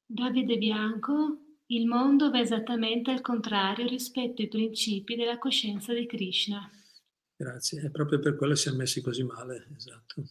Davide 0.07 0.59
Bianco, 0.59 1.39
il 1.66 1.87
mondo 1.87 2.31
va 2.31 2.39
esattamente 2.39 3.11
al 3.11 3.20
contrario 3.20 3.89
rispetto 3.89 4.43
ai 4.43 4.49
principi 4.49 5.16
della 5.16 5.39
coscienza 5.39 5.93
di 5.93 6.07
Krishna. 6.07 6.70
Grazie, 7.35 7.83
è 7.83 7.91
proprio 7.91 8.20
per 8.20 8.37
quello 8.37 8.53
che 8.53 8.61
siamo 8.61 8.77
messi 8.77 9.01
così 9.01 9.24
male, 9.24 9.66
esatto. 9.74 10.22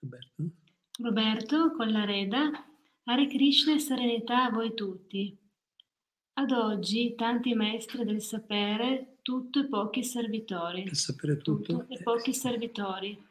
Roberto. 0.00 0.50
Roberto 1.02 1.72
con 1.72 1.90
la 1.90 2.04
reda, 2.04 2.50
Hare 3.04 3.26
Krishna 3.28 3.74
e 3.74 3.78
serenità 3.78 4.44
a 4.44 4.50
voi 4.50 4.74
tutti. 4.74 5.36
Ad 6.34 6.50
oggi 6.52 7.14
tanti 7.16 7.54
maestri 7.54 8.04
del 8.04 8.20
sapere, 8.20 9.18
tutto 9.22 9.60
e 9.60 9.68
pochi 9.68 10.02
servitori. 10.02 10.82
Il 10.82 10.96
sapere 10.96 11.38
tutto, 11.38 11.78
tutto 11.78 11.92
e 11.92 12.02
pochi 12.02 12.32
servitori 12.32 13.28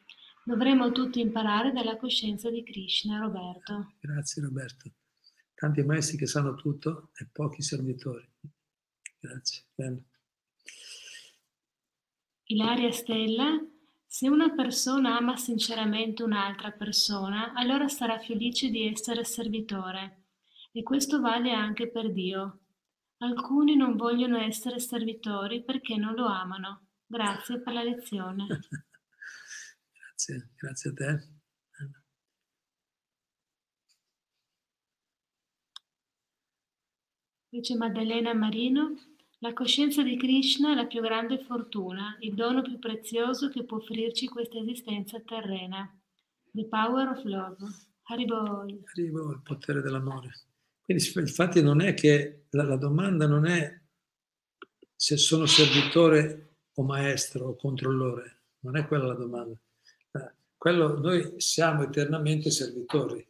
Dovremmo 0.49 0.91
tutti 0.91 1.20
imparare 1.20 1.72
dalla 1.72 1.95
coscienza 1.95 2.49
di 2.49 2.63
Krishna, 2.63 3.20
Roberto. 3.20 3.93
Grazie 3.99 4.41
Roberto. 4.41 4.91
Tanti 5.53 5.84
maestri 5.84 6.17
che 6.17 6.26
sanno 6.26 6.55
tutto 6.55 7.11
e 7.20 7.28
pochi 7.32 7.61
servitori. 7.61 8.28
Grazie. 9.20 9.65
Bello. 9.76 10.03
Ilaria 12.45 12.91
Stella, 12.91 13.63
Se 14.12 14.28
una 14.28 14.49
persona 14.55 15.18
ama 15.18 15.38
sinceramente 15.38 16.24
un'altra 16.24 16.72
persona, 16.72 17.53
allora 17.53 17.88
sarà 17.88 18.18
felice 18.18 18.72
di 18.72 18.88
essere 18.88 19.24
servitore. 19.24 20.24
E 20.72 20.82
questo 20.82 21.22
vale 21.22 21.51
anche 21.51 21.91
per 21.91 22.12
Dio. 22.12 22.62
Alcuni 23.20 23.76
non 23.76 23.95
vogliono 23.95 24.39
essere 24.39 24.80
servitori 24.80 25.64
perché 25.64 25.95
non 25.95 26.16
lo 26.16 26.26
amano. 26.26 26.88
Grazie 27.05 27.62
per 27.62 27.72
la 27.72 27.84
lezione. 27.84 28.47
grazie, 29.93 30.49
grazie 30.55 30.89
a 30.89 30.93
te. 30.93 31.28
Dice 37.49 37.76
Maddalena 37.76 38.34
Marino, 38.34 38.95
la 39.40 39.54
coscienza 39.54 40.04
di 40.04 40.18
Krishna 40.18 40.72
è 40.72 40.76
la 40.76 40.86
più 40.86 41.02
grande 41.02 41.40
fortuna, 41.40 42.18
il 42.20 42.34
dono 42.34 42.62
più 42.62 42.78
prezioso 42.80 43.50
che 43.50 43.64
può 43.64 43.78
offrirci 43.78 44.28
questa 44.28 44.60
esistenza 44.60 45.20
terrena. 45.22 45.90
The 46.52 46.66
power 46.66 47.08
of 47.10 47.24
love. 47.24 47.58
Haribol. 48.04 48.82
Haribol, 48.94 49.34
il 49.36 49.42
potere 49.44 49.82
dell'amore. 49.82 50.32
Quindi 50.84 51.04
infatti 51.16 51.62
non 51.62 51.82
è 51.82 51.94
che 51.94 52.46
la, 52.50 52.64
la 52.64 52.76
domanda 52.76 53.28
non 53.28 53.46
è 53.46 53.80
se 54.96 55.18
sono 55.18 55.46
servitore 55.46 56.56
o 56.74 56.84
maestro 56.84 57.50
o 57.50 57.56
controllore, 57.56 58.42
non 58.62 58.76
è 58.76 58.88
quella 58.88 59.06
la 59.06 59.14
domanda. 59.14 59.58
Eh, 60.12 60.34
quello, 60.58 61.00
noi 61.00 61.36
siamo 61.38 61.84
eternamente 61.84 62.50
servitori 62.52 63.26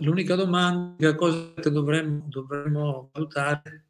l'unica 0.00 0.34
domanda, 0.34 0.96
l'unica 0.98 1.14
cosa 1.14 1.52
che 1.54 1.70
dovremmo, 1.70 2.24
dovremmo 2.28 3.10
valutare, 3.12 3.89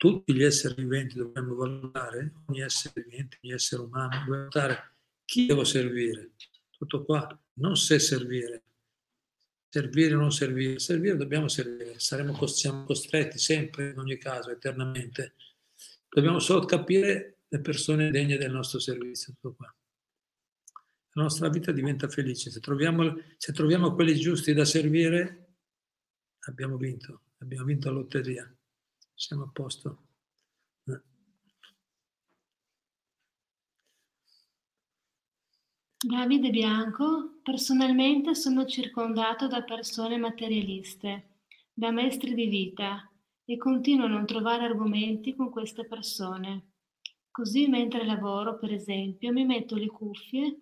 tutti 0.00 0.32
gli 0.32 0.42
esseri 0.42 0.76
viventi 0.76 1.16
dovremmo 1.16 1.54
valutare, 1.56 2.32
ogni 2.46 2.62
essere 2.62 3.04
vivente, 3.04 3.38
ogni 3.42 3.52
essere 3.52 3.82
umano, 3.82 4.08
dovremmo 4.08 4.34
valutare 4.34 4.94
chi 5.26 5.44
devo 5.44 5.62
servire. 5.62 6.30
Tutto 6.70 7.04
qua, 7.04 7.38
non 7.58 7.76
se 7.76 7.98
servire. 7.98 8.62
Servire 9.68 10.14
o 10.14 10.18
non 10.18 10.32
servire. 10.32 10.78
Servire 10.78 11.18
dobbiamo 11.18 11.48
servire, 11.48 11.98
saremo 11.98 12.34
siamo 12.46 12.84
costretti 12.84 13.38
sempre, 13.38 13.90
in 13.90 13.98
ogni 13.98 14.16
caso, 14.16 14.50
eternamente. 14.50 15.34
Dobbiamo 16.08 16.38
solo 16.38 16.64
capire 16.64 17.40
le 17.48 17.60
persone 17.60 18.10
degne 18.10 18.38
del 18.38 18.52
nostro 18.52 18.78
servizio, 18.78 19.34
tutto 19.34 19.54
qua 19.54 19.74
la 21.12 21.22
nostra 21.22 21.50
vita 21.50 21.72
diventa 21.72 22.08
felice. 22.08 22.50
Se 22.50 22.60
troviamo, 22.60 23.20
se 23.36 23.52
troviamo 23.52 23.94
quelli 23.94 24.14
giusti 24.14 24.54
da 24.54 24.64
servire, 24.64 25.56
abbiamo 26.46 26.78
vinto, 26.78 27.24
abbiamo 27.38 27.64
vinto 27.66 27.90
la 27.90 27.96
lotteria, 27.96 28.56
siamo 29.20 29.44
a 29.44 29.50
posto. 29.52 29.98
Davide 36.02 36.48
Bianco, 36.48 37.40
personalmente 37.42 38.34
sono 38.34 38.64
circondato 38.64 39.46
da 39.46 39.62
persone 39.62 40.16
materialiste, 40.16 41.40
da 41.74 41.90
maestri 41.90 42.32
di 42.32 42.46
vita 42.46 43.06
e 43.44 43.58
continuo 43.58 44.06
a 44.06 44.08
non 44.08 44.24
trovare 44.24 44.64
argomenti 44.64 45.34
con 45.34 45.50
queste 45.50 45.84
persone. 45.84 46.68
Così 47.30 47.68
mentre 47.68 48.06
lavoro, 48.06 48.58
per 48.58 48.72
esempio, 48.72 49.30
mi 49.32 49.44
metto 49.44 49.76
le 49.76 49.88
cuffie 49.88 50.60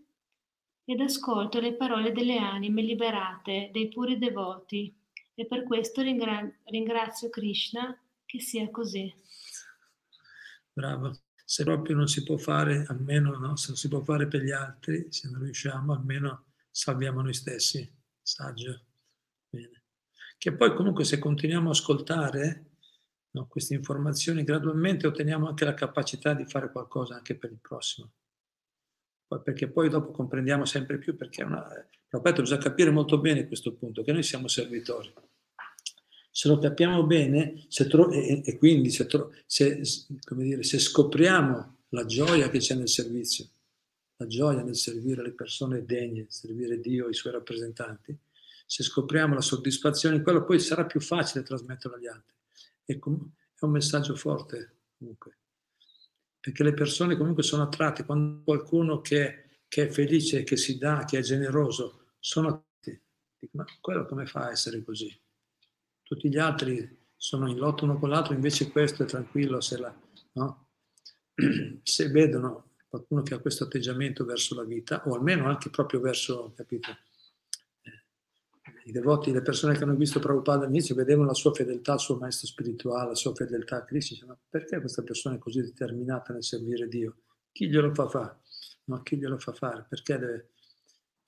ed 0.85 1.01
ascolto 1.01 1.61
le 1.61 1.75
parole 1.75 2.11
delle 2.11 2.39
anime 2.39 2.83
liberate, 2.83 3.71
dei 3.73 3.87
puri 3.87 4.19
devoti, 4.19 4.93
e 5.37 5.47
per 5.47 5.63
questo 5.63 6.03
ringra- 6.03 6.53
ringrazio 6.65 7.29
Krishna 7.31 7.97
che 8.29 8.41
sia 8.41 8.71
così. 8.71 9.11
Bravo. 10.71 11.19
Se 11.47 11.65
proprio 11.65 11.97
non 11.97 12.09
si 12.09 12.25
può 12.25 12.37
fare, 12.37 12.85
almeno 12.89 13.39
no, 13.39 13.57
se 13.57 13.69
non 13.69 13.77
si 13.79 13.89
può 13.89 14.03
fare 14.03 14.29
per 14.29 14.43
gli 14.43 14.51
altri, 14.51 15.07
se 15.11 15.31
non 15.31 15.43
riusciamo, 15.43 15.95
almeno 15.95 16.53
salviamo 16.71 17.23
noi 17.23 17.33
stessi. 17.33 17.91
Saggio. 18.21 18.85
Bene. 19.49 19.85
Che 20.37 20.53
poi 20.55 20.75
comunque 20.75 21.05
se 21.05 21.19
continuiamo 21.19 21.69
a 21.69 21.73
ascoltare 21.73 22.73
no, 23.31 23.47
queste 23.47 23.73
informazioni, 23.73 24.45
gradualmente 24.45 25.07
otteniamo 25.07 25.49
anche 25.49 25.65
la 25.65 25.73
capacità 25.73 26.35
di 26.35 26.45
fare 26.45 26.71
qualcosa 26.71 27.15
anche 27.15 27.35
per 27.35 27.51
il 27.51 27.61
prossimo 27.61 28.13
perché 29.43 29.69
poi 29.69 29.91
dopo 29.91 30.11
comprendiamo 30.11 30.65
sempre 30.65 30.97
più 30.99 31.15
perché 31.15 31.43
è 31.43 31.45
una... 31.45 31.69
Ripeto, 32.11 32.41
bisogna 32.41 32.63
capire 32.63 32.91
molto 32.91 33.19
bene 33.19 33.47
questo 33.47 33.75
punto, 33.75 34.03
che 34.03 34.13
noi 34.13 34.23
siamo 34.23 34.49
servitori. 34.49 35.13
Se 36.39 36.47
lo 36.47 36.61
capiamo 36.61 37.05
bene, 37.05 37.67
tro- 37.89 38.13
e, 38.13 38.43
e, 38.45 38.59
quindi 38.59 38.91
se, 38.91 39.07
tro- 39.07 39.35
se, 39.45 39.81
dire, 40.37 40.63
se 40.63 40.79
scopriamo 40.79 41.79
la 41.89 42.05
gioia 42.05 42.49
che 42.49 42.59
c'è 42.59 42.77
nel 42.77 42.89
servizio, 42.89 43.49
la 44.19 44.27
gioia 44.29 44.63
nel 44.63 44.77
servire 44.77 45.21
le 45.21 45.33
persone 45.33 45.85
degne, 45.85 46.27
servire 46.29 46.79
Dio 46.79 47.09
e 47.09 47.11
i 47.11 47.15
suoi 47.15 47.33
rappresentanti, 47.33 48.17
se 48.65 48.85
scopriamo 48.85 49.35
la 49.35 49.41
soddisfazione 49.41 50.15
in 50.15 50.23
quello, 50.23 50.45
poi 50.45 50.61
sarà 50.61 50.87
più 50.87 51.01
facile 51.01 51.43
trasmetterlo 51.43 51.97
agli 51.97 52.07
altri. 52.07 52.37
È, 52.85 52.97
un 53.03 53.71
messaggio 53.73 54.15
forte 54.15 54.77
comunque 54.97 55.39
perché 56.39 56.63
le 56.63 56.73
persone 56.73 57.17
comunque 57.17 57.43
sono 57.43 57.65
attratte 57.65 58.05
quando 58.05 58.45
qualcuno 58.45 59.01
che, 59.01 59.59
che 59.67 59.89
è 59.89 59.91
felice, 59.91 60.45
che 60.45 60.57
si 60.57 60.79
dà, 60.79 61.05
che 61.05 61.19
è 61.19 61.21
generoso, 61.21 62.13
sono 62.21 62.47
attratti. 62.47 63.03
Ma 63.51 63.65
quello 63.81 64.07
come 64.07 64.25
fa 64.25 64.45
a 64.45 64.51
essere 64.53 64.85
così? 64.85 65.13
Tutti 66.09 66.31
gli 66.31 66.39
altri 66.39 66.97
sono 67.15 67.51
in 67.51 67.59
lotta 67.59 67.85
uno 67.85 67.99
con 67.99 68.09
l'altro, 68.09 68.33
invece 68.33 68.71
questo 68.71 69.03
è 69.03 69.07
tranquillo, 69.07 69.61
se, 69.61 69.77
la, 69.77 69.95
no? 70.33 70.69
se 71.83 72.09
vedono 72.09 72.71
qualcuno 72.89 73.23
che 73.23 73.35
ha 73.35 73.39
questo 73.41 73.65
atteggiamento 73.65 74.25
verso 74.25 74.55
la 74.55 74.65
vita, 74.65 75.03
o 75.07 75.15
almeno 75.15 75.47
anche 75.49 75.69
proprio 75.69 76.01
verso, 76.01 76.55
capito, 76.57 76.97
i 78.85 78.91
devoti, 78.91 79.33
le 79.33 79.43
persone 79.43 79.77
che 79.77 79.85
hanno 79.85 79.97
visto 79.97 80.19
Prabhupada 80.19 80.65
all'inizio 80.65 80.95
vedevano 80.95 81.27
la 81.27 81.35
sua 81.35 81.53
fedeltà 81.53 81.93
al 81.93 82.01
suo 82.01 82.17
maestro 82.17 82.47
spirituale, 82.47 83.09
la 83.09 83.15
sua 83.15 83.35
fedeltà 83.35 83.77
a 83.77 83.85
Cristo, 83.85 84.15
dicevano 84.15 84.39
perché 84.49 84.81
questa 84.81 85.03
persona 85.03 85.35
è 85.35 85.39
così 85.39 85.61
determinata 85.61 86.33
nel 86.33 86.43
servire 86.43 86.89
Dio? 86.89 87.17
Chi 87.53 87.69
glielo 87.69 87.93
fa 87.93 88.09
fare? 88.09 88.39
No, 88.85 89.03
chi 89.03 89.19
glielo 89.19 89.37
fa 89.37 89.53
fare? 89.53 89.85
Perché 89.87 90.17
deve... 90.17 90.53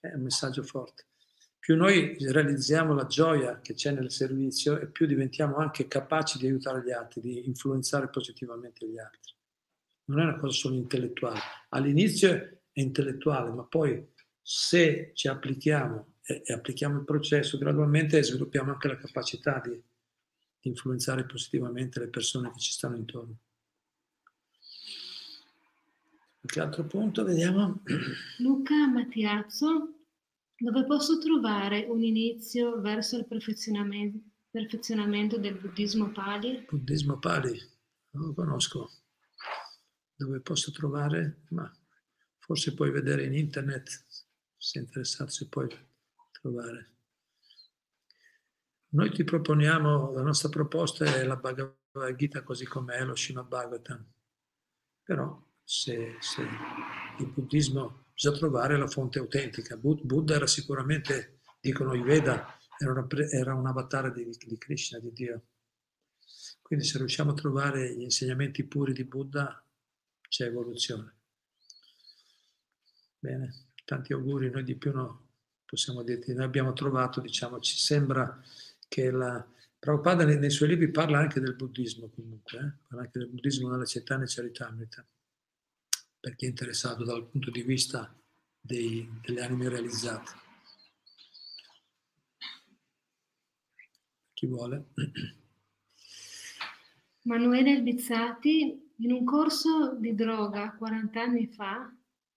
È 0.01 0.15
un 0.15 0.23
messaggio 0.23 0.63
forte. 0.63 1.09
Più 1.61 1.77
noi 1.77 2.17
realizziamo 2.19 2.95
la 2.95 3.05
gioia 3.05 3.61
che 3.61 3.75
c'è 3.75 3.93
nel 3.93 4.11
servizio 4.11 4.81
e 4.81 4.87
più 4.87 5.07
diventiamo 5.07 5.57
anche 5.57 5.87
capaci 5.87 6.39
di 6.39 6.47
aiutare 6.47 6.83
gli 6.83 6.91
altri, 6.91 7.21
di 7.21 7.47
influenzare 7.47 8.09
positivamente 8.09 8.89
gli 8.89 8.99
altri. 8.99 9.35
Non 10.07 10.21
è 10.21 10.23
una 10.23 10.39
cosa 10.39 10.55
solo 10.55 10.77
intellettuale. 10.77 11.39
All'inizio 11.69 12.33
è 12.33 12.59
intellettuale, 12.81 13.51
ma 13.51 13.63
poi 13.63 14.05
se 14.41 15.13
ci 15.15 15.29
applichiamo 15.29 16.15
e, 16.23 16.43
e 16.45 16.53
applichiamo 16.55 16.99
il 16.99 17.05
processo 17.05 17.59
gradualmente 17.59 18.23
sviluppiamo 18.23 18.73
anche 18.73 18.89
la 18.89 18.97
capacità 18.97 19.61
di, 19.63 19.71
di 19.73 20.69
influenzare 20.69 21.25
positivamente 21.25 22.01
le 22.01 22.09
persone 22.09 22.51
che 22.53 22.59
ci 22.59 22.73
stanno 22.73 22.97
intorno. 22.97 23.37
Qualche 26.41 26.61
altro 26.61 26.85
punto, 26.85 27.23
vediamo. 27.23 27.83
Luca 28.39 28.87
Mattiazzo, 28.87 30.00
dove 30.61 30.85
posso 30.85 31.19
trovare 31.19 31.87
un 31.89 32.03
inizio 32.03 32.81
verso 32.83 33.17
il 33.17 33.27
perfezionamento, 33.27 34.19
perfezionamento 34.51 35.39
del 35.39 35.55
buddismo 35.55 36.11
Pali? 36.13 36.67
Buddismo 36.69 37.19
Pali, 37.19 37.59
non 38.11 38.27
lo 38.27 38.35
conosco. 38.35 38.91
Dove 40.15 40.41
posso 40.41 40.71
trovare? 40.71 41.45
Ma 41.49 41.71
forse 42.39 42.75
puoi 42.75 42.91
vedere 42.91 43.25
in 43.25 43.33
internet, 43.33 44.05
se 44.55 44.79
interessato, 44.81 45.31
se 45.31 45.49
puoi 45.49 45.67
trovare. 46.31 46.97
Noi 48.89 49.11
ti 49.13 49.25
proponiamo, 49.25 50.13
la 50.13 50.23
nostra 50.23 50.51
proposta 50.51 51.07
è 51.07 51.25
la 51.25 51.37
Bhagavad 51.37 52.15
Gita 52.17 52.43
così 52.43 52.67
com'è, 52.67 53.03
lo 53.03 53.17
Srimad 53.17 53.49
Bhagavatam. 53.49 54.05
Però 55.05 55.43
se, 55.65 56.17
se 56.21 56.43
il 57.19 57.27
buddismo 57.29 58.09
bisogna 58.21 58.37
trovare 58.37 58.77
la 58.77 58.87
fonte 58.87 59.19
autentica. 59.19 59.79
Buddha 59.79 60.35
era 60.35 60.47
sicuramente, 60.47 61.39
dicono 61.59 61.95
i 61.95 62.03
Veda, 62.03 62.55
era, 62.77 62.93
una, 62.93 63.07
era 63.31 63.55
un 63.55 63.67
avatar 63.67 64.13
di, 64.13 64.29
di 64.29 64.59
Krishna, 64.59 64.99
di 64.99 65.11
Dio. 65.11 65.47
Quindi 66.61 66.85
se 66.85 66.99
riusciamo 66.99 67.31
a 67.31 67.35
trovare 67.35 67.97
gli 67.97 68.03
insegnamenti 68.03 68.65
puri 68.65 68.93
di 68.93 69.05
Buddha, 69.05 69.65
c'è 70.29 70.45
evoluzione. 70.45 71.15
Bene, 73.19 73.69
tanti 73.87 74.13
auguri, 74.13 74.51
noi 74.51 74.65
di 74.65 74.77
più 74.77 74.93
no, 74.93 75.29
possiamo 75.65 76.03
dirti, 76.03 76.35
noi 76.35 76.45
abbiamo 76.45 76.75
trovato, 76.75 77.23
diciamo, 77.23 77.59
ci 77.61 77.79
sembra 77.79 78.39
che 78.87 79.11
la... 79.11 79.45
Prabhupada 79.79 80.27
nei, 80.27 80.39
nei 80.39 80.51
suoi 80.51 80.69
libri 80.69 80.91
parla 80.91 81.19
anche 81.19 81.41
del 81.41 81.57
buddismo 81.57 82.11
comunque, 82.11 82.59
eh? 82.59 82.73
parla 82.87 83.05
anche 83.05 83.19
del 83.19 83.29
buddismo 83.29 83.71
nella 83.71 83.87
città 83.87 84.21
e 84.21 84.25
Charitamrita, 84.27 85.07
per 86.21 86.37
chi 86.37 86.45
è 86.45 86.49
interessato 86.49 87.03
dal 87.03 87.27
punto 87.27 87.51
di 87.51 87.63
vista 87.63 88.15
dei, 88.61 89.09
delle 89.23 89.43
anime 89.43 89.71
realizzate. 89.71 90.33
Chi 94.35 94.47
vuole? 94.47 94.91
Manuele 97.23 97.73
Albizzati, 97.73 98.93
in 98.97 99.13
un 99.13 99.25
corso 99.25 99.95
di 99.95 100.15
droga 100.15 100.75
40 100.75 101.21
anni 101.21 101.47
fa, 101.47 101.93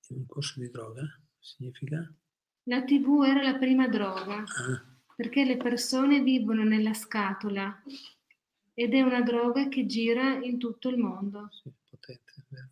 Un 0.09 0.25
corso 0.25 0.59
di 0.59 0.69
droga 0.69 1.03
significa? 1.39 2.13
La 2.63 2.83
TV 2.83 3.23
era 3.23 3.41
la 3.41 3.57
prima 3.57 3.87
droga, 3.87 4.37
ah. 4.37 4.85
perché 5.15 5.43
le 5.43 5.57
persone 5.57 6.21
vivono 6.21 6.63
nella 6.63 6.93
scatola 6.93 7.81
ed 8.73 8.93
è 8.93 9.01
una 9.01 9.21
droga 9.21 9.67
che 9.67 9.85
gira 9.85 10.35
in 10.43 10.57
tutto 10.57 10.89
il 10.89 10.97
mondo. 10.97 11.49
Sì, 11.51 11.71
potente, 11.89 12.33
è 12.35 12.43
vero. 12.49 12.69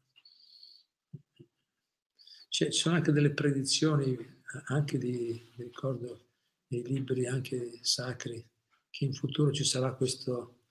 Ci 2.51 2.69
sono 2.71 2.95
anche 2.95 3.13
delle 3.13 3.31
predizioni, 3.31 4.17
anche 4.65 4.97
di, 4.97 5.41
ricordo, 5.55 6.31
nei 6.67 6.83
libri 6.83 7.25
anche 7.25 7.79
sacri, 7.81 8.45
che 8.89 9.05
in 9.05 9.13
futuro 9.13 9.51
ci 9.51 9.63
sarà 9.63 9.93
questo, 9.93 10.63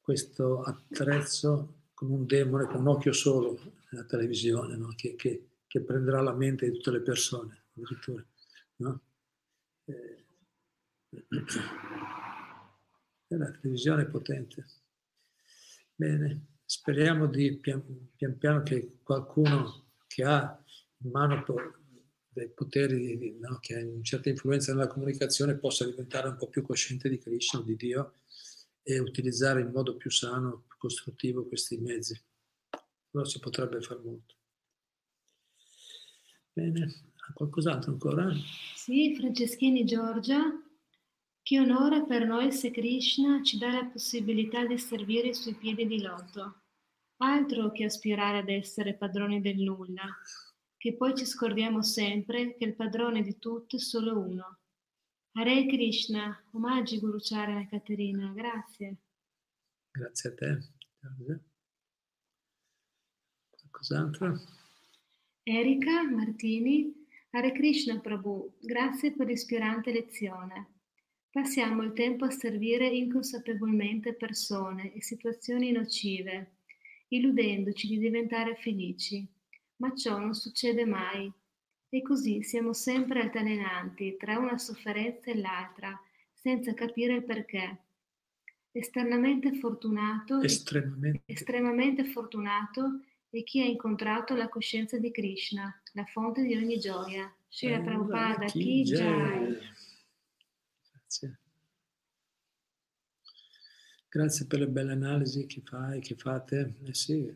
questo 0.00 0.62
attrezzo 0.62 1.82
come 1.94 2.14
un 2.14 2.26
demone 2.26 2.66
con 2.66 2.80
un 2.80 2.88
occhio 2.88 3.12
solo 3.12 3.74
nella 3.90 4.04
televisione, 4.04 4.76
no? 4.76 4.92
che, 4.96 5.14
che, 5.14 5.50
che, 5.68 5.80
prenderà 5.80 6.22
la 6.22 6.34
mente 6.34 6.68
di 6.68 6.72
tutte 6.72 6.90
le 6.90 7.02
persone, 7.02 7.66
addirittura. 7.76 8.26
No? 8.76 9.00
Eh, 9.84 10.24
la 13.28 13.50
televisione 13.52 14.02
è 14.02 14.06
potente. 14.06 14.66
Bene, 15.94 16.46
speriamo 16.64 17.26
di 17.26 17.54
pian, 17.58 18.10
pian 18.16 18.36
piano 18.38 18.64
che 18.64 18.98
qualcuno 19.04 19.92
che 20.08 20.24
ha 20.24 20.60
in 21.02 21.10
mano 21.10 21.44
dei 22.28 22.50
poteri, 22.50 23.36
no, 23.38 23.58
che 23.60 23.76
ha 23.76 23.84
una 23.84 24.02
certa 24.02 24.28
influenza 24.28 24.72
nella 24.72 24.86
comunicazione, 24.86 25.58
possa 25.58 25.84
diventare 25.84 26.28
un 26.28 26.36
po' 26.36 26.48
più 26.48 26.62
cosciente 26.62 27.08
di 27.08 27.18
Krishna, 27.18 27.60
di 27.62 27.76
Dio, 27.76 28.14
e 28.82 28.98
utilizzare 28.98 29.60
in 29.60 29.70
modo 29.70 29.96
più 29.96 30.10
sano, 30.10 30.64
più 30.66 30.76
costruttivo 30.78 31.46
questi 31.46 31.76
mezzi. 31.78 32.20
Allora 33.12 33.28
si 33.28 33.40
potrebbe 33.40 33.80
fare 33.80 34.00
molto. 34.00 34.34
Bene, 36.52 37.12
qualcos'altro 37.34 37.92
ancora? 37.92 38.32
Sì, 38.74 39.14
Franceschini 39.16 39.84
Giorgia, 39.84 40.42
che 41.42 41.58
onore 41.58 42.04
per 42.04 42.26
noi 42.26 42.52
se 42.52 42.70
Krishna 42.70 43.42
ci 43.42 43.58
dà 43.58 43.72
la 43.72 43.86
possibilità 43.86 44.66
di 44.66 44.78
servire 44.78 45.28
i 45.28 45.34
suoi 45.34 45.54
piedi 45.54 45.86
di 45.86 46.00
loto. 46.00 46.62
Altro 47.18 47.70
che 47.70 47.84
aspirare 47.84 48.38
ad 48.38 48.48
essere 48.48 48.94
padroni 48.94 49.40
del 49.40 49.58
nulla, 49.58 50.06
che 50.80 50.94
poi 50.94 51.14
ci 51.14 51.26
scordiamo 51.26 51.82
sempre 51.82 52.56
che 52.56 52.64
il 52.64 52.74
padrone 52.74 53.22
di 53.22 53.38
tutto 53.38 53.76
è 53.76 53.78
solo 53.78 54.18
uno. 54.18 54.60
Hare 55.32 55.66
Krishna, 55.66 56.42
omaggi 56.52 56.98
Guru 56.98 57.18
Charana 57.20 57.68
Caterina, 57.68 58.32
grazie. 58.32 58.96
Grazie 59.90 60.30
a 60.30 60.34
te. 60.34 60.58
Qualcos'altro? 63.50 64.40
Erika 65.42 66.02
Martini, 66.08 67.06
Hare 67.32 67.52
Krishna 67.52 68.00
Prabhu, 68.00 68.56
grazie 68.58 69.12
per 69.12 69.26
l'ispirante 69.26 69.92
lezione. 69.92 70.78
Passiamo 71.30 71.82
il 71.82 71.92
tempo 71.92 72.24
a 72.24 72.30
servire 72.30 72.86
inconsapevolmente 72.88 74.14
persone 74.14 74.94
e 74.94 75.02
situazioni 75.02 75.72
nocive, 75.72 76.56
illudendoci 77.08 77.86
di 77.86 77.98
diventare 77.98 78.56
felici 78.56 79.28
ma 79.80 79.94
ciò 79.94 80.18
non 80.18 80.34
succede 80.34 80.84
mai. 80.84 81.30
E 81.88 82.02
così 82.02 82.42
siamo 82.42 82.72
sempre 82.72 83.20
altalenanti 83.20 84.16
tra 84.16 84.38
una 84.38 84.58
sofferenza 84.58 85.30
e 85.30 85.36
l'altra, 85.36 86.00
senza 86.32 86.72
capire 86.72 87.16
il 87.16 87.24
perché. 87.24 87.78
Esternamente 88.72 89.54
fortunato, 89.54 90.40
estremamente. 90.40 91.22
estremamente 91.26 92.04
fortunato 92.04 93.00
è 93.28 93.42
chi 93.42 93.60
ha 93.60 93.64
incontrato 93.64 94.36
la 94.36 94.48
coscienza 94.48 94.98
di 94.98 95.10
Krishna, 95.10 95.82
la 95.94 96.04
fonte 96.04 96.44
di 96.44 96.54
ogni 96.54 96.78
gioia. 96.78 97.32
Shila 97.48 97.80
Prabhupada, 97.80 98.44
chi 98.46 98.84
jai. 98.84 99.56
Grazie. 100.92 101.38
Grazie 104.08 104.46
per 104.46 104.60
le 104.60 104.68
belle 104.68 104.92
analisi 104.92 105.46
che 105.46 105.60
fai, 105.64 106.00
che 106.00 106.14
fate. 106.14 106.76
Eh 106.84 106.94
sì, 106.94 107.32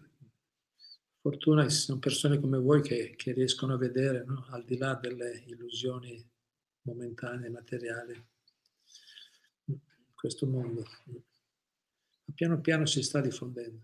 fortuna 1.24 1.62
che 1.62 1.70
ci 1.70 1.78
sono 1.78 1.98
persone 1.98 2.38
come 2.38 2.58
voi 2.58 2.82
che, 2.82 3.14
che 3.16 3.32
riescono 3.32 3.72
a 3.72 3.78
vedere 3.78 4.24
no? 4.24 4.44
al 4.50 4.62
di 4.62 4.76
là 4.76 4.94
delle 4.94 5.42
illusioni 5.46 6.22
momentanee, 6.82 7.48
materiali, 7.48 8.22
questo 10.12 10.46
mondo. 10.46 10.86
Ma 12.26 12.34
piano 12.34 12.60
piano 12.60 12.84
si 12.84 13.02
sta 13.02 13.22
diffondendo. 13.22 13.80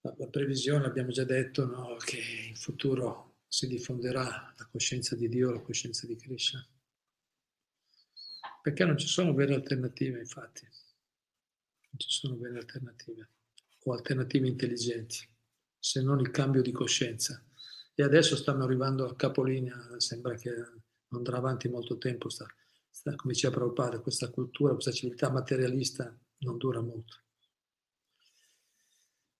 La, 0.00 0.12
la 0.18 0.26
previsione, 0.26 0.86
abbiamo 0.86 1.12
già 1.12 1.22
detto, 1.22 1.66
no? 1.66 1.94
che 1.98 2.20
in 2.48 2.56
futuro 2.56 3.42
si 3.46 3.68
diffonderà 3.68 4.52
la 4.58 4.68
coscienza 4.72 5.14
di 5.14 5.28
Dio, 5.28 5.52
la 5.52 5.60
coscienza 5.60 6.04
di 6.04 6.16
Krishna. 6.16 6.66
Perché 8.60 8.84
non 8.84 8.98
ci 8.98 9.06
sono 9.06 9.32
vere 9.34 9.54
alternative, 9.54 10.18
infatti. 10.18 10.64
Non 10.64 11.98
ci 11.98 12.10
sono 12.10 12.36
vere 12.36 12.58
alternative 12.58 13.28
o 13.84 13.92
alternative 13.92 14.46
intelligenti, 14.46 15.18
se 15.78 16.02
non 16.02 16.20
il 16.20 16.30
cambio 16.30 16.62
di 16.62 16.72
coscienza. 16.72 17.44
E 17.94 18.02
adesso 18.02 18.36
stanno 18.36 18.64
arrivando 18.64 19.06
a 19.06 19.14
capolinea, 19.14 19.76
sembra 19.98 20.34
che 20.34 20.50
non 20.50 21.20
andrà 21.20 21.36
avanti 21.36 21.68
molto 21.68 21.98
tempo, 21.98 22.28
sta, 22.28 22.46
sta, 22.88 23.14
come 23.14 23.34
diceva 23.34 23.54
Prabhupada, 23.54 24.00
questa 24.00 24.30
cultura, 24.30 24.72
questa 24.72 24.92
civiltà 24.92 25.30
materialista 25.30 26.16
non 26.38 26.56
dura 26.56 26.80
molto. 26.80 27.16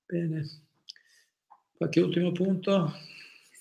Bene, 0.05 0.67
qualche 1.75 2.01
ultimo 2.01 2.33
punto? 2.33 2.93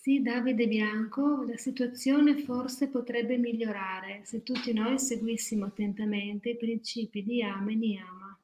Sì, 0.01 0.21
Davide 0.21 0.67
Bianco, 0.67 1.43
la 1.43 1.57
situazione 1.57 2.43
forse 2.43 2.89
potrebbe 2.89 3.37
migliorare 3.37 4.21
se 4.25 4.41
tutti 4.41 4.73
noi 4.73 4.97
seguissimo 4.99 5.65
attentamente 5.65 6.49
i 6.49 6.57
principi 6.57 7.23
di 7.23 7.35
Yama 7.35 7.71
e 7.71 7.75
Niyama. 7.75 8.39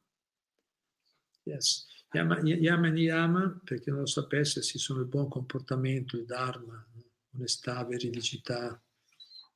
Yes. 1.43 1.96
Yama, 2.14 2.39
yama 2.39 2.88
Niyama, 2.88 3.62
per 3.66 3.82
chi 3.82 3.89
non 3.89 3.99
lo 3.99 4.05
sapesse, 4.05 4.62
si 4.62 4.78
sono 4.78 5.01
il 5.01 5.08
buon 5.08 5.28
comportamento, 5.28 6.16
il 6.16 6.26
Dharma, 6.26 6.86
onestà, 7.36 7.84
veridicità, 7.84 8.82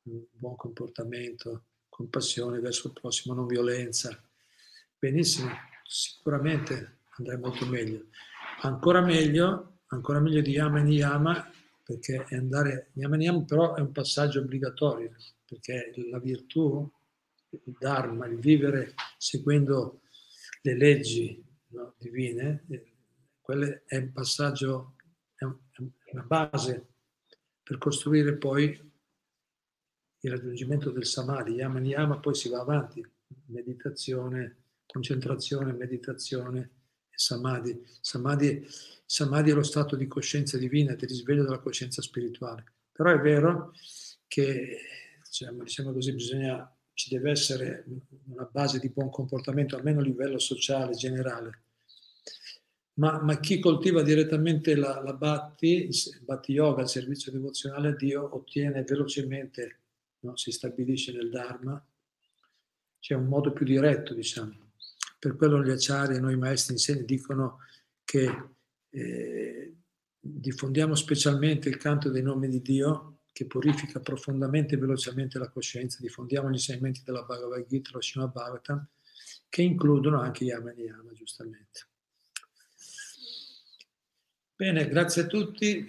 buon 0.04 0.58
comportamento, 0.58 1.68
compassione 1.88 2.60
verso 2.60 2.88
il 2.88 2.94
prossimo, 2.94 3.34
non 3.34 3.48
violenza. 3.48 4.22
Benissimo, 5.00 5.50
sicuramente 5.84 7.00
andrà 7.18 7.38
molto 7.38 7.66
meglio. 7.66 8.08
Ancora 8.64 9.02
meglio, 9.02 9.80
ancora 9.88 10.20
meglio 10.20 10.42
di 10.42 10.52
Yama 10.52 10.82
Niyama, 10.82 11.50
perché 11.84 12.26
andare, 12.32 12.92
Yama 12.96 13.16
Niyama 13.16 13.44
però 13.44 13.76
è 13.76 13.80
un 13.80 13.94
passaggio 13.94 14.42
obbligatorio, 14.42 15.16
perché 15.46 15.94
la 16.10 16.20
virtù, 16.20 16.90
il 17.50 17.76
Dharma, 17.80 18.28
il 18.28 18.40
vivere 18.40 18.94
seguendo 19.18 20.02
le 20.64 20.76
leggi 20.76 21.50
no, 21.72 21.96
divine, 21.98 22.66
eh, 22.70 22.94
quello 23.40 23.82
è 23.86 23.98
un 23.98 24.12
passaggio, 24.12 24.96
è, 25.36 25.44
una 25.44 26.24
base 26.24 26.94
per 27.64 27.78
costruire 27.78 28.38
poi 28.38 28.90
il 30.24 30.32
raggiungimento 30.32 30.92
del 30.92 31.06
samadhi, 31.06 31.54
yama 31.54 31.80
niyama, 31.80 32.20
poi 32.20 32.36
si 32.36 32.50
va 32.50 32.60
avanti, 32.60 33.06
meditazione, 33.48 34.66
concentrazione, 34.86 35.74
meditazione 35.74 36.60
e 37.10 37.18
samadhi. 37.18 37.82
Samadhi, 38.02 38.66
samadhi 39.06 39.52
è 39.52 39.54
lo 39.54 39.64
stato 39.64 39.96
di 39.96 40.08
coscienza 40.08 40.58
divina, 40.58 40.94
di 40.94 41.06
risveglio 41.06 41.44
della 41.44 41.60
coscienza 41.60 42.02
spirituale. 42.02 42.74
Però 42.92 43.10
è 43.12 43.20
vero 43.20 43.74
che, 44.28 44.78
diciamo, 45.24 45.64
diciamo 45.64 45.92
così, 45.92 46.14
bisogna 46.14 46.72
ci 46.94 47.10
deve 47.10 47.32
essere 47.32 47.86
una 48.26 48.48
base 48.52 48.80
di 48.80 48.90
buon 48.90 49.10
comportamento, 49.10 49.76
almeno 49.76 50.00
a 50.00 50.04
livello 50.04 50.40
sociale, 50.40 50.94
generale. 50.94 51.64
Ma, 52.94 53.22
ma 53.22 53.40
chi 53.40 53.60
coltiva 53.60 54.02
direttamente 54.02 54.76
la, 54.76 55.02
la 55.02 55.14
Bhatti, 55.14 55.88
il 55.88 56.22
Bhatti 56.22 56.52
Yoga, 56.52 56.82
il 56.82 56.90
servizio 56.90 57.32
devozionale 57.32 57.90
a 57.90 57.96
Dio, 57.96 58.36
ottiene 58.36 58.84
velocemente, 58.84 59.80
no? 60.20 60.36
si 60.36 60.52
stabilisce 60.52 61.12
nel 61.12 61.30
Dharma, 61.30 61.84
c'è 63.00 63.16
un 63.16 63.26
modo 63.26 63.52
più 63.52 63.66
diretto, 63.66 64.14
diciamo. 64.14 64.72
Per 65.18 65.36
quello 65.36 65.64
gli 65.64 65.70
acciari 65.70 66.16
e 66.16 66.20
noi 66.20 66.36
maestri 66.36 66.74
insegni 66.74 67.06
dicono 67.06 67.60
che 68.04 68.50
eh, 68.90 69.76
diffondiamo 70.20 70.94
specialmente 70.96 71.70
il 71.70 71.78
canto 71.78 72.10
dei 72.10 72.22
nomi 72.22 72.50
di 72.50 72.62
Dio 72.62 73.21
che 73.32 73.46
purifica 73.46 74.00
profondamente 74.00 74.76
e 74.76 74.78
velocemente 74.78 75.40
la 75.40 75.50
coscienza, 75.50 76.00
diffondiamo 76.02 76.50
gli 76.50 76.54
insegnamenti 76.54 77.02
della 77.04 77.24
Bhagavad 77.24 77.66
Gita, 77.66 77.92
lo 77.94 78.02
Srimad 78.02 78.32
Bhagavatam, 78.32 78.88
che 79.48 79.62
includono 79.62 80.20
anche 80.20 80.44
Yama 80.44 80.72
e 80.72 80.76
Niyama, 80.76 81.12
giustamente. 81.14 81.88
Bene, 84.56 84.88
grazie 84.88 85.24
a 85.24 85.28
tutti. 85.28 85.86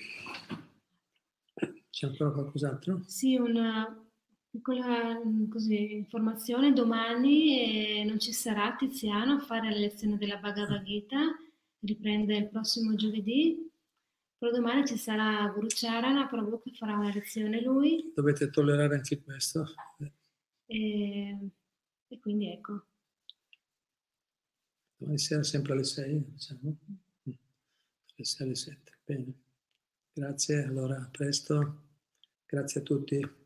C'è 1.91 2.07
ancora 2.07 2.31
qualcos'altro? 2.31 3.03
Sì, 3.07 3.37
una 3.37 4.03
piccola 4.49 5.21
così, 5.51 5.95
informazione. 5.95 6.73
Domani 6.73 8.01
eh, 8.01 8.05
non 8.05 8.19
ci 8.19 8.33
sarà 8.33 8.75
Tiziano 8.77 9.35
a 9.35 9.41
fare 9.41 9.71
la 9.71 9.77
lezione 9.77 10.17
della 10.17 10.39
Bhagavad 10.39 10.83
Gita, 10.83 11.19
riprende 11.81 12.37
il 12.37 12.49
prossimo 12.49 12.95
giovedì 12.95 13.72
Però 14.43 14.51
domani 14.53 14.85
ci 14.85 14.97
sarà 14.97 15.47
Guru 15.55 15.69
Charana 15.69 16.27
Prabhu 16.27 16.61
che 16.61 16.73
farà 16.73 16.97
una 16.97 17.13
lezione 17.13 17.63
lui. 17.63 18.11
Dovete 18.13 18.51
tollerare 18.51 18.97
anche 18.97 19.23
questo. 19.23 19.65
E, 20.67 21.39
e 22.09 22.19
quindi 22.19 22.51
ecco. 22.51 22.87
Domani 24.97 25.19
sera 25.19 25.45
sempre 25.45 25.75
alle 25.75 25.85
6, 25.85 26.25
diciamo. 26.33 26.77
Alle 27.23 28.25
6 28.25 28.47
alle 28.47 28.57
7. 28.57 28.99
Bene. 29.05 29.33
Grazie, 30.13 30.65
allora 30.65 30.97
a 30.97 31.09
presto. 31.09 31.83
Grazie 32.45 32.81
a 32.81 32.83
tutti. 32.83 33.42